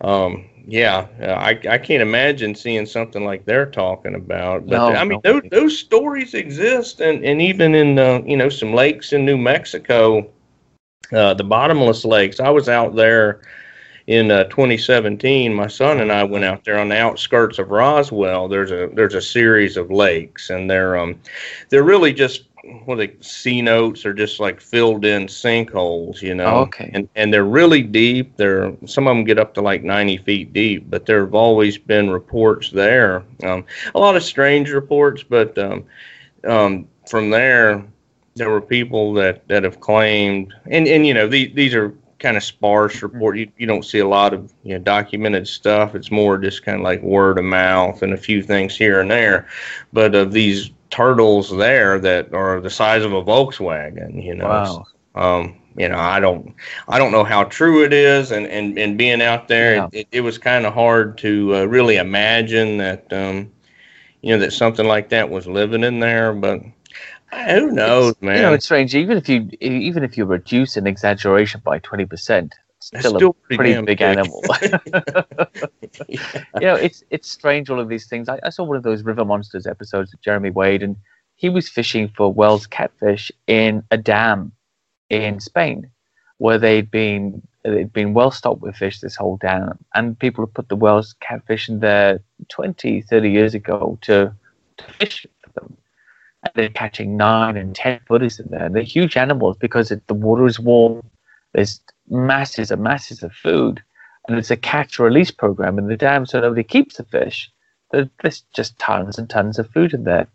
um 0.01 0.45
yeah 0.67 1.07
i 1.21 1.51
i 1.69 1.79
can't 1.79 2.03
imagine 2.03 2.55
seeing 2.55 2.87
something 2.87 3.25
like 3.25 3.45
they're 3.45 3.67
talking 3.67 4.15
about 4.15 4.67
but 4.67 4.77
no, 4.77 4.95
i 4.95 5.05
mean 5.05 5.21
no. 5.25 5.41
those, 5.41 5.51
those 5.51 5.79
stories 5.79 6.35
exist 6.35 7.01
and 7.01 7.25
and 7.25 7.43
even 7.43 7.75
in 7.75 7.99
uh, 7.99 8.21
you 8.25 8.37
know 8.37 8.49
some 8.49 8.73
lakes 8.73 9.13
in 9.13 9.25
new 9.25 9.37
mexico 9.37 10.27
uh, 11.13 11.35
the 11.35 11.45
bottomless 11.45 12.05
lakes 12.05 12.41
i 12.41 12.49
was 12.49 12.69
out 12.69 12.95
there 12.95 13.43
in 14.13 14.31
uh, 14.31 14.45
2017, 14.45 15.55
my 15.55 15.67
son 15.67 16.01
and 16.01 16.13
I 16.13 16.23
went 16.23 16.45
out 16.45 16.65
there 16.65 16.79
on 16.79 16.91
the 16.91 16.99
outskirts 16.99 17.59
of 17.59 17.71
Roswell. 17.71 18.47
There's 18.47 18.71
a 18.71 18.91
there's 18.93 19.15
a 19.15 19.23
series 19.23 19.79
of 19.79 19.91
lakes, 19.91 20.51
and 20.51 20.71
they're 20.71 20.99
um 20.99 21.19
they're 21.71 21.83
really 21.83 22.13
just 22.13 22.45
what 22.85 22.97
they 22.97 23.61
notes 23.63 24.05
are 24.05 24.13
just 24.13 24.39
like 24.39 24.61
filled 24.61 25.07
in 25.07 25.27
sinkholes, 25.27 26.21
you 26.21 26.35
know. 26.35 26.45
Oh, 26.45 26.61
okay. 26.61 26.91
And 26.93 27.09
and 27.17 27.33
they're 27.33 27.45
really 27.45 27.83
deep. 27.83 28.37
They're 28.37 28.77
some 28.85 29.07
of 29.07 29.17
them 29.17 29.25
get 29.25 29.39
up 29.39 29.55
to 29.55 29.63
like 29.63 29.83
90 29.83 30.19
feet 30.19 30.53
deep, 30.53 30.91
but 30.91 31.07
there 31.07 31.25
have 31.25 31.35
always 31.35 31.79
been 31.79 32.11
reports 32.11 32.71
there. 32.71 33.25
Um, 33.43 33.65
a 33.95 33.99
lot 33.99 34.15
of 34.15 34.23
strange 34.23 34.71
reports, 34.71 35.23
but 35.23 35.57
um, 35.57 35.85
um, 36.47 36.87
from 37.09 37.31
there 37.31 37.83
there 38.37 38.51
were 38.51 38.61
people 38.61 39.15
that 39.15 39.47
that 39.49 39.65
have 39.65 39.81
claimed, 39.81 40.53
and 40.67 40.87
and 40.87 41.07
you 41.07 41.15
know 41.15 41.27
these 41.27 41.55
these 41.55 41.75
are 41.75 41.95
kind 42.23 42.37
of 42.37 42.45
sparse 42.45 43.03
report. 43.03 43.37
You, 43.37 43.51
you 43.59 43.67
don't 43.67 43.85
see 43.85 43.99
a 43.99 44.09
lot 44.09 44.33
of 44.33 44.53
you 44.63 44.75
know 44.75 44.83
documented 44.83 45.47
stuff. 45.49 45.95
It's 45.95 46.11
more 46.11 46.39
just 46.39 46.65
kind 46.65 46.79
of 46.79 46.85
like 46.85 47.03
word 47.03 47.39
of 47.39 47.45
mouth 47.45 48.03
and 48.03 48.15
a 48.15 48.17
few 48.17 48.43
things 48.43 48.77
here 48.77 49.01
and 49.01 49.11
there. 49.11 49.49
But 49.93 50.15
of 50.15 50.33
these 50.33 50.71
turtles 50.91 51.51
there 51.57 51.99
that 51.99 52.33
are 52.33 52.61
the 52.61 52.71
size 52.71 53.03
of 53.03 53.13
a 53.13 53.23
Volkswagen, 53.23 54.23
you 54.23 54.35
know. 54.35 54.47
Wow. 54.49 54.85
Um, 55.15 55.59
you 55.77 55.89
know, 55.89 55.99
I 55.99 56.21
don't, 56.21 56.55
I 56.87 56.99
don't 56.99 57.13
know 57.13 57.25
how 57.25 57.45
true 57.45 57.83
it 57.83 57.93
is, 57.93 58.31
and 58.31 58.47
and, 58.47 58.79
and 58.79 58.99
being 58.99 59.23
out 59.23 59.49
there, 59.49 59.77
yeah. 59.77 59.89
it, 59.93 60.09
it, 60.13 60.21
was 60.21 60.37
kind 60.37 60.67
of 60.67 60.75
hard 60.75 61.17
to 61.19 61.57
uh, 61.57 61.65
really 61.65 61.97
imagine 61.97 62.77
that, 62.77 63.11
um, 63.11 63.51
you 64.21 64.35
know, 64.35 64.39
that 64.39 64.53
something 64.53 64.87
like 64.87 65.09
that 65.09 65.31
was 65.31 65.47
living 65.47 65.83
in 65.83 65.99
there. 65.99 66.35
But 66.35 66.61
who 67.33 67.71
knows, 67.71 68.13
it's, 68.13 68.23
man? 68.23 68.37
You 68.37 68.43
know, 68.43 68.53
it's 68.53 68.65
strange. 68.65 68.95
Even 68.95 69.17
if 69.17 69.29
you 69.29 69.49
even 69.61 70.05
if 70.05 70.17
you 70.17 70.25
reduce 70.25 70.77
an 70.77 70.87
exaggeration 70.87 71.61
by 71.65 71.79
twenty 71.79 72.05
percent, 72.05 72.55
still, 72.81 73.17
still 73.17 73.37
a 73.51 73.57
pretty, 73.57 73.75
big, 73.75 73.87
big, 73.87 74.03
animal. 74.03 74.43
yeah. 76.09 76.45
You 76.57 76.61
know, 76.61 76.75
it's 76.75 77.05
it's 77.11 77.31
strange 77.31 77.71
all 77.71 77.81
of 77.81 77.89
these 77.89 78.07
things. 78.07 78.29
I, 78.29 78.39
I, 78.43 78.51
saw 78.51 78.65
one 78.65 78.77
of 78.77 78.83
those 78.83 79.03
River 79.03 79.25
Monsters 79.25 79.67
episodes 79.67 80.13
with 80.13 80.21
Jeremy 80.23 80.51
Wade, 80.51 80.83
and 80.83 80.97
he 81.37 81.49
was 81.49 81.69
fishing 81.69 82.09
for 82.09 82.33
Wels 82.33 82.67
catfish 82.67 83.33
in 83.47 83.83
a 83.91 83.97
dam 83.97 84.53
in 85.11 85.41
Spain, 85.41 85.91
where 86.39 86.59
they'd 86.59 86.91
been 86.91 87.43
it'd 87.65 87.93
been 87.93 88.15
well 88.15 88.31
stocked 88.31 88.61
with 88.61 88.77
fish 88.77 89.01
this 89.01 89.17
whole 89.17 89.37
dam, 89.37 89.79
and 89.95 90.19
people 90.19 90.45
had 90.45 90.55
put 90.55 90.69
the 90.69 90.77
Wels 90.77 91.15
catfish 91.21 91.69
in 91.69 91.81
there 91.81 92.21
20, 92.49 93.03
30 93.03 93.31
years 93.31 93.55
ago 93.55 93.99
to, 94.03 94.35
to 94.79 94.85
fish 94.95 95.23
for 95.23 95.29
them. 95.29 95.33
And 95.42 95.42
they're 96.55 96.69
catching 96.69 97.17
nine 97.17 97.57
and 97.57 97.75
ten 97.75 98.01
footers 98.07 98.41
in 98.41 98.49
there. 98.51 98.69
They're 98.69 98.83
huge 98.83 99.17
animals 99.17 99.57
because 99.59 99.91
it, 99.91 100.07
the 100.07 100.15
water 100.15 100.47
is 100.47 100.59
warm. 100.59 101.03
There's 101.55 101.81
masses 102.09 102.71
and 102.71 102.83
masses 102.83 103.23
of 103.23 103.33
food, 103.33 103.83
and 104.27 104.37
it's 104.37 104.51
a 104.51 104.57
catch 104.57 104.99
release 104.99 105.31
program 105.31 105.79
in 105.79 105.87
the 105.87 105.97
dam, 105.97 106.27
so 106.27 106.41
nobody 106.41 106.65
keeps 106.65 106.97
the 106.97 107.05
fish. 107.05 107.51
There's 107.91 108.43
just 108.55 108.79
tons 108.79 109.19
and 109.19 109.29
tons 109.29 109.59
of 109.59 109.71
food 109.71 109.93
in 109.93 110.05
there, 110.05 110.27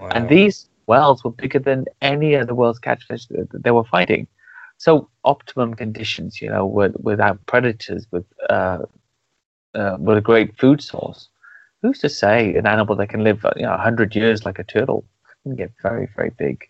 wow. 0.00 0.10
and 0.12 0.28
these 0.28 0.68
Wels 0.86 1.22
were 1.22 1.32
bigger 1.32 1.58
than 1.58 1.84
any 2.00 2.34
of 2.34 2.42
other 2.42 2.54
Wels 2.54 2.78
catfish 2.78 3.26
that 3.26 3.62
they 3.62 3.70
were 3.70 3.84
fighting. 3.84 4.26
So 4.78 5.08
optimum 5.24 5.74
conditions, 5.74 6.40
you 6.40 6.48
know, 6.48 6.64
with, 6.66 6.94
without 7.00 7.44
predators, 7.46 8.06
with 8.10 8.24
uh, 8.48 8.78
uh, 9.74 9.96
with 10.00 10.16
a 10.16 10.22
great 10.22 10.56
food 10.56 10.82
source. 10.82 11.28
Who's 11.82 11.98
to 12.00 12.08
say 12.08 12.54
an 12.56 12.66
animal 12.66 12.96
that 12.96 13.08
can 13.08 13.24
live, 13.24 13.44
you 13.56 13.62
know, 13.62 13.76
hundred 13.76 14.14
years 14.16 14.44
like 14.44 14.58
a 14.58 14.64
turtle 14.64 15.04
can 15.42 15.56
get 15.56 15.72
very, 15.82 16.08
very 16.16 16.30
big? 16.30 16.68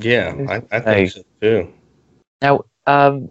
Yeah, 0.00 0.34
I, 0.48 0.62
I 0.70 0.80
think 0.80 1.10
so 1.10 1.22
too. 1.40 1.72
Now, 2.42 2.64
um, 2.86 3.30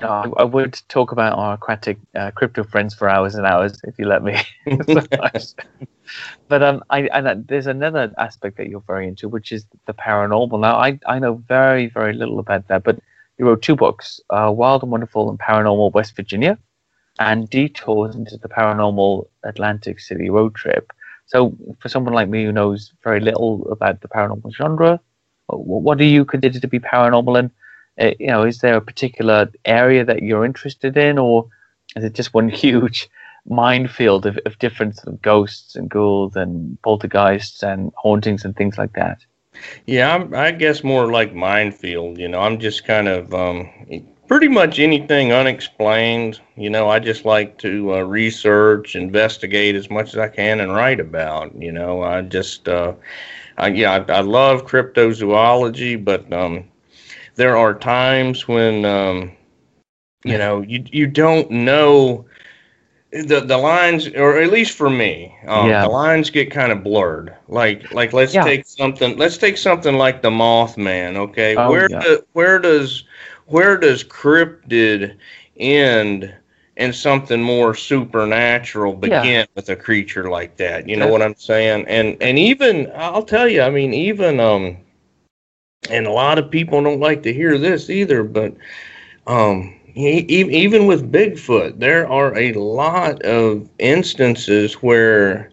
I, 0.00 0.30
I, 0.36 0.44
would 0.44 0.80
talk 0.88 1.12
about 1.12 1.38
our 1.38 1.54
aquatic 1.54 1.98
uh, 2.14 2.30
crypto 2.30 2.64
friends 2.64 2.94
for 2.94 3.08
hours 3.08 3.34
and 3.34 3.46
hours 3.46 3.80
if 3.84 3.98
you 3.98 4.06
let 4.06 4.22
me. 4.22 4.40
but 6.48 6.62
um, 6.62 6.82
I, 6.90 7.02
and 7.08 7.46
there's 7.46 7.66
another 7.66 8.12
aspect 8.18 8.56
that 8.58 8.68
you're 8.68 8.84
very 8.86 9.08
into, 9.08 9.28
which 9.28 9.52
is 9.52 9.66
the 9.86 9.94
paranormal. 9.94 10.60
Now, 10.60 10.76
I, 10.76 10.98
I 11.06 11.18
know 11.18 11.34
very, 11.34 11.86
very 11.86 12.12
little 12.12 12.38
about 12.38 12.68
that, 12.68 12.82
but 12.82 12.98
you 13.38 13.46
wrote 13.46 13.62
two 13.62 13.76
books, 13.76 14.20
uh, 14.30 14.52
Wild 14.54 14.82
and 14.82 14.92
Wonderful 14.92 15.28
and 15.30 15.38
Paranormal 15.38 15.92
West 15.92 16.16
Virginia, 16.16 16.58
and 17.18 17.48
Detours 17.48 18.14
into 18.14 18.36
the 18.36 18.48
Paranormal 18.48 19.26
Atlantic 19.42 20.00
City 20.00 20.30
Road 20.30 20.54
Trip. 20.54 20.92
So, 21.26 21.56
for 21.80 21.88
someone 21.88 22.14
like 22.14 22.28
me 22.28 22.44
who 22.44 22.52
knows 22.52 22.92
very 23.02 23.20
little 23.20 23.70
about 23.70 24.00
the 24.00 24.08
paranormal 24.08 24.54
genre, 24.54 25.00
what 25.48 25.98
do 25.98 26.04
you 26.04 26.24
consider 26.24 26.60
to 26.60 26.68
be 26.68 26.80
paranormal 26.80 27.38
and 27.38 27.50
uh, 28.00 28.10
you 28.18 28.26
know, 28.26 28.42
is 28.42 28.58
there 28.58 28.76
a 28.76 28.80
particular 28.80 29.50
area 29.64 30.04
that 30.04 30.22
you're 30.22 30.44
interested 30.44 30.96
in, 30.96 31.18
or 31.18 31.48
is 31.96 32.04
it 32.04 32.14
just 32.14 32.34
one 32.34 32.48
huge 32.64 33.08
minefield 33.46 34.26
of, 34.26 34.38
of 34.46 34.58
different 34.58 34.96
sort 34.96 35.08
of 35.08 35.22
ghosts 35.22 35.76
and 35.76 35.90
ghouls 35.90 36.34
and 36.34 36.80
poltergeists 36.82 37.62
and 37.62 37.92
hauntings 37.96 38.44
and 38.44 38.56
things 38.56 38.78
like 38.78 38.94
that? 38.94 39.18
Yeah, 39.86 40.14
I'm, 40.14 40.34
I 40.34 40.50
guess 40.50 40.82
more 40.82 41.12
like 41.12 41.34
minefield. 41.34 42.18
You 42.18 42.28
know, 42.28 42.40
I'm 42.40 42.58
just 42.58 42.84
kind 42.84 43.06
of 43.06 43.32
um, 43.32 43.70
pretty 44.26 44.48
much 44.48 44.78
anything 44.78 45.32
unexplained. 45.32 46.40
You 46.56 46.70
know, 46.70 46.88
I 46.88 46.98
just 46.98 47.24
like 47.24 47.58
to 47.58 47.94
uh, 47.94 48.00
research, 48.00 48.96
investigate 48.96 49.74
as 49.74 49.90
much 49.90 50.08
as 50.08 50.18
I 50.18 50.28
can, 50.28 50.60
and 50.60 50.74
write 50.74 51.00
about. 51.00 51.54
You 51.60 51.72
know, 51.72 52.02
I 52.02 52.22
just, 52.22 52.68
uh, 52.68 52.94
I, 53.58 53.68
yeah, 53.68 53.92
I, 53.92 54.12
I 54.12 54.20
love 54.20 54.66
cryptozoology, 54.66 56.02
but 56.02 56.32
um, 56.32 56.64
there 57.36 57.56
are 57.56 57.74
times 57.74 58.46
when 58.48 58.84
um, 58.84 59.32
you 60.24 60.38
know 60.38 60.62
you 60.62 60.84
you 60.90 61.06
don't 61.06 61.50
know 61.50 62.24
the 63.12 63.40
the 63.40 63.56
lines 63.56 64.08
or 64.08 64.40
at 64.40 64.50
least 64.50 64.76
for 64.76 64.90
me 64.90 65.36
um, 65.46 65.68
yeah. 65.68 65.82
the 65.82 65.88
lines 65.88 66.30
get 66.30 66.50
kind 66.50 66.72
of 66.72 66.82
blurred 66.82 67.34
like 67.46 67.92
like 67.92 68.12
let's 68.12 68.34
yeah. 68.34 68.42
take 68.42 68.66
something 68.66 69.16
let's 69.16 69.38
take 69.38 69.56
something 69.56 69.96
like 69.96 70.22
the 70.22 70.30
mothman 70.30 71.16
okay 71.16 71.54
oh, 71.54 71.70
where 71.70 71.88
yeah. 71.90 72.00
do, 72.00 72.24
where 72.32 72.58
does 72.58 73.04
where 73.46 73.76
does 73.76 74.04
cryptid 74.04 75.16
end 75.56 76.34
and 76.76 76.94
something 76.94 77.40
more 77.42 77.74
supernatural 77.74 78.94
begin 78.94 79.24
yeah. 79.24 79.46
with 79.54 79.68
a 79.68 79.76
creature 79.76 80.28
like 80.28 80.56
that? 80.56 80.88
You 80.88 80.96
know 80.96 81.08
what 81.08 81.22
i'm 81.22 81.36
saying? 81.36 81.86
And 81.86 82.16
and 82.20 82.38
even 82.38 82.90
i'll 82.96 83.22
tell 83.22 83.48
you 83.48 83.62
i 83.62 83.70
mean 83.70 83.94
even 83.94 84.40
um 84.40 84.76
and 85.90 86.06
a 86.06 86.12
lot 86.12 86.38
of 86.38 86.50
people 86.50 86.82
don't 86.82 87.00
like 87.00 87.22
to 87.24 87.32
hear 87.32 87.58
this 87.58 87.90
either, 87.90 88.22
but 88.22 88.54
um, 89.26 89.78
even 89.94 90.86
with 90.86 91.12
Bigfoot, 91.12 91.78
there 91.78 92.08
are 92.08 92.36
a 92.36 92.52
lot 92.54 93.22
of 93.22 93.68
instances 93.78 94.74
where 94.74 95.50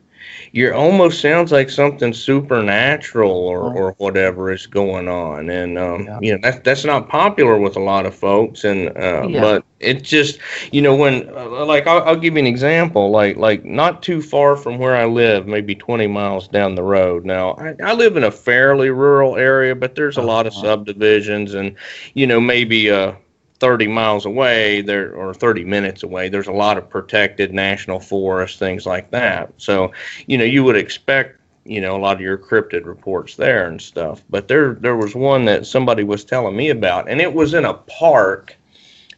you 0.53 0.73
almost 0.73 1.21
sounds 1.21 1.51
like 1.51 1.69
something 1.69 2.13
supernatural 2.13 3.31
or, 3.31 3.63
oh. 3.65 3.73
or 3.73 3.91
whatever 3.93 4.51
is 4.51 4.67
going 4.67 5.07
on 5.07 5.49
and 5.49 5.77
um, 5.77 6.05
yeah. 6.05 6.19
you 6.21 6.31
know 6.33 6.39
that's 6.41 6.59
that's 6.59 6.85
not 6.85 7.07
popular 7.07 7.57
with 7.57 7.75
a 7.75 7.79
lot 7.79 8.05
of 8.05 8.13
folks 8.13 8.63
and 8.63 8.89
uh, 8.97 9.25
yeah. 9.27 9.41
but 9.41 9.63
it 9.79 10.03
just 10.03 10.39
you 10.71 10.81
know 10.81 10.95
when 10.95 11.27
uh, 11.35 11.65
like 11.65 11.87
I'll, 11.87 12.03
I'll, 12.03 12.15
give 12.15 12.33
you 12.33 12.39
an 12.39 12.47
example 12.47 13.09
like 13.11 13.37
like 13.37 13.65
not 13.65 14.03
too 14.03 14.21
far 14.21 14.55
from 14.55 14.77
where 14.77 14.95
i 14.95 15.05
live 15.05 15.47
maybe 15.47 15.73
20 15.73 16.07
miles 16.07 16.47
down 16.47 16.75
the 16.75 16.83
road 16.83 17.25
now 17.25 17.53
i, 17.53 17.73
I 17.83 17.93
live 17.93 18.17
in 18.17 18.23
a 18.23 18.31
fairly 18.31 18.89
rural 18.89 19.37
area 19.37 19.75
but 19.75 19.95
there's 19.95 20.17
a 20.17 20.21
lot 20.21 20.47
of 20.47 20.53
uh-huh. 20.53 20.63
subdivisions 20.63 21.53
and 21.53 21.75
you 22.13 22.27
know 22.27 22.39
maybe 22.39 22.91
uh 22.91 23.13
30 23.61 23.87
miles 23.87 24.25
away 24.25 24.81
there 24.81 25.13
or 25.13 25.35
30 25.35 25.63
minutes 25.63 26.01
away 26.01 26.29
there's 26.29 26.47
a 26.47 26.51
lot 26.51 26.79
of 26.79 26.89
protected 26.89 27.53
national 27.53 27.99
forests 27.99 28.57
things 28.57 28.87
like 28.87 29.11
that. 29.11 29.53
So 29.57 29.91
you 30.25 30.37
know 30.37 30.43
you 30.43 30.63
would 30.63 30.75
expect 30.75 31.39
you 31.63 31.79
know 31.79 31.95
a 31.95 32.01
lot 32.01 32.15
of 32.15 32.21
your 32.21 32.39
cryptid 32.39 32.85
reports 32.85 33.35
there 33.35 33.67
and 33.67 33.79
stuff. 33.79 34.23
But 34.31 34.47
there 34.47 34.73
there 34.73 34.97
was 34.97 35.13
one 35.13 35.45
that 35.45 35.67
somebody 35.67 36.03
was 36.03 36.25
telling 36.25 36.55
me 36.55 36.71
about 36.71 37.07
and 37.07 37.21
it 37.21 37.31
was 37.31 37.53
in 37.53 37.65
a 37.65 37.75
park 37.75 38.57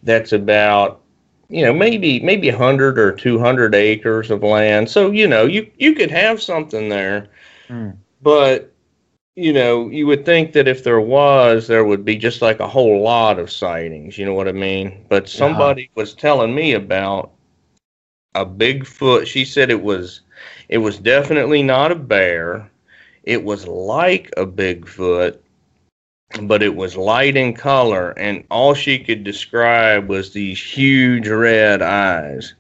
that's 0.04 0.34
about 0.34 1.00
you 1.48 1.64
know 1.64 1.74
maybe 1.74 2.20
maybe 2.20 2.52
100 2.52 3.00
or 3.00 3.14
200 3.14 3.74
acres 3.74 4.30
of 4.30 4.44
land. 4.44 4.90
So 4.90 5.10
you 5.10 5.26
know 5.26 5.46
you 5.46 5.72
you 5.78 5.96
could 5.96 6.12
have 6.12 6.42
something 6.42 6.90
there. 6.90 7.30
Mm. 7.70 7.96
but 8.22 8.73
you 9.36 9.52
know, 9.52 9.90
you 9.90 10.06
would 10.08 10.26
think 10.26 10.54
that 10.54 10.68
if 10.68 10.84
there 10.84 11.02
was, 11.02 11.68
there 11.68 11.86
would 11.86 12.06
be 12.06 12.16
just 12.18 12.42
like 12.42 12.60
a 12.60 12.68
whole 12.68 13.02
lot 13.02 13.40
of 13.40 13.52
sightings. 13.52 14.18
You 14.18 14.26
know 14.26 14.34
what 14.34 14.48
I 14.48 14.52
mean? 14.52 15.06
But 15.10 15.28
somebody 15.28 15.86
uh-huh. 15.86 16.02
was 16.02 16.14
telling 16.14 16.54
me 16.54 16.74
about 16.74 17.32
a 18.36 18.46
Bigfoot. 18.46 19.26
She 19.26 19.44
said 19.44 19.72
it 19.72 19.82
was, 19.82 20.22
it 20.70 20.78
was 20.78 21.00
definitely 21.00 21.64
not 21.64 21.92
a 21.92 21.96
bear. 21.96 22.70
It 23.24 23.44
was 23.44 23.66
like 23.66 24.30
a 24.38 24.46
Bigfoot, 24.46 25.40
but 26.44 26.62
it 26.62 26.76
was 26.76 26.96
light 26.96 27.36
in 27.36 27.54
color, 27.54 28.12
and 28.12 28.44
all 28.52 28.74
she 28.74 29.00
could 29.00 29.24
describe 29.24 30.10
was 30.10 30.32
these 30.32 30.62
huge 30.62 31.28
red 31.28 31.82
eyes. 31.82 32.54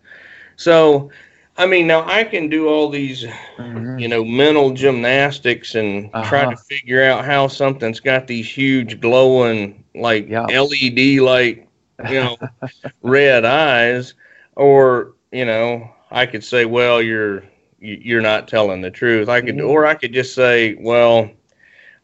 So 0.55 1.11
I 1.55 1.67
mean, 1.67 1.85
now 1.85 2.03
I 2.07 2.23
can 2.23 2.49
do 2.49 2.67
all 2.67 2.89
these, 2.89 3.23
mm-hmm. 3.23 3.99
you 3.99 4.07
know, 4.07 4.25
mental 4.25 4.71
gymnastics 4.71 5.75
and 5.75 6.09
uh-huh. 6.13 6.27
try 6.27 6.49
to 6.49 6.57
figure 6.57 7.03
out 7.03 7.25
how 7.25 7.47
something's 7.47 7.99
got 7.99 8.25
these 8.25 8.49
huge 8.49 8.99
glowing, 8.99 9.83
like. 9.93 10.29
LED 10.47 11.21
light, 11.21 11.67
you 12.09 12.15
know, 12.23 12.37
red 13.03 13.45
eyes, 13.45 14.15
or 14.55 15.13
you 15.31 15.45
know, 15.45 15.91
I 16.09 16.25
could 16.25 16.43
say, 16.43 16.65
well, 16.65 17.01
you're 17.01 17.43
you're 17.79 18.21
not 18.21 18.47
telling 18.47 18.81
the 18.81 18.91
truth. 18.91 19.29
I 19.29 19.41
could, 19.41 19.55
mm-hmm. 19.55 19.69
or 19.69 19.85
I 19.85 19.93
could 19.93 20.13
just 20.13 20.33
say, 20.33 20.75
well, 20.79 21.29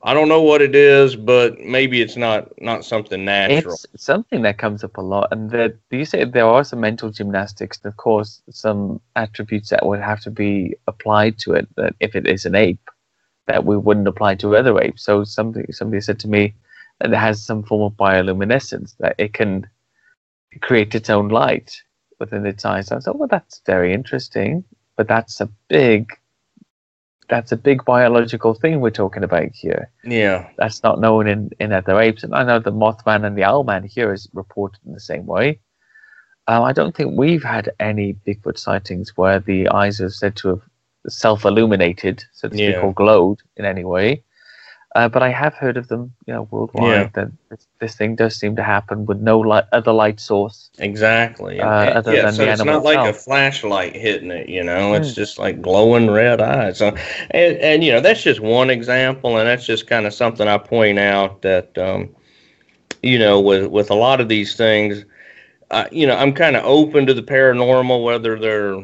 I 0.02 0.14
don't 0.14 0.30
know 0.30 0.42
what 0.42 0.62
it 0.62 0.76
is, 0.76 1.18
but 1.18 1.60
maybe 1.60 2.02
it's 2.02 2.16
not 2.16 2.50
not 2.62 2.86
something 2.86 3.26
natural. 3.26 3.78
It's 3.94 4.04
something 4.04 4.44
that 4.44 4.58
comes 4.58 4.84
up 4.84 4.98
a 4.98 5.02
lot, 5.02 5.28
and 5.32 5.52
that 5.52 5.76
you 5.92 6.06
say 6.06 6.24
there 6.24 6.46
are 6.46 6.64
some 6.64 6.80
mental 6.80 7.10
gymnastics, 7.10 7.80
and 7.84 7.92
of 7.92 7.98
course, 7.98 8.42
some 8.50 9.02
attributes 9.18 9.70
that 9.70 9.86
would 9.86 10.00
have 10.00 10.22
to 10.22 10.32
be 10.32 10.76
applied 10.88 11.38
to 11.40 11.54
it. 11.54 11.68
That 11.76 11.96
if 12.00 12.16
it 12.16 12.28
is 12.28 12.46
an 12.46 12.56
ape, 12.56 12.90
that 13.48 13.66
we 13.66 13.76
wouldn't 13.76 14.08
apply 14.08 14.36
to 14.36 14.56
other 14.56 14.80
apes. 14.80 15.04
So 15.04 15.26
somebody 15.26 15.74
somebody 15.74 16.00
said 16.00 16.20
to 16.20 16.30
me 16.30 16.54
that 17.00 17.12
it 17.12 17.18
has 17.18 17.44
some 17.44 17.64
form 17.64 17.82
of 17.82 17.98
bioluminescence 17.98 18.96
that 19.00 19.16
it 19.18 19.34
can 19.34 19.68
create 20.62 20.96
its 20.96 21.10
own 21.10 21.28
light 21.28 21.82
within 22.20 22.46
its 22.46 22.64
eyes. 22.64 22.92
I 22.92 23.00
thought, 23.00 23.18
well, 23.18 23.28
that's 23.28 23.62
very 23.66 23.94
interesting, 23.94 24.64
but 24.96 25.08
that's 25.10 25.42
a 25.42 25.50
big 25.68 26.10
that's 27.30 27.52
a 27.52 27.58
big 27.58 27.86
biological 27.86 28.54
thing 28.54 28.82
we're 28.82 28.90
talking 28.90 29.24
about 29.24 29.52
here. 29.54 29.92
Yeah. 30.04 30.50
That's 30.58 30.84
not 30.84 31.00
known 31.00 31.28
in, 31.28 31.52
in 31.60 31.72
other 31.72 32.00
apes. 32.00 32.24
And 32.24 32.34
I 32.34 32.44
know 32.44 32.60
the 32.60 32.72
Mothman 32.72 33.26
and 33.26 33.38
the 33.38 33.44
Owlman 33.44 33.86
here 33.86 34.12
is 34.12 34.28
reported 34.34 34.80
in 34.86 34.94
the 34.94 35.00
same 35.00 35.26
way. 35.26 35.60
Um, 36.48 36.64
I 36.64 36.74
don't 36.74 36.96
think 36.96 37.18
we've 37.18 37.44
had 37.44 37.72
any 37.80 38.16
Bigfoot 38.28 38.58
sightings 38.58 39.16
where 39.16 39.40
the 39.40 39.70
eyes 39.70 40.02
are 40.02 40.10
said 40.10 40.36
to 40.38 40.50
have 40.50 40.62
self 41.08 41.46
illuminated, 41.46 42.24
so 42.34 42.50
to 42.50 42.56
speak, 42.56 42.72
yeah. 42.72 42.82
or 42.82 42.94
glowed 42.94 43.40
in 43.56 43.66
any 43.66 43.86
way. 43.86 44.24
Uh, 44.96 45.08
but 45.08 45.22
I 45.22 45.30
have 45.30 45.54
heard 45.54 45.78
of 45.78 45.88
them, 45.88 46.14
you 46.26 46.34
know, 46.34 46.48
worldwide. 46.50 46.90
Yeah. 46.90 47.10
That 47.14 47.32
this, 47.50 47.68
this, 47.80 47.96
thing 47.96 48.16
does 48.16 48.36
seem 48.36 48.56
to 48.56 48.64
happen 48.64 49.06
with 49.06 49.20
no 49.20 49.40
light, 49.40 49.66
other 49.72 49.94
light 49.94 50.20
source. 50.20 50.72
Exactly. 50.80 51.60
Uh, 51.60 51.68
other 51.68 52.16
yeah, 52.16 52.24
than 52.24 52.34
so 52.34 52.46
the 52.46 52.52
it's 52.52 52.64
not 52.64 52.84
like 52.84 52.98
itself. 52.98 53.16
a 53.16 53.20
flashlight 53.20 53.96
hitting 53.96 54.32
it. 54.32 54.50
You 54.50 54.64
know, 54.64 54.96
it's 54.96 55.12
mm. 55.12 55.16
just 55.16 55.38
like 55.38 55.62
glowing 55.62 56.10
red 56.10 56.42
eyes. 56.42 56.80
So, 56.80 56.88
and, 57.30 57.58
and 57.58 57.84
you 57.84 57.92
know, 57.92 58.02
that's 58.02 58.24
just 58.24 58.40
one 58.40 58.72
example, 58.72 59.38
and 59.38 59.48
that's 59.48 59.66
just 59.66 59.86
kind 59.86 60.08
of 60.08 60.14
something 60.14 60.48
I 60.48 60.58
point 60.58 60.98
out 60.98 61.44
that, 61.44 61.78
um, 61.78 62.10
you 63.04 63.20
know, 63.20 63.40
with 63.40 63.68
with 63.68 63.92
a 63.92 63.96
lot 63.96 64.20
of 64.20 64.28
these 64.28 64.56
things, 64.56 65.06
uh, 65.70 65.86
you 65.92 66.08
know, 66.08 66.16
I'm 66.16 66.34
kind 66.34 66.56
of 66.56 66.66
open 66.66 67.06
to 67.06 67.14
the 67.14 67.22
paranormal, 67.22 68.04
whether 68.04 68.40
they're 68.40 68.84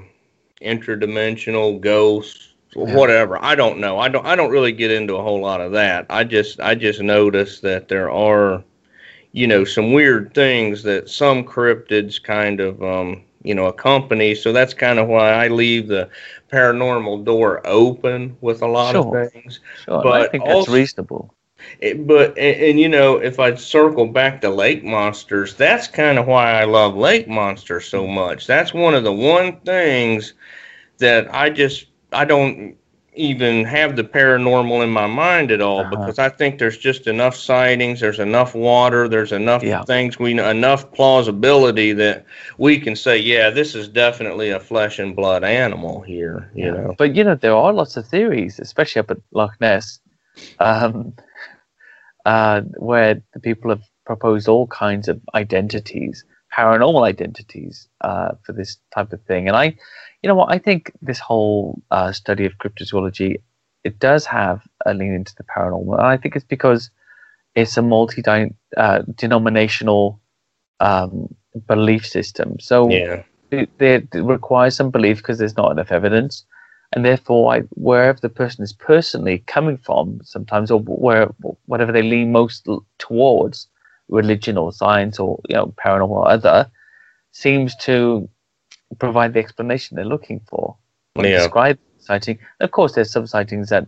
interdimensional 0.62 1.82
ghosts 1.82 2.55
yeah. 2.76 2.96
whatever. 2.96 3.44
I 3.44 3.56
don't 3.56 3.80
know. 3.80 4.00
I 4.00 4.10
don't. 4.10 4.26
I 4.26 4.36
don't 4.36 4.52
really 4.52 4.72
get 4.72 4.92
into 4.92 5.16
a 5.16 5.24
whole 5.24 5.42
lot 5.42 5.62
of 5.62 5.72
that. 5.74 6.06
I 6.10 6.24
just. 6.24 6.60
I 6.60 6.76
just 6.76 7.02
notice 7.02 7.60
that 7.62 7.88
there 7.88 8.12
are, 8.12 8.64
you 9.32 9.48
know, 9.48 9.64
some 9.64 9.94
weird 9.94 10.34
things 10.34 10.84
that 10.84 11.10
some 11.10 11.44
cryptids 11.44 12.22
kind 12.22 12.60
of, 12.60 12.84
um, 12.84 13.24
you 13.44 13.56
know, 13.56 13.66
accompany. 13.66 14.36
So 14.36 14.52
that's 14.52 14.74
kind 14.74 15.00
of 15.00 15.08
why 15.08 15.32
I 15.32 15.48
leave 15.48 15.88
the 15.88 16.10
paranormal 16.52 17.26
door 17.26 17.66
open 17.66 18.38
with 18.42 18.62
a 18.62 18.68
lot 18.68 18.94
sure. 18.94 19.24
of 19.24 19.32
things. 19.32 19.60
Sure. 19.86 20.04
But 20.04 20.22
I 20.22 20.28
think 20.28 20.46
that's 20.46 20.56
also, 20.56 20.74
reasonable. 20.74 21.34
It, 21.80 22.06
but 22.06 22.38
and, 22.38 22.62
and, 22.62 22.80
you 22.80 22.88
know 22.88 23.18
if 23.18 23.40
I 23.40 23.56
circle 23.56 24.06
back 24.06 24.42
to 24.42 24.50
lake 24.50 24.84
monsters, 24.84 25.56
that's 25.56 25.88
kind 25.88 26.20
of 26.20 26.28
why 26.28 26.62
I 26.62 26.66
love 26.66 26.96
lake 26.96 27.28
monsters 27.28 27.88
so 27.88 28.06
much. 28.06 28.46
That's 28.46 28.74
one 28.74 28.94
of 28.94 29.04
the 29.04 29.14
one 29.14 29.60
things 29.62 30.34
that 31.00 31.34
I 31.34 31.50
just 31.50 31.88
I 32.16 32.26
don't 32.26 32.78
even 33.16 33.64
have 33.66 33.96
the 33.96 34.04
paranormal 34.04 34.84
in 34.84 34.90
my 34.90 35.08
mind 35.08 35.52
at 35.52 35.62
all 35.62 35.82
uh-huh. 35.82 35.90
because 35.90 36.20
I 36.20 36.30
think 36.30 36.60
there's 36.60 36.78
just 36.78 37.08
enough 37.08 37.36
sightings, 37.36 38.00
there's 38.00 38.20
enough 38.20 38.54
water, 38.54 39.08
there's 39.08 39.32
enough 39.32 39.64
yeah. 39.64 39.84
things 39.84 40.20
we 40.20 40.34
know, 40.34 40.50
enough 40.50 40.92
plausibility 40.92 41.94
that 41.94 42.26
we 42.58 42.80
can 42.80 42.96
say, 42.96 43.18
yeah, 43.18 43.50
this 43.50 43.76
is 43.76 43.88
definitely 43.88 44.50
a 44.50 44.60
flesh 44.60 45.00
and 45.00 45.16
blood 45.16 45.44
animal 45.44 46.02
here. 46.02 46.52
You 46.54 46.66
yeah. 46.66 46.72
know, 46.72 46.96
but 46.98 47.16
you 47.16 47.24
know 47.24 47.36
there 47.36 47.56
are 47.56 47.74
lots 47.74 47.98
of 47.98 48.08
theories, 48.08 48.60
especially 48.60 49.00
up 49.00 49.12
at 49.12 49.18
Loch 49.32 49.56
Ness, 49.60 50.00
um, 50.60 51.14
uh, 52.26 52.62
where 52.78 53.22
the 53.34 53.40
people 53.40 53.70
have 53.70 53.84
proposed 54.06 54.48
all 54.48 54.68
kinds 54.68 55.08
of 55.08 55.22
identities, 55.34 56.24
paranormal 56.54 57.04
identities 57.04 57.88
uh, 58.02 58.32
for 58.44 58.54
this 58.54 58.78
type 58.94 59.14
of 59.14 59.22
thing, 59.24 59.48
and 59.48 59.58
I 59.58 59.78
you 60.26 60.28
know 60.28 60.34
what? 60.34 60.52
I 60.52 60.58
think 60.58 60.92
this 61.04 61.20
whole 61.20 61.80
uh, 61.92 62.12
study 62.12 62.48
of 62.48 62.58
cryptozoology 62.58 63.36
it 63.84 64.00
does 64.00 64.26
have 64.26 64.64
a 64.84 64.96
lean 64.96 65.14
into 65.14 65.36
the 65.36 65.44
paranormal, 65.44 66.00
and 66.00 66.08
I 66.08 66.18
think 66.18 66.36
it's 66.36 66.44
because 66.44 66.90
it's 67.54 67.78
a 67.78 67.84
multi-denominational 67.84 70.20
uh, 70.80 71.04
um, 71.04 71.36
belief 71.68 72.08
system. 72.08 72.60
So 72.60 72.90
yeah. 72.90 73.22
it, 73.52 73.70
it, 73.80 74.08
requires 74.16 74.76
some 74.76 74.90
belief 74.90 75.18
because 75.18 75.38
there's 75.38 75.56
not 75.56 75.72
enough 75.72 75.92
evidence, 75.92 76.44
and 76.94 77.06
therefore, 77.06 77.54
I, 77.54 77.60
wherever 77.76 78.20
the 78.20 78.30
person 78.30 78.64
is 78.64 78.74
personally 78.74 79.44
coming 79.46 79.78
from, 79.78 80.22
sometimes 80.24 80.72
or 80.72 80.80
where 80.80 81.28
whatever 81.68 81.92
they 81.92 82.02
lean 82.02 82.32
most 82.32 82.68
towards, 82.98 83.68
religion 84.08 84.58
or 84.58 84.74
science 84.74 85.20
or 85.20 85.40
you 85.50 85.56
know 85.56 85.72
paranormal 85.78 86.10
or 86.10 86.28
other, 86.28 86.68
seems 87.32 87.76
to 87.76 88.28
provide 89.00 89.34
the 89.34 89.40
explanation 89.40 89.96
they're 89.96 90.06
looking 90.06 90.42
for 90.48 90.78
when 91.14 91.26
yeah. 91.26 91.38
describe 91.38 91.80
sighting. 92.00 92.40
Of 92.60 92.72
course, 92.72 92.94
there's 92.94 93.12
some 93.12 93.28
sightings 93.28 93.70
that 93.70 93.88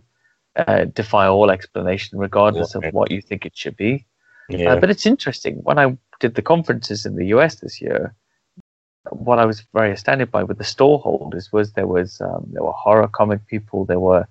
uh, 0.56 0.84
defy 0.86 1.26
all 1.26 1.50
explanation, 1.50 2.18
regardless 2.18 2.74
of 2.74 2.84
what 2.92 3.10
you 3.10 3.22
think 3.22 3.46
it 3.46 3.56
should 3.56 3.76
be. 3.76 4.06
Yeah. 4.48 4.72
Uh, 4.72 4.80
but 4.80 4.90
it's 4.90 5.06
interesting. 5.06 5.56
When 5.62 5.78
I 5.78 5.96
did 6.20 6.34
the 6.34 6.42
conferences 6.42 7.06
in 7.06 7.16
the 7.16 7.26
US 7.26 7.56
this 7.56 7.80
year, 7.80 8.14
what 9.10 9.38
I 9.38 9.46
was 9.46 9.62
very 9.72 9.92
astounded 9.92 10.30
by 10.30 10.42
with 10.42 10.58
the 10.58 10.64
storeholders 10.64 11.52
was 11.52 11.72
there 11.72 11.86
was 11.86 12.20
um, 12.20 12.46
there 12.52 12.64
were 12.64 12.72
horror 12.72 13.08
comic 13.08 13.46
people, 13.46 13.84
there 13.84 14.00
were 14.00 14.26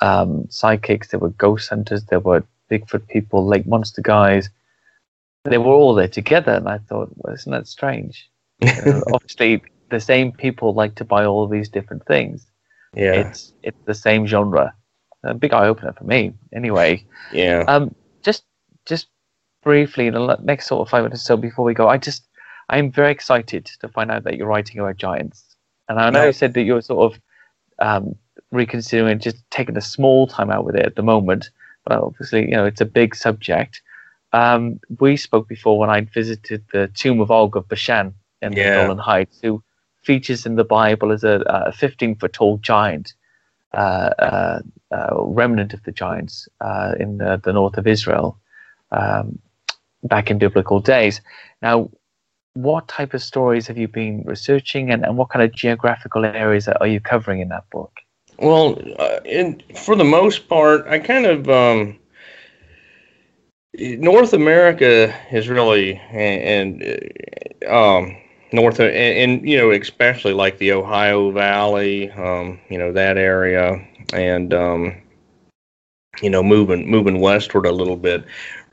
um, 0.00 0.46
psychics, 0.50 1.08
there 1.08 1.20
were 1.20 1.30
ghost 1.30 1.68
hunters, 1.68 2.04
there 2.04 2.20
were 2.20 2.44
Bigfoot 2.70 3.08
people, 3.08 3.46
lake 3.46 3.66
monster 3.66 4.02
guys. 4.02 4.48
They 5.44 5.58
were 5.58 5.72
all 5.72 5.94
there 5.94 6.08
together, 6.08 6.52
and 6.52 6.68
I 6.68 6.78
thought, 6.78 7.10
well, 7.16 7.34
isn't 7.34 7.50
that 7.50 7.66
strange? 7.66 8.28
You 8.62 8.92
know, 8.92 9.02
obviously, 9.12 9.62
the 9.90 10.00
same 10.00 10.32
people 10.32 10.74
like 10.74 10.94
to 10.96 11.04
buy 11.04 11.24
all 11.24 11.46
these 11.46 11.68
different 11.68 12.06
things. 12.06 12.46
Yeah, 12.94 13.12
it's 13.12 13.52
it's 13.62 13.78
the 13.84 13.94
same 13.94 14.26
genre. 14.26 14.74
A 15.22 15.34
big 15.34 15.52
eye 15.52 15.66
opener 15.66 15.92
for 15.92 16.04
me, 16.04 16.32
anyway. 16.52 17.04
Yeah. 17.32 17.64
Um, 17.68 17.94
just 18.22 18.44
just 18.86 19.08
briefly 19.62 20.06
in 20.06 20.14
the 20.14 20.36
next 20.42 20.66
sort 20.66 20.80
of 20.80 20.88
five 20.88 21.02
minutes 21.02 21.22
or 21.22 21.26
so 21.26 21.36
before 21.36 21.64
we 21.64 21.74
go, 21.74 21.88
I 21.88 21.98
just 21.98 22.24
I'm 22.70 22.90
very 22.90 23.12
excited 23.12 23.66
to 23.80 23.88
find 23.88 24.10
out 24.10 24.24
that 24.24 24.36
you're 24.36 24.46
writing 24.46 24.80
about 24.80 24.96
giants. 24.96 25.44
And 25.88 25.98
I 25.98 26.08
know 26.10 26.24
you 26.24 26.32
said 26.32 26.54
that 26.54 26.62
you're 26.62 26.80
sort 26.80 27.12
of 27.12 27.20
um, 27.80 28.14
reconsidering 28.52 29.18
just 29.18 29.38
taking 29.50 29.76
a 29.76 29.80
small 29.80 30.26
time 30.26 30.50
out 30.50 30.64
with 30.64 30.76
it 30.76 30.86
at 30.86 30.96
the 30.96 31.02
moment, 31.02 31.50
but 31.84 31.98
obviously 31.98 32.42
you 32.42 32.52
know 32.52 32.64
it's 32.64 32.80
a 32.80 32.86
big 32.86 33.14
subject. 33.14 33.82
Um, 34.32 34.80
we 35.00 35.16
spoke 35.16 35.48
before 35.48 35.78
when 35.78 35.90
I 35.90 36.02
visited 36.02 36.64
the 36.72 36.88
tomb 36.94 37.20
of 37.20 37.30
Og 37.30 37.56
of 37.56 37.68
Bashan 37.68 38.14
in 38.40 38.52
yeah. 38.52 38.76
the 38.76 38.82
Golan 38.82 38.98
Heights, 38.98 39.40
who 39.42 39.62
features 40.02 40.46
in 40.46 40.56
the 40.56 40.64
Bible 40.64 41.12
as 41.12 41.24
a, 41.24 41.42
a 41.46 41.72
15 41.72 42.16
foot 42.16 42.32
tall 42.32 42.58
giant, 42.58 43.14
uh, 43.74 44.10
uh, 44.18 44.60
uh, 44.90 45.22
remnant 45.22 45.72
of 45.74 45.82
the 45.84 45.92
giants 45.92 46.48
uh, 46.60 46.94
in 46.98 47.18
the, 47.18 47.40
the, 47.44 47.52
north 47.52 47.78
of 47.78 47.86
Israel 47.86 48.36
um, 48.90 49.38
back 50.02 50.30
in 50.30 50.38
biblical 50.38 50.80
days. 50.80 51.20
Now, 51.62 51.90
what 52.54 52.88
type 52.88 53.14
of 53.14 53.22
stories 53.22 53.66
have 53.68 53.78
you 53.78 53.86
been 53.86 54.22
researching 54.24 54.90
and, 54.90 55.04
and 55.04 55.16
what 55.16 55.28
kind 55.30 55.44
of 55.44 55.52
geographical 55.52 56.24
areas 56.24 56.66
are 56.66 56.86
you 56.86 56.98
covering 57.00 57.40
in 57.40 57.48
that 57.50 57.68
book? 57.70 58.00
Well, 58.38 58.80
uh, 58.98 59.20
in, 59.24 59.62
for 59.76 59.94
the 59.94 60.04
most 60.04 60.48
part, 60.48 60.86
I 60.86 60.98
kind 60.98 61.26
of. 61.26 61.48
Um, 61.48 61.96
North 63.74 64.32
America 64.32 65.14
is 65.30 65.48
really, 65.48 65.94
and, 66.10 66.82
and 66.82 67.72
um, 67.72 68.16
north 68.52 68.80
of, 68.80 68.86
and, 68.86 68.96
and, 69.40 69.48
you 69.48 69.56
know 69.56 69.70
especially 69.70 70.32
like 70.32 70.58
the 70.58 70.72
Ohio 70.72 71.30
Valley, 71.30 72.10
um, 72.12 72.58
you 72.68 72.78
know 72.78 72.92
that 72.92 73.16
area, 73.16 73.84
and 74.12 74.52
um, 74.54 75.00
you 76.22 76.30
know 76.30 76.42
moving 76.42 76.90
moving 76.90 77.20
westward 77.20 77.66
a 77.66 77.72
little 77.72 77.96
bit 77.96 78.24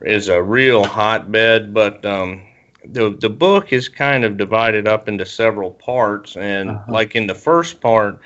is 0.02 0.28
a 0.28 0.42
real 0.42 0.84
hotbed. 0.84 1.72
But 1.72 2.04
um, 2.04 2.46
the 2.84 3.16
the 3.20 3.30
book 3.30 3.72
is 3.72 3.88
kind 3.88 4.24
of 4.24 4.36
divided 4.36 4.88
up 4.88 5.08
into 5.08 5.26
several 5.26 5.72
parts, 5.72 6.36
and 6.36 6.70
uh-huh. 6.70 6.92
like 6.92 7.14
in 7.14 7.26
the 7.26 7.34
first 7.34 7.80
part. 7.80 8.20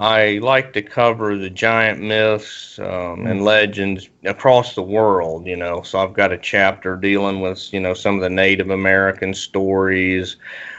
I 0.00 0.38
like 0.42 0.74
to 0.74 0.82
cover 0.82 1.36
the 1.36 1.50
giant 1.50 2.00
myths 2.00 2.78
um, 2.78 3.26
and 3.26 3.40
mm. 3.40 3.42
legends 3.42 4.08
across 4.24 4.76
the 4.76 4.82
world, 4.82 5.44
you 5.44 5.56
know. 5.56 5.82
So 5.82 5.98
I've 5.98 6.12
got 6.12 6.30
a 6.30 6.38
chapter 6.38 6.94
dealing 6.94 7.40
with, 7.40 7.72
you 7.72 7.80
know, 7.80 7.94
some 7.94 8.14
of 8.14 8.20
the 8.20 8.30
Native 8.30 8.70
American 8.70 9.34
stories, 9.34 10.36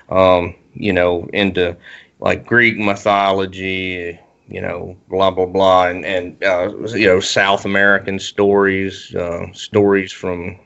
um, 0.10 0.56
you 0.74 0.94
know, 0.94 1.30
into 1.34 1.76
like 2.20 2.46
Greek 2.46 2.78
mythology, 2.78 4.20
you 4.48 4.62
know, 4.62 4.98
blah 5.10 5.32
blah 5.32 5.46
blah, 5.46 5.88
and 5.88 6.06
and 6.06 6.44
uh, 6.44 6.72
you 6.90 7.08
know 7.08 7.20
South 7.20 7.66
American 7.66 8.20
stories, 8.20 9.14
uh, 9.16 9.52
stories 9.54 10.12
from 10.12 10.60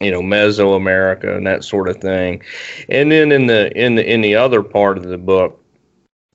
you 0.00 0.10
know 0.10 0.20
Mesoamerica 0.20 1.36
and 1.36 1.46
that 1.46 1.64
sort 1.64 1.88
of 1.88 1.98
thing, 1.98 2.42
and 2.88 3.12
then 3.12 3.32
in 3.32 3.46
the 3.46 3.76
in 3.80 3.94
the 3.94 4.12
in 4.12 4.20
the 4.20 4.34
other 4.34 4.62
part 4.62 4.98
of 4.98 5.04
the 5.04 5.18
book. 5.18 5.60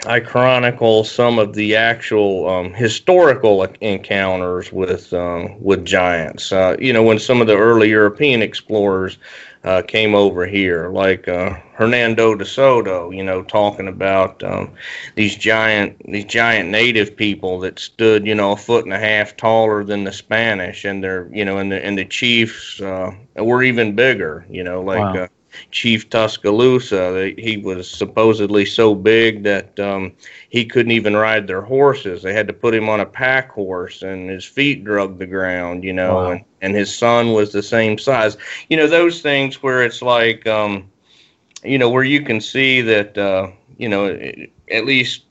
I 0.06 0.22
chronicle 0.22 1.04
some 1.04 1.40
of 1.40 1.56
the 1.56 1.76
actual 1.76 2.50
um, 2.50 2.74
historical 2.74 3.64
encounters 3.82 4.72
with 4.72 5.12
um, 5.12 5.62
with 5.62 5.84
giants. 5.84 6.54
Uh, 6.54 6.78
you 6.80 6.94
know, 6.94 7.04
when 7.04 7.20
some 7.20 7.42
of 7.42 7.48
the 7.48 7.58
early 7.58 7.90
European 7.90 8.42
explorers 8.42 9.18
uh, 9.64 9.82
came 9.82 10.16
over 10.16 10.46
here, 10.46 10.90
like 10.90 11.28
uh, 11.28 11.52
Hernando 11.74 12.36
de 12.36 12.46
Soto, 12.46 13.12
you 13.12 13.24
know, 13.24 13.44
talking 13.44 13.88
about 13.88 14.42
um, 14.44 14.72
these 15.16 15.36
giant 15.36 15.98
these 16.10 16.26
giant 16.26 16.70
native 16.70 17.16
people 17.16 17.60
that 17.60 17.80
stood, 17.80 18.26
you 18.26 18.36
know, 18.36 18.54
a 18.54 18.58
foot 18.58 18.86
and 18.86 18.94
a 18.94 19.00
half 19.00 19.36
taller 19.36 19.84
than 19.84 20.04
the 20.04 20.14
Spanish, 20.14 20.86
and 20.86 21.04
they're, 21.04 21.30
you 21.34 21.44
know, 21.44 21.58
and 21.58 21.72
the 21.72 21.84
and 21.84 21.98
the 21.98 22.06
chiefs 22.06 22.80
uh, 22.82 23.12
were 23.36 23.64
even 23.64 23.96
bigger, 23.96 24.46
you 24.50 24.64
know, 24.64 24.82
like. 24.82 25.14
Wow. 25.14 25.28
Chief 25.72 26.10
Tuscaloosa. 26.10 27.34
He 27.38 27.58
was 27.58 27.90
supposedly 27.90 28.66
so 28.66 28.96
big 28.96 29.44
that 29.44 29.80
um, 29.80 30.14
he 30.50 30.66
couldn't 30.66 30.92
even 30.92 31.16
ride 31.16 31.48
their 31.48 31.62
horses. 31.62 32.22
They 32.22 32.34
had 32.34 32.48
to 32.48 32.54
put 32.54 32.74
him 32.74 32.90
on 32.90 33.00
a 33.00 33.06
pack 33.06 33.52
horse, 33.52 34.02
and 34.02 34.30
his 34.30 34.46
feet 34.46 34.84
drug 34.84 35.20
the 35.20 35.28
ground. 35.28 35.84
You 35.84 35.94
know, 35.94 36.16
wow. 36.16 36.32
and 36.32 36.46
and 36.62 36.76
his 36.76 36.96
son 36.96 37.34
was 37.34 37.52
the 37.52 37.64
same 37.64 37.98
size. 37.98 38.38
You 38.70 38.78
know, 38.78 38.88
those 38.88 39.22
things 39.22 39.62
where 39.64 39.84
it's 39.84 40.02
like, 40.02 40.46
um, 40.48 40.90
you 41.64 41.78
know, 41.78 41.90
where 41.90 42.04
you 42.04 42.22
can 42.22 42.42
see 42.42 42.82
that, 42.82 43.18
uh, 43.18 43.52
you 43.78 43.90
know, 43.90 44.08
at 44.72 44.86
least, 44.86 45.24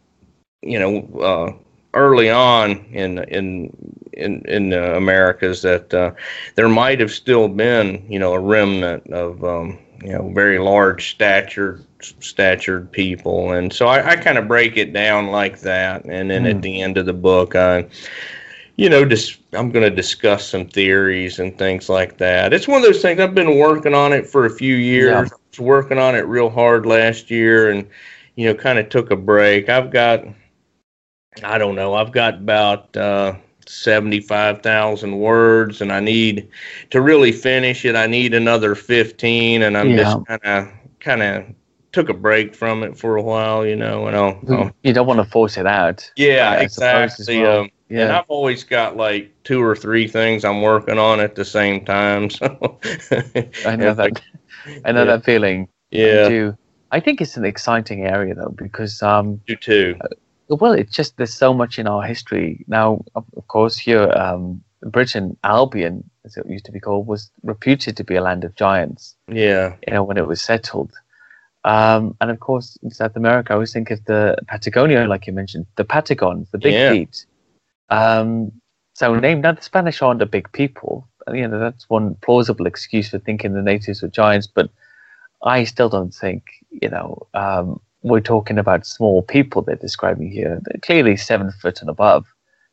you 0.63 0.79
know. 0.79 1.21
Uh, 1.21 1.63
early 1.95 2.31
on 2.31 2.85
in 2.93 3.19
in 3.25 3.71
in 4.13 4.43
in 4.47 4.71
the 4.71 4.97
Americas 4.97 5.63
that 5.63 5.93
uh, 5.95 6.13
there 6.55 6.69
might 6.69 7.01
have 7.01 7.11
still 7.11 7.49
been 7.49 8.05
you 8.09 8.19
know 8.19 8.35
a 8.35 8.39
remnant 8.39 9.07
of 9.13 9.43
um, 9.45 9.79
you 10.03 10.13
know 10.13 10.31
very 10.35 10.59
large 10.59 11.11
statured 11.11 11.85
statured 12.01 12.91
people, 12.93 13.53
and 13.53 13.73
so 13.73 13.87
I, 13.87 14.11
I 14.11 14.17
kind 14.17 14.39
of 14.39 14.49
break 14.49 14.77
it 14.77 14.93
down 14.93 15.29
like 15.29 15.61
that, 15.61 16.05
and 16.05 16.31
then 16.31 16.45
mm. 16.45 16.51
at 16.51 16.63
the 16.63 16.81
end 16.81 16.99
of 16.99 17.07
the 17.07 17.13
book 17.13 17.55
I 17.57 17.89
you 18.79 18.89
know, 18.89 19.05
just 19.05 19.39
I'm 19.53 19.71
going 19.73 19.83
to 19.83 19.95
discuss 19.95 20.49
some 20.49 20.65
theories 20.65 21.41
and 21.41 21.59
things 21.59 21.89
like 21.89 22.17
that. 22.19 22.55
It's 22.55 22.69
one 22.69 22.79
of 22.79 22.85
those 22.85 23.03
things 23.03 23.21
I've 23.21 23.35
been 23.35 23.59
working 23.59 23.93
on 23.93 24.13
it 24.13 24.25
for 24.25 24.47
a 24.47 24.51
few 24.51 24.77
years. 24.77 25.11
Yeah. 25.11 25.19
I 25.19 25.23
was 25.23 25.59
working 25.59 25.99
on 25.99 26.15
it 26.15 26.21
real 26.21 26.49
hard 26.49 26.87
last 26.87 27.29
year, 27.29 27.71
and 27.71 27.89
you 28.37 28.47
know, 28.47 28.55
kind 28.55 28.79
of 28.79 28.89
took 28.89 29.11
a 29.11 29.17
break. 29.17 29.69
I've 29.69 29.91
got, 29.91 30.25
I 31.43 31.59
don't 31.59 31.75
know, 31.75 31.95
I've 31.95 32.13
got 32.13 32.35
about 32.35 32.97
uh, 32.97 33.35
seventy-five 33.69 34.63
thousand 34.63 35.19
words, 35.19 35.81
and 35.81 35.93
I 35.93 36.01
need 36.01 36.49
to 36.91 37.01
really 37.01 37.33
finish 37.33 37.85
it. 37.85 37.97
I 37.97 38.07
need 38.07 38.35
another 38.35 38.75
fifteen, 38.75 39.63
and 39.63 39.77
I'm 39.77 39.91
yeah. 39.91 39.97
just 39.97 40.27
kind 40.27 40.45
of, 40.45 40.69
kind 41.01 41.23
of 41.23 41.45
took 41.93 42.09
a 42.09 42.15
break 42.15 42.55
from 42.55 42.83
it 42.83 42.97
for 42.97 43.17
a 43.17 43.23
while, 43.23 43.67
you 43.67 43.77
know, 43.77 44.07
and 44.07 44.17
I'll, 44.17 44.41
I'll 44.51 44.71
you 44.83 44.93
don't 44.93 45.07
want 45.07 45.19
to 45.19 45.31
force 45.31 45.57
it 45.57 45.67
out. 45.67 46.11
Yeah, 46.17 46.61
exactly. 46.61 47.43
Well. 47.43 47.61
Um, 47.63 47.71
yeah. 47.89 48.03
And 48.03 48.13
I've 48.13 48.29
always 48.29 48.65
got 48.65 48.97
like 48.97 49.33
two 49.45 49.63
or 49.63 49.75
three 49.75 50.07
things 50.07 50.45
I'm 50.45 50.61
working 50.61 50.99
on 50.99 51.21
at 51.21 51.35
the 51.35 51.45
same 51.45 51.85
time. 51.85 52.29
So 52.39 52.79
I 53.67 53.77
know 53.77 53.95
that. 53.95 54.21
I 54.85 54.93
know 54.93 55.05
yeah. 55.05 55.17
that 55.17 55.25
feeling. 55.25 55.69
Yeah. 55.91 56.25
I 56.27 56.29
do. 56.29 56.59
I 56.91 57.01
think 57.01 57.21
it's 57.21 57.37
an 57.37 57.45
exciting 57.45 58.05
area 58.05 58.35
though 58.35 58.55
because 58.57 59.03
um. 59.03 59.41
You 59.47 59.57
too. 59.57 59.97
Uh, 60.01 60.09
well, 60.49 60.73
it's 60.73 60.95
just 60.95 61.17
there's 61.17 61.35
so 61.35 61.53
much 61.53 61.79
in 61.79 61.87
our 61.87 62.03
history 62.03 62.65
now. 62.69 63.05
Of, 63.15 63.25
course, 63.49 63.77
here 63.77 64.11
um, 64.13 64.63
Britain, 64.83 65.37
Albion, 65.45 66.09
as 66.25 66.37
it 66.37 66.47
used 66.49 66.65
to 66.67 66.73
be 66.73 66.81
called, 66.81 67.07
was 67.07 67.31
reputed 67.43 67.97
to 67.97 68.05
be 68.05 68.17
a 68.17 68.23
land 68.23 68.45
of 68.45 68.55
giants. 68.55 69.15
Yeah. 69.31 69.77
You 69.87 69.95
know 69.95 70.05
when 70.05 70.17
it 70.17 70.27
was 70.27 70.41
settled. 70.41 70.93
Um, 71.65 72.17
and 72.21 72.31
of 72.31 72.41
course, 72.41 72.79
in 72.83 72.91
South 72.91 73.17
America, 73.17 73.53
I 73.53 73.55
always 73.55 73.73
think 73.73 73.91
of 73.91 74.05
the 74.05 74.37
Patagonia, 74.47 75.07
like 75.07 75.27
you 75.27 75.33
mentioned, 75.33 75.67
the 75.77 75.85
Patagons, 75.85 76.49
the 76.51 76.59
big 76.59 76.73
yeah. 76.73 76.91
feet. 76.91 77.27
Um, 77.91 78.53
so 78.95 79.15
named 79.15 79.43
now 79.43 79.53
the 79.53 79.63
Spanish 79.63 80.03
aren't 80.03 80.23
a 80.23 80.27
big 80.27 80.51
people. 80.53 81.07
You 81.33 81.47
know 81.47 81.59
that's 81.59 81.89
one 81.91 82.17
plausible 82.23 82.67
excuse 82.67 83.11
for 83.11 83.19
thinking 83.19 83.53
the 83.53 83.63
natives 83.63 84.03
were 84.03 84.09
giants, 84.09 84.47
but 84.47 84.71
I 85.43 85.65
still 85.65 85.89
don't 85.89 86.15
think 86.15 86.65
you 86.71 86.89
know 86.89 87.27
um, 87.35 87.81
we're 88.09 88.21
talking 88.21 88.59
about 88.59 88.87
small 88.87 89.23
people 89.23 89.63
they're 89.63 89.77
describing 89.77 90.31
here. 90.31 90.61
They're 90.65 90.81
clearly 90.81 91.17
seven 91.17 91.53
foot 91.53 91.81
and 91.81 91.91
above 91.91 92.27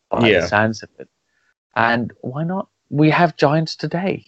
by 0.10 0.28
yeah. 0.28 0.42
the 0.42 0.48
sounds 0.48 0.84
of 0.84 0.90
it. 1.00 1.10
And 1.76 2.14
why 2.22 2.44
not? 2.44 2.70
We 2.90 3.10
have 3.10 3.38
giants 3.38 3.76
today. 3.76 4.26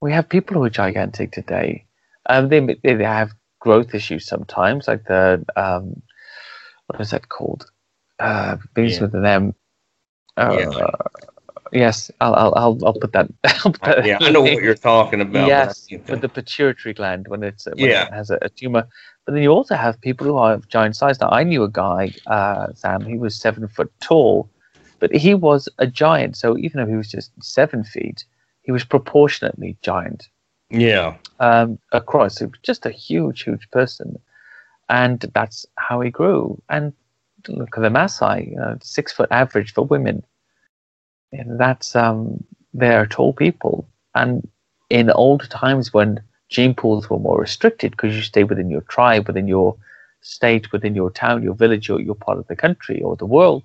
We 0.00 0.12
have 0.12 0.28
people 0.28 0.56
who 0.56 0.64
are 0.64 0.70
gigantic 0.70 1.32
today. 1.32 1.86
Um, 2.26 2.48
they 2.48 2.60
they 2.82 3.04
have 3.04 3.32
growth 3.60 3.94
issues 3.94 4.26
sometimes, 4.26 4.88
like 4.88 5.04
the 5.04 5.44
um, 5.56 6.02
what 6.86 7.00
is 7.00 7.10
that 7.10 7.28
called? 7.28 7.70
Uh, 8.18 8.56
things 8.74 8.94
yeah. 8.94 9.00
with 9.00 9.14
an 9.14 9.24
M. 9.24 9.54
Uh, 10.36 10.56
yeah. 10.58 10.90
Yes, 11.72 12.10
I'll, 12.20 12.34
I'll, 12.34 12.54
I'll, 12.54 12.86
I'll 12.86 12.92
put 12.92 13.12
that. 13.12 13.28
I'll 13.44 13.72
put 13.72 13.82
that 13.82 14.06
yeah, 14.06 14.18
I 14.20 14.30
know 14.30 14.42
what 14.42 14.62
you're 14.62 14.76
talking 14.76 15.20
about. 15.20 15.48
Yes, 15.48 15.88
for 16.04 16.14
the 16.14 16.28
pituitary 16.28 16.94
gland 16.94 17.26
when 17.26 17.42
it's 17.42 17.66
when 17.66 17.78
yeah. 17.78 18.06
it 18.06 18.12
has 18.12 18.30
a, 18.30 18.38
a, 18.42 18.48
tumor. 18.48 18.86
But 19.24 19.34
then 19.34 19.42
you 19.42 19.50
also 19.50 19.74
have 19.74 20.00
people 20.00 20.26
who 20.26 20.36
are 20.36 20.58
giant 20.68 20.96
size. 20.96 21.20
Now, 21.20 21.30
I 21.30 21.44
knew 21.44 21.62
a 21.62 21.70
guy, 21.70 22.12
uh, 22.26 22.72
Sam. 22.74 23.02
He 23.02 23.16
was 23.16 23.34
seven 23.34 23.66
foot 23.68 23.92
tall, 24.00 24.50
but 24.98 25.14
he 25.14 25.34
was 25.34 25.68
a 25.78 25.86
giant. 25.86 26.36
So 26.36 26.58
even 26.58 26.80
though 26.80 26.90
he 26.90 26.96
was 26.96 27.10
just 27.10 27.32
seven 27.42 27.84
feet, 27.84 28.24
he 28.62 28.72
was 28.72 28.84
proportionately 28.84 29.76
giant. 29.82 30.28
Yeah. 30.70 31.16
Um, 31.40 31.78
across, 31.92 32.40
it 32.40 32.50
was 32.50 32.60
just 32.62 32.86
a 32.86 32.90
huge, 32.90 33.42
huge 33.42 33.70
person, 33.70 34.18
and 34.88 35.20
that's 35.34 35.66
how 35.76 36.00
he 36.00 36.10
grew. 36.10 36.60
And 36.68 36.92
look 37.48 37.76
at 37.76 37.82
the 37.82 37.88
Maasai, 37.88 38.50
you 38.50 38.56
know, 38.56 38.78
six 38.82 39.12
foot 39.12 39.28
average 39.30 39.72
for 39.72 39.84
women. 39.84 40.24
And 41.32 41.58
that's 41.58 41.96
um, 41.96 42.42
they're 42.72 43.06
tall 43.06 43.32
people. 43.32 43.88
And 44.14 44.48
in 44.90 45.10
old 45.10 45.48
times 45.50 45.92
when 45.92 46.22
gene 46.54 46.74
pools 46.74 47.10
were 47.10 47.18
more 47.18 47.40
restricted 47.40 47.90
because 47.90 48.14
you 48.14 48.22
stay 48.22 48.44
within 48.44 48.70
your 48.70 48.82
tribe, 48.82 49.26
within 49.26 49.48
your 49.48 49.76
state, 50.20 50.70
within 50.72 50.94
your 50.94 51.10
town, 51.10 51.42
your 51.42 51.54
village, 51.54 51.90
or 51.90 52.00
your 52.00 52.14
part 52.14 52.38
of 52.38 52.46
the 52.46 52.56
country 52.64 53.02
or 53.02 53.16
the 53.16 53.26
world, 53.26 53.64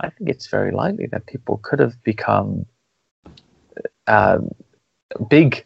I 0.00 0.10
think 0.10 0.28
it's 0.30 0.48
very 0.48 0.72
likely 0.72 1.06
that 1.12 1.26
people 1.26 1.60
could 1.62 1.78
have 1.78 1.96
become 2.02 2.66
um, 4.06 4.50
big, 5.30 5.64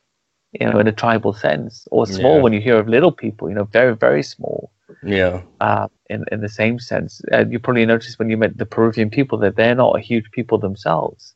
you 0.58 0.66
know, 0.68 0.78
in 0.78 0.88
a 0.88 0.92
tribal 0.92 1.32
sense, 1.32 1.88
or 1.90 2.06
small 2.06 2.36
yeah. 2.36 2.42
when 2.42 2.52
you 2.52 2.60
hear 2.60 2.78
of 2.78 2.88
little 2.88 3.12
people, 3.12 3.48
you 3.48 3.54
know, 3.54 3.64
very, 3.64 3.94
very 3.96 4.22
small. 4.22 4.70
Yeah. 5.02 5.42
Uh, 5.60 5.88
in 6.10 6.24
in 6.30 6.40
the 6.42 6.48
same 6.48 6.78
sense, 6.78 7.22
uh, 7.32 7.44
you 7.48 7.58
probably 7.58 7.86
noticed 7.86 8.18
when 8.18 8.30
you 8.30 8.36
met 8.36 8.58
the 8.58 8.66
Peruvian 8.66 9.10
people 9.10 9.38
that 9.38 9.56
they're 9.56 9.74
not 9.84 9.96
a 9.98 10.00
huge 10.00 10.30
people 10.32 10.58
themselves. 10.58 11.34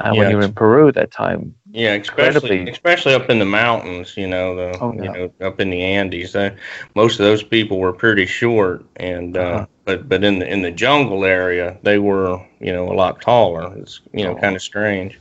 Uh, 0.00 0.12
yeah, 0.12 0.18
when 0.18 0.30
you 0.30 0.36
were 0.36 0.48
in 0.50 0.52
Peru 0.52 0.88
at 0.88 0.94
that 0.94 1.12
time. 1.12 1.54
Yeah, 1.72 1.94
especially 1.94 2.68
especially 2.68 3.14
up 3.14 3.30
in 3.30 3.38
the 3.38 3.44
mountains, 3.44 4.16
you 4.16 4.26
know, 4.26 4.56
the 4.56 4.78
oh, 4.80 4.92
yeah. 4.92 5.02
you 5.02 5.12
know 5.12 5.46
up 5.46 5.60
in 5.60 5.70
the 5.70 5.80
Andes. 5.80 6.34
Uh, 6.34 6.50
most 6.96 7.20
of 7.20 7.26
those 7.26 7.44
people 7.44 7.78
were 7.78 7.92
pretty 7.92 8.26
short, 8.26 8.84
and 8.96 9.36
uh, 9.36 9.40
uh-huh. 9.40 9.66
but 9.84 10.08
but 10.08 10.24
in 10.24 10.40
the 10.40 10.48
in 10.52 10.62
the 10.62 10.72
jungle 10.72 11.24
area, 11.24 11.78
they 11.82 11.98
were 11.98 12.44
you 12.60 12.72
know 12.72 12.90
a 12.90 12.94
lot 12.94 13.20
taller. 13.20 13.72
It's 13.76 14.00
you 14.12 14.24
know 14.24 14.36
oh. 14.36 14.40
kind 14.40 14.56
of 14.56 14.62
strange. 14.62 15.20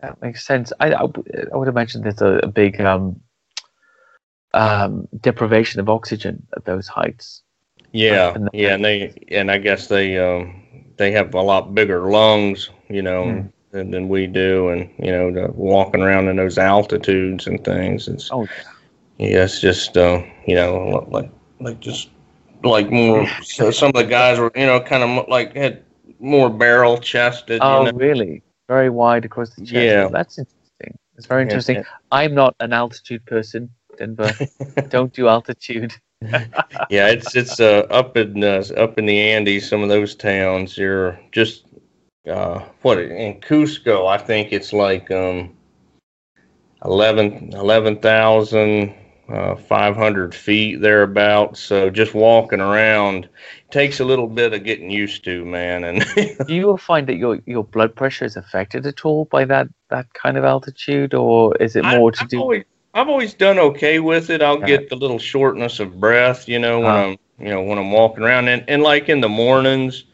That 0.00 0.20
makes 0.20 0.44
sense. 0.44 0.72
I 0.80 0.92
I, 0.92 1.04
I 1.04 1.56
would 1.56 1.68
imagine 1.68 2.02
there's 2.02 2.22
a, 2.22 2.40
a 2.42 2.48
big 2.48 2.80
um, 2.80 3.20
um, 4.52 5.06
deprivation 5.20 5.78
of 5.78 5.88
oxygen 5.88 6.44
at 6.56 6.64
those 6.64 6.88
heights. 6.88 7.42
Yeah, 7.92 8.36
yeah, 8.52 8.74
and 8.74 8.84
they 8.84 9.14
and 9.28 9.50
I 9.50 9.58
guess 9.58 9.86
they 9.86 10.18
um, 10.18 10.64
they 10.96 11.12
have 11.12 11.34
a 11.34 11.40
lot 11.40 11.74
bigger 11.74 12.10
lungs, 12.10 12.70
you 12.88 13.02
know, 13.02 13.24
mm. 13.24 13.52
Than, 13.70 13.90
than 13.90 14.08
we 14.08 14.26
do, 14.26 14.68
and 14.68 14.90
you 14.98 15.10
know, 15.10 15.30
the, 15.30 15.52
walking 15.52 16.02
around 16.02 16.28
in 16.28 16.36
those 16.36 16.58
altitudes 16.58 17.46
and 17.46 17.62
things. 17.64 18.08
It's 18.08 18.30
oh 18.32 18.42
yeah, 19.18 19.28
yeah 19.28 19.44
it's 19.44 19.60
just 19.60 19.96
uh, 19.96 20.22
you 20.46 20.54
know 20.54 21.06
like 21.10 21.30
like 21.60 21.80
just 21.80 22.10
like 22.64 22.90
more. 22.90 23.28
so 23.42 23.70
some 23.70 23.88
of 23.88 23.94
the 23.94 24.04
guys 24.04 24.38
were 24.38 24.52
you 24.54 24.66
know 24.66 24.80
kind 24.80 25.02
of 25.02 25.28
like 25.28 25.54
had 25.56 25.84
more 26.18 26.50
barrel 26.50 26.98
chested. 26.98 27.60
Oh 27.62 27.84
you 27.84 27.92
know? 27.92 27.98
really? 27.98 28.42
Very 28.68 28.90
wide 28.90 29.24
across 29.24 29.54
the 29.54 29.62
chest. 29.62 29.72
Yeah, 29.72 30.08
that's 30.08 30.38
interesting. 30.38 30.98
It's 31.16 31.26
very 31.26 31.42
interesting. 31.42 31.76
Yeah, 31.76 31.82
yeah. 31.82 31.96
I'm 32.12 32.34
not 32.34 32.56
an 32.60 32.72
altitude 32.72 33.24
person. 33.26 33.70
Denver. 33.96 34.32
Don't 34.88 35.12
do 35.12 35.28
altitude. 35.28 35.94
yeah, 36.22 37.08
it's 37.08 37.36
it's 37.36 37.60
uh, 37.60 37.86
up 37.90 38.16
in 38.16 38.42
uh, 38.42 38.62
up 38.76 38.98
in 38.98 39.06
the 39.06 39.18
Andes. 39.18 39.68
Some 39.68 39.82
of 39.82 39.88
those 39.88 40.14
towns, 40.14 40.78
you're 40.78 41.18
just 41.32 41.65
uh, 42.26 42.60
what 42.82 42.98
in 42.98 43.40
Cusco. 43.40 44.08
I 44.08 44.18
think 44.18 44.52
it's 44.52 44.72
like 44.72 45.10
um, 45.10 45.56
11 46.84 47.52
11,500 47.52 50.34
uh, 50.34 50.36
feet 50.36 50.80
thereabouts. 50.80 51.60
So 51.60 51.90
just 51.90 52.14
walking 52.14 52.60
around 52.60 53.28
takes 53.70 54.00
a 54.00 54.04
little 54.04 54.28
bit 54.28 54.52
of 54.52 54.64
getting 54.64 54.90
used 54.90 55.24
to, 55.24 55.44
man. 55.44 55.84
And 55.84 56.04
do 56.46 56.54
you 56.54 56.76
find 56.76 57.06
that 57.08 57.16
your 57.16 57.40
your 57.46 57.64
blood 57.64 57.94
pressure 57.94 58.24
is 58.24 58.36
affected 58.36 58.86
at 58.86 59.04
all 59.04 59.26
by 59.26 59.44
that 59.46 59.68
that 59.90 60.12
kind 60.14 60.36
of 60.36 60.44
altitude, 60.44 61.14
or 61.14 61.56
is 61.56 61.76
it 61.76 61.84
more 61.84 62.10
I, 62.10 62.12
to 62.12 62.22
I've 62.22 62.28
do? 62.28 62.40
Always, 62.40 62.64
I've 62.94 63.08
always 63.08 63.34
done 63.34 63.58
okay 63.58 64.00
with 64.00 64.30
it. 64.30 64.42
I'll 64.42 64.58
get 64.58 64.88
the 64.88 64.96
little 64.96 65.18
shortness 65.18 65.80
of 65.80 66.00
breath, 66.00 66.48
you 66.48 66.58
know, 66.58 66.80
when 66.80 66.90
uh 66.90 66.94
I'm, 66.94 67.16
you 67.38 67.50
know, 67.50 67.62
when 67.62 67.78
I'm 67.78 67.90
walking 67.90 68.24
around, 68.24 68.48
and 68.48 68.64
and 68.68 68.82
like 68.82 69.08
in 69.08 69.20
the 69.20 69.28
mornings, 69.28 70.04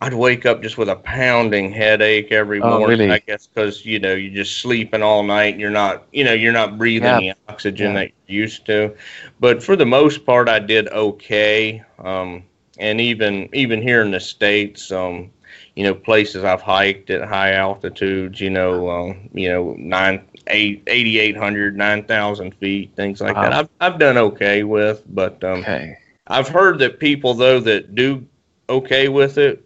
I'd 0.00 0.14
wake 0.14 0.46
up 0.46 0.62
just 0.62 0.78
with 0.78 0.88
a 0.88 0.96
pounding 0.96 1.72
headache 1.72 2.30
every 2.30 2.60
oh, 2.60 2.78
morning. 2.78 3.00
Really? 3.00 3.10
I 3.10 3.18
guess 3.18 3.46
because 3.46 3.84
you 3.84 3.98
know 3.98 4.14
you're 4.14 4.34
just 4.34 4.58
sleeping 4.58 5.02
all 5.02 5.22
night, 5.22 5.54
and 5.54 5.60
you're 5.60 5.70
not, 5.70 6.04
you 6.12 6.24
know, 6.24 6.32
you're 6.32 6.52
not 6.52 6.78
breathing 6.78 7.22
yeah. 7.22 7.34
the 7.46 7.52
oxygen 7.52 7.88
yeah. 7.88 8.00
that 8.00 8.12
you're 8.26 8.42
used 8.42 8.64
to. 8.66 8.94
But 9.40 9.62
for 9.62 9.74
the 9.74 9.86
most 9.86 10.24
part, 10.24 10.48
I 10.48 10.60
did 10.60 10.88
okay. 10.88 11.82
Um, 11.98 12.44
and 12.78 13.00
even 13.00 13.48
even 13.52 13.82
here 13.82 14.02
in 14.02 14.12
the 14.12 14.20
states, 14.20 14.92
um, 14.92 15.30
you 15.78 15.84
know, 15.84 15.94
places 15.94 16.44
I've 16.44 16.60
hiked 16.62 17.10
at 17.10 17.28
high 17.28 17.52
altitudes, 17.52 18.40
you 18.40 18.50
know, 18.50 18.90
um, 18.90 19.28
you 19.32 19.48
know, 19.48 19.76
nine, 19.78 20.24
eight, 20.48 20.82
8,800, 20.88 21.76
9,000 21.76 22.54
feet, 22.56 22.90
things 22.96 23.20
like 23.20 23.36
wow. 23.36 23.42
that. 23.42 23.52
I've, 23.52 23.68
I've 23.80 23.98
done 23.98 24.18
okay 24.18 24.64
with, 24.64 25.04
but, 25.08 25.42
um, 25.44 25.60
okay. 25.60 25.96
I've 26.26 26.48
heard 26.48 26.80
that 26.80 26.98
people 26.98 27.32
though 27.32 27.60
that 27.60 27.94
do 27.94 28.26
okay 28.68 29.06
with 29.06 29.38
it, 29.38 29.64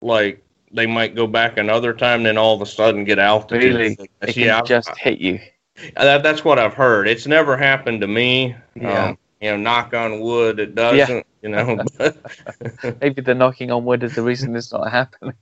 like 0.00 0.42
they 0.72 0.86
might 0.86 1.14
go 1.14 1.26
back 1.26 1.58
another 1.58 1.92
time, 1.92 2.22
then 2.22 2.38
all 2.38 2.54
of 2.54 2.62
a 2.62 2.66
sudden 2.66 3.04
get 3.04 3.18
altitude. 3.18 3.74
Really? 3.74 3.98
It 4.22 4.36
yeah, 4.36 4.62
just 4.62 4.96
hit 4.96 5.18
you. 5.18 5.40
That, 5.96 6.22
that's 6.22 6.44
what 6.44 6.58
I've 6.58 6.74
heard. 6.74 7.08
It's 7.08 7.26
never 7.26 7.56
happened 7.56 8.00
to 8.02 8.06
me. 8.06 8.54
Yeah. 8.74 9.08
Um, 9.08 9.18
you 9.40 9.50
know, 9.50 9.56
knock 9.56 9.94
on 9.94 10.20
wood, 10.20 10.60
it 10.60 10.74
doesn't. 10.74 11.08
Yeah. 11.08 11.22
You 11.42 11.48
know, 11.48 11.82
maybe 13.00 13.22
the 13.22 13.34
knocking 13.34 13.70
on 13.70 13.86
wood 13.86 14.02
is 14.02 14.14
the 14.14 14.22
reason 14.22 14.54
it's 14.54 14.70
not 14.70 14.90
happening. 14.90 15.34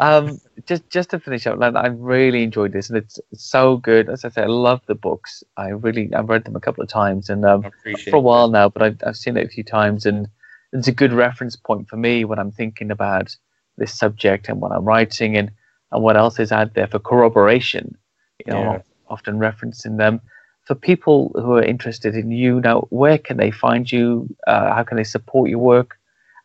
um, 0.00 0.38
just 0.66 0.88
just 0.90 1.10
to 1.10 1.18
finish 1.18 1.46
up, 1.46 1.58
I 1.62 1.86
really 1.86 2.42
enjoyed 2.42 2.72
this, 2.72 2.90
and 2.90 2.98
it's 2.98 3.18
so 3.32 3.78
good. 3.78 4.10
As 4.10 4.26
I 4.26 4.28
said, 4.28 4.44
I 4.44 4.48
love 4.48 4.82
the 4.84 4.94
books. 4.94 5.42
I 5.56 5.68
really 5.68 6.12
I've 6.12 6.28
read 6.28 6.44
them 6.44 6.56
a 6.56 6.60
couple 6.60 6.82
of 6.82 6.90
times, 6.90 7.30
and 7.30 7.46
um, 7.46 7.70
for 8.10 8.16
a 8.16 8.20
while 8.20 8.48
now, 8.48 8.68
but 8.68 8.82
I've 8.82 8.98
I've 9.06 9.16
seen 9.16 9.38
it 9.38 9.46
a 9.46 9.48
few 9.48 9.64
times, 9.64 10.04
and 10.04 10.28
it's 10.74 10.88
a 10.88 10.92
good 10.92 11.12
reference 11.12 11.56
point 11.56 11.88
for 11.88 11.96
me 11.96 12.24
when 12.24 12.38
I'm 12.38 12.52
thinking 12.52 12.90
about 12.90 13.34
this 13.78 13.94
subject 13.94 14.48
and 14.48 14.60
what 14.60 14.72
I'm 14.72 14.84
writing, 14.84 15.36
and 15.36 15.50
and 15.92 16.02
what 16.02 16.16
else 16.16 16.38
is 16.38 16.52
out 16.52 16.74
there 16.74 16.86
for 16.86 16.98
corroboration. 16.98 17.96
You 18.44 18.52
know, 18.52 18.60
yeah. 18.60 18.82
often 19.08 19.38
referencing 19.38 19.96
them 19.96 20.20
for 20.64 20.74
people 20.74 21.30
who 21.34 21.52
are 21.52 21.62
interested 21.62 22.16
in 22.16 22.30
you 22.30 22.60
now, 22.60 22.80
where 22.90 23.18
can 23.18 23.36
they 23.36 23.50
find 23.50 23.90
you? 23.90 24.28
Uh, 24.46 24.74
how 24.74 24.82
can 24.82 24.96
they 24.96 25.04
support 25.04 25.50
your 25.50 25.58
work? 25.58 25.98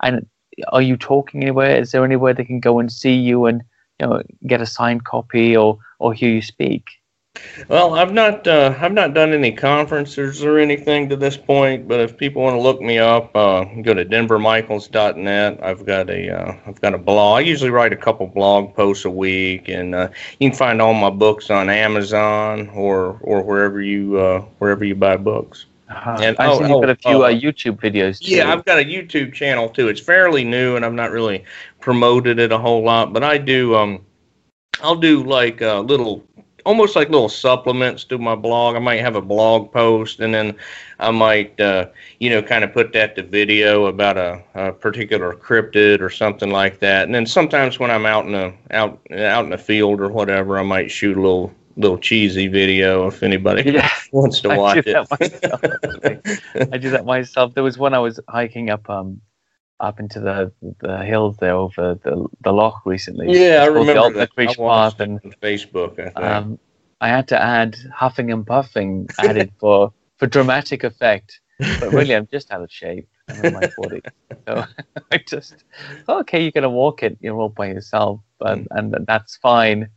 And 0.03 0.25
are 0.69 0.81
you 0.81 0.97
talking 0.97 1.41
anywhere? 1.41 1.77
Is 1.77 1.91
there 1.91 2.03
anywhere 2.03 2.33
they 2.33 2.43
can 2.43 2.59
go 2.59 2.79
and 2.79 2.91
see 2.91 3.13
you 3.13 3.45
and 3.45 3.63
you 3.99 4.07
know 4.07 4.21
get 4.45 4.61
a 4.61 4.65
signed 4.65 5.05
copy 5.05 5.55
or 5.55 5.79
or 5.99 6.13
hear 6.13 6.31
you 6.31 6.41
speak? 6.41 6.85
Well, 7.67 7.95
I've 7.95 8.13
not 8.13 8.47
uh, 8.47 8.75
I've 8.79 8.93
not 8.93 9.13
done 9.13 9.33
any 9.33 9.51
conferences 9.51 10.43
or 10.43 10.59
anything 10.59 11.09
to 11.09 11.15
this 11.15 11.37
point, 11.37 11.87
but 11.87 11.99
if 11.99 12.17
people 12.17 12.41
want 12.41 12.55
to 12.55 12.61
look 12.61 12.81
me 12.81 12.97
up, 12.97 13.35
uh, 13.35 13.65
go 13.81 13.93
to 13.93 14.05
denvermichaels.net. 14.05 15.59
I've 15.61 15.85
got 15.85 16.09
a 16.09 16.29
uh, 16.29 16.71
got 16.81 16.93
a 16.93 16.97
blog. 16.97 17.37
I 17.37 17.41
usually 17.41 17.71
write 17.71 17.93
a 17.93 17.97
couple 17.97 18.27
blog 18.27 18.73
posts 18.75 19.05
a 19.05 19.09
week, 19.09 19.67
and 19.67 19.93
uh, 19.93 20.09
you 20.39 20.49
can 20.49 20.57
find 20.57 20.81
all 20.81 20.93
my 20.93 21.09
books 21.09 21.49
on 21.49 21.69
Amazon 21.69 22.69
or 22.69 23.19
or 23.21 23.41
wherever 23.41 23.81
you 23.81 24.17
uh, 24.17 24.41
wherever 24.59 24.85
you 24.85 24.95
buy 24.95 25.17
books. 25.17 25.65
Uh-huh. 25.89 26.17
And 26.21 26.35
I 26.39 26.47
oh, 26.47 26.59
you've 26.61 26.81
got 26.81 26.89
a 26.89 26.95
few 26.95 27.23
uh, 27.25 27.31
YouTube 27.31 27.79
videos. 27.81 28.19
Too. 28.19 28.35
Yeah, 28.35 28.53
I've 28.53 28.63
got 28.63 28.77
a 28.77 28.85
YouTube 28.85 29.33
channel 29.33 29.69
too. 29.69 29.87
It's 29.87 30.01
fairly 30.01 30.43
new, 30.43 30.75
and 30.75 30.85
I've 30.85 30.93
not 30.93 31.11
really 31.11 31.43
promoted 31.79 32.39
it 32.39 32.51
a 32.51 32.57
whole 32.57 32.83
lot, 32.83 33.11
but 33.11 33.23
I 33.23 33.37
do. 33.37 33.75
Um, 33.75 34.05
I'll 34.81 34.95
do 34.95 35.23
like 35.23 35.59
little 35.59 36.23
almost 36.69 36.95
like 36.95 37.09
little 37.09 37.29
supplements 37.29 38.03
to 38.03 38.19
my 38.19 38.35
blog. 38.35 38.75
I 38.75 38.79
might 38.79 39.01
have 39.01 39.15
a 39.15 39.21
blog 39.21 39.71
post, 39.71 40.19
and 40.19 40.31
then 40.31 40.55
I 40.99 41.09
might, 41.09 41.59
uh, 41.59 41.87
you 42.19 42.29
know, 42.29 42.43
kind 42.43 42.63
of 42.63 42.71
put 42.71 42.93
that 42.93 43.15
to 43.15 43.23
video 43.23 43.87
about 43.87 44.17
a, 44.17 44.43
a, 44.53 44.71
particular 44.71 45.33
cryptid 45.33 45.99
or 45.99 46.11
something 46.11 46.51
like 46.51 46.77
that. 46.79 47.05
And 47.05 47.15
then 47.15 47.25
sometimes 47.25 47.79
when 47.79 47.89
I'm 47.89 48.05
out 48.05 48.27
in 48.27 48.33
the 48.33 48.53
out 48.69 48.99
out 49.11 49.45
in 49.45 49.49
the 49.49 49.57
field 49.57 49.99
or 49.99 50.09
whatever, 50.09 50.59
I 50.59 50.63
might 50.63 50.91
shoot 50.91 51.17
a 51.17 51.21
little 51.21 51.51
little 51.75 51.97
cheesy 51.97 52.47
video 52.47 53.07
if 53.07 53.23
anybody 53.23 53.71
yeah, 53.71 53.89
wants 54.11 54.39
to 54.41 54.49
watch 54.49 54.85
I 54.85 55.05
it. 56.05 56.69
I 56.71 56.77
do 56.77 56.91
that 56.91 57.03
myself. 57.03 57.55
There 57.55 57.63
was 57.63 57.79
one 57.79 57.95
I 57.95 57.99
was 57.99 58.19
hiking 58.29 58.69
up 58.69 58.87
um 58.91 59.21
up 59.79 59.99
into 59.99 60.19
the 60.19 60.51
the 60.79 60.97
hills 60.99 61.37
there 61.37 61.55
over 61.55 61.95
the 62.03 62.27
the 62.41 62.51
loch 62.51 62.81
recently. 62.85 63.27
Yeah, 63.29 63.63
I 63.63 63.65
remember 63.67 64.09
the, 64.11 64.19
that. 64.19 64.35
Creech 64.35 64.57
Path 64.57 64.99
and 64.99 65.21
Facebook. 65.41 65.99
I 65.99 66.03
think. 66.03 66.17
Um, 66.17 66.59
I 67.01 67.07
had 67.07 67.27
to 67.29 67.41
add 67.41 67.77
huffing 67.93 68.31
and 68.31 68.45
puffing 68.45 69.07
added 69.19 69.51
for 69.59 69.93
for 70.17 70.27
dramatic 70.27 70.83
effect, 70.83 71.39
but 71.79 71.93
really 71.93 72.15
I'm 72.15 72.27
just 72.27 72.51
out 72.51 72.61
of 72.61 72.71
shape. 72.71 73.07
I'm 73.29 73.45
in 73.45 73.53
my 73.53 73.61
40s, 73.79 74.05
so 74.47 74.65
I 75.11 75.17
just 75.17 75.63
okay. 76.09 76.41
You're 76.41 76.51
gonna 76.51 76.69
walk 76.69 77.03
it, 77.03 77.17
you're 77.21 77.37
all 77.37 77.49
by 77.49 77.67
yourself, 77.67 78.19
but 78.37 78.59
mm. 78.59 78.67
and 78.71 78.95
that's 79.07 79.37
fine. 79.37 79.89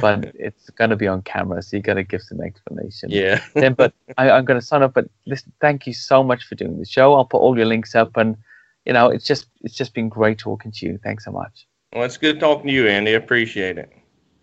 But 0.00 0.24
it's 0.34 0.68
gonna 0.70 0.96
be 0.96 1.06
on 1.06 1.22
camera, 1.22 1.62
so 1.62 1.76
you 1.76 1.82
gotta 1.82 2.02
give 2.02 2.20
some 2.20 2.42
explanation. 2.42 3.10
Yeah. 3.10 3.42
then, 3.54 3.72
but 3.72 3.94
I, 4.18 4.30
I'm 4.30 4.44
gonna 4.44 4.60
sign 4.60 4.82
up. 4.82 4.92
But 4.92 5.08
listen, 5.26 5.52
thank 5.62 5.86
you 5.86 5.94
so 5.94 6.22
much 6.22 6.44
for 6.44 6.56
doing 6.56 6.78
the 6.78 6.84
show. 6.84 7.14
I'll 7.14 7.24
put 7.24 7.38
all 7.38 7.56
your 7.56 7.66
links 7.66 7.94
up 7.94 8.18
and 8.18 8.36
you 8.84 8.92
know, 8.92 9.08
it's 9.08 9.26
just 9.26 9.46
it's 9.62 9.76
just 9.76 9.94
been 9.94 10.08
great 10.08 10.38
talking 10.38 10.72
to 10.72 10.86
you. 10.86 10.98
Thanks 11.02 11.24
so 11.24 11.32
much. 11.32 11.66
Well, 11.92 12.04
it's 12.04 12.16
good 12.16 12.40
talking 12.40 12.68
to 12.68 12.72
you, 12.72 12.88
Andy. 12.88 13.14
Appreciate 13.14 13.78
it. 13.78 13.92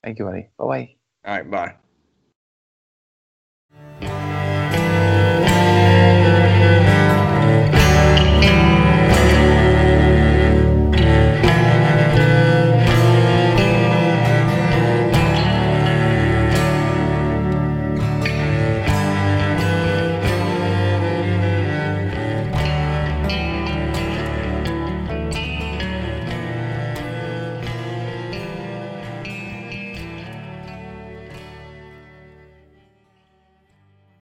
Thank 0.03 0.19
you, 0.19 0.25
buddy. 0.25 0.49
Bye 0.57 0.65
bye. 0.65 0.95
All 1.25 1.35
right, 1.35 1.51
bye. 1.51 1.75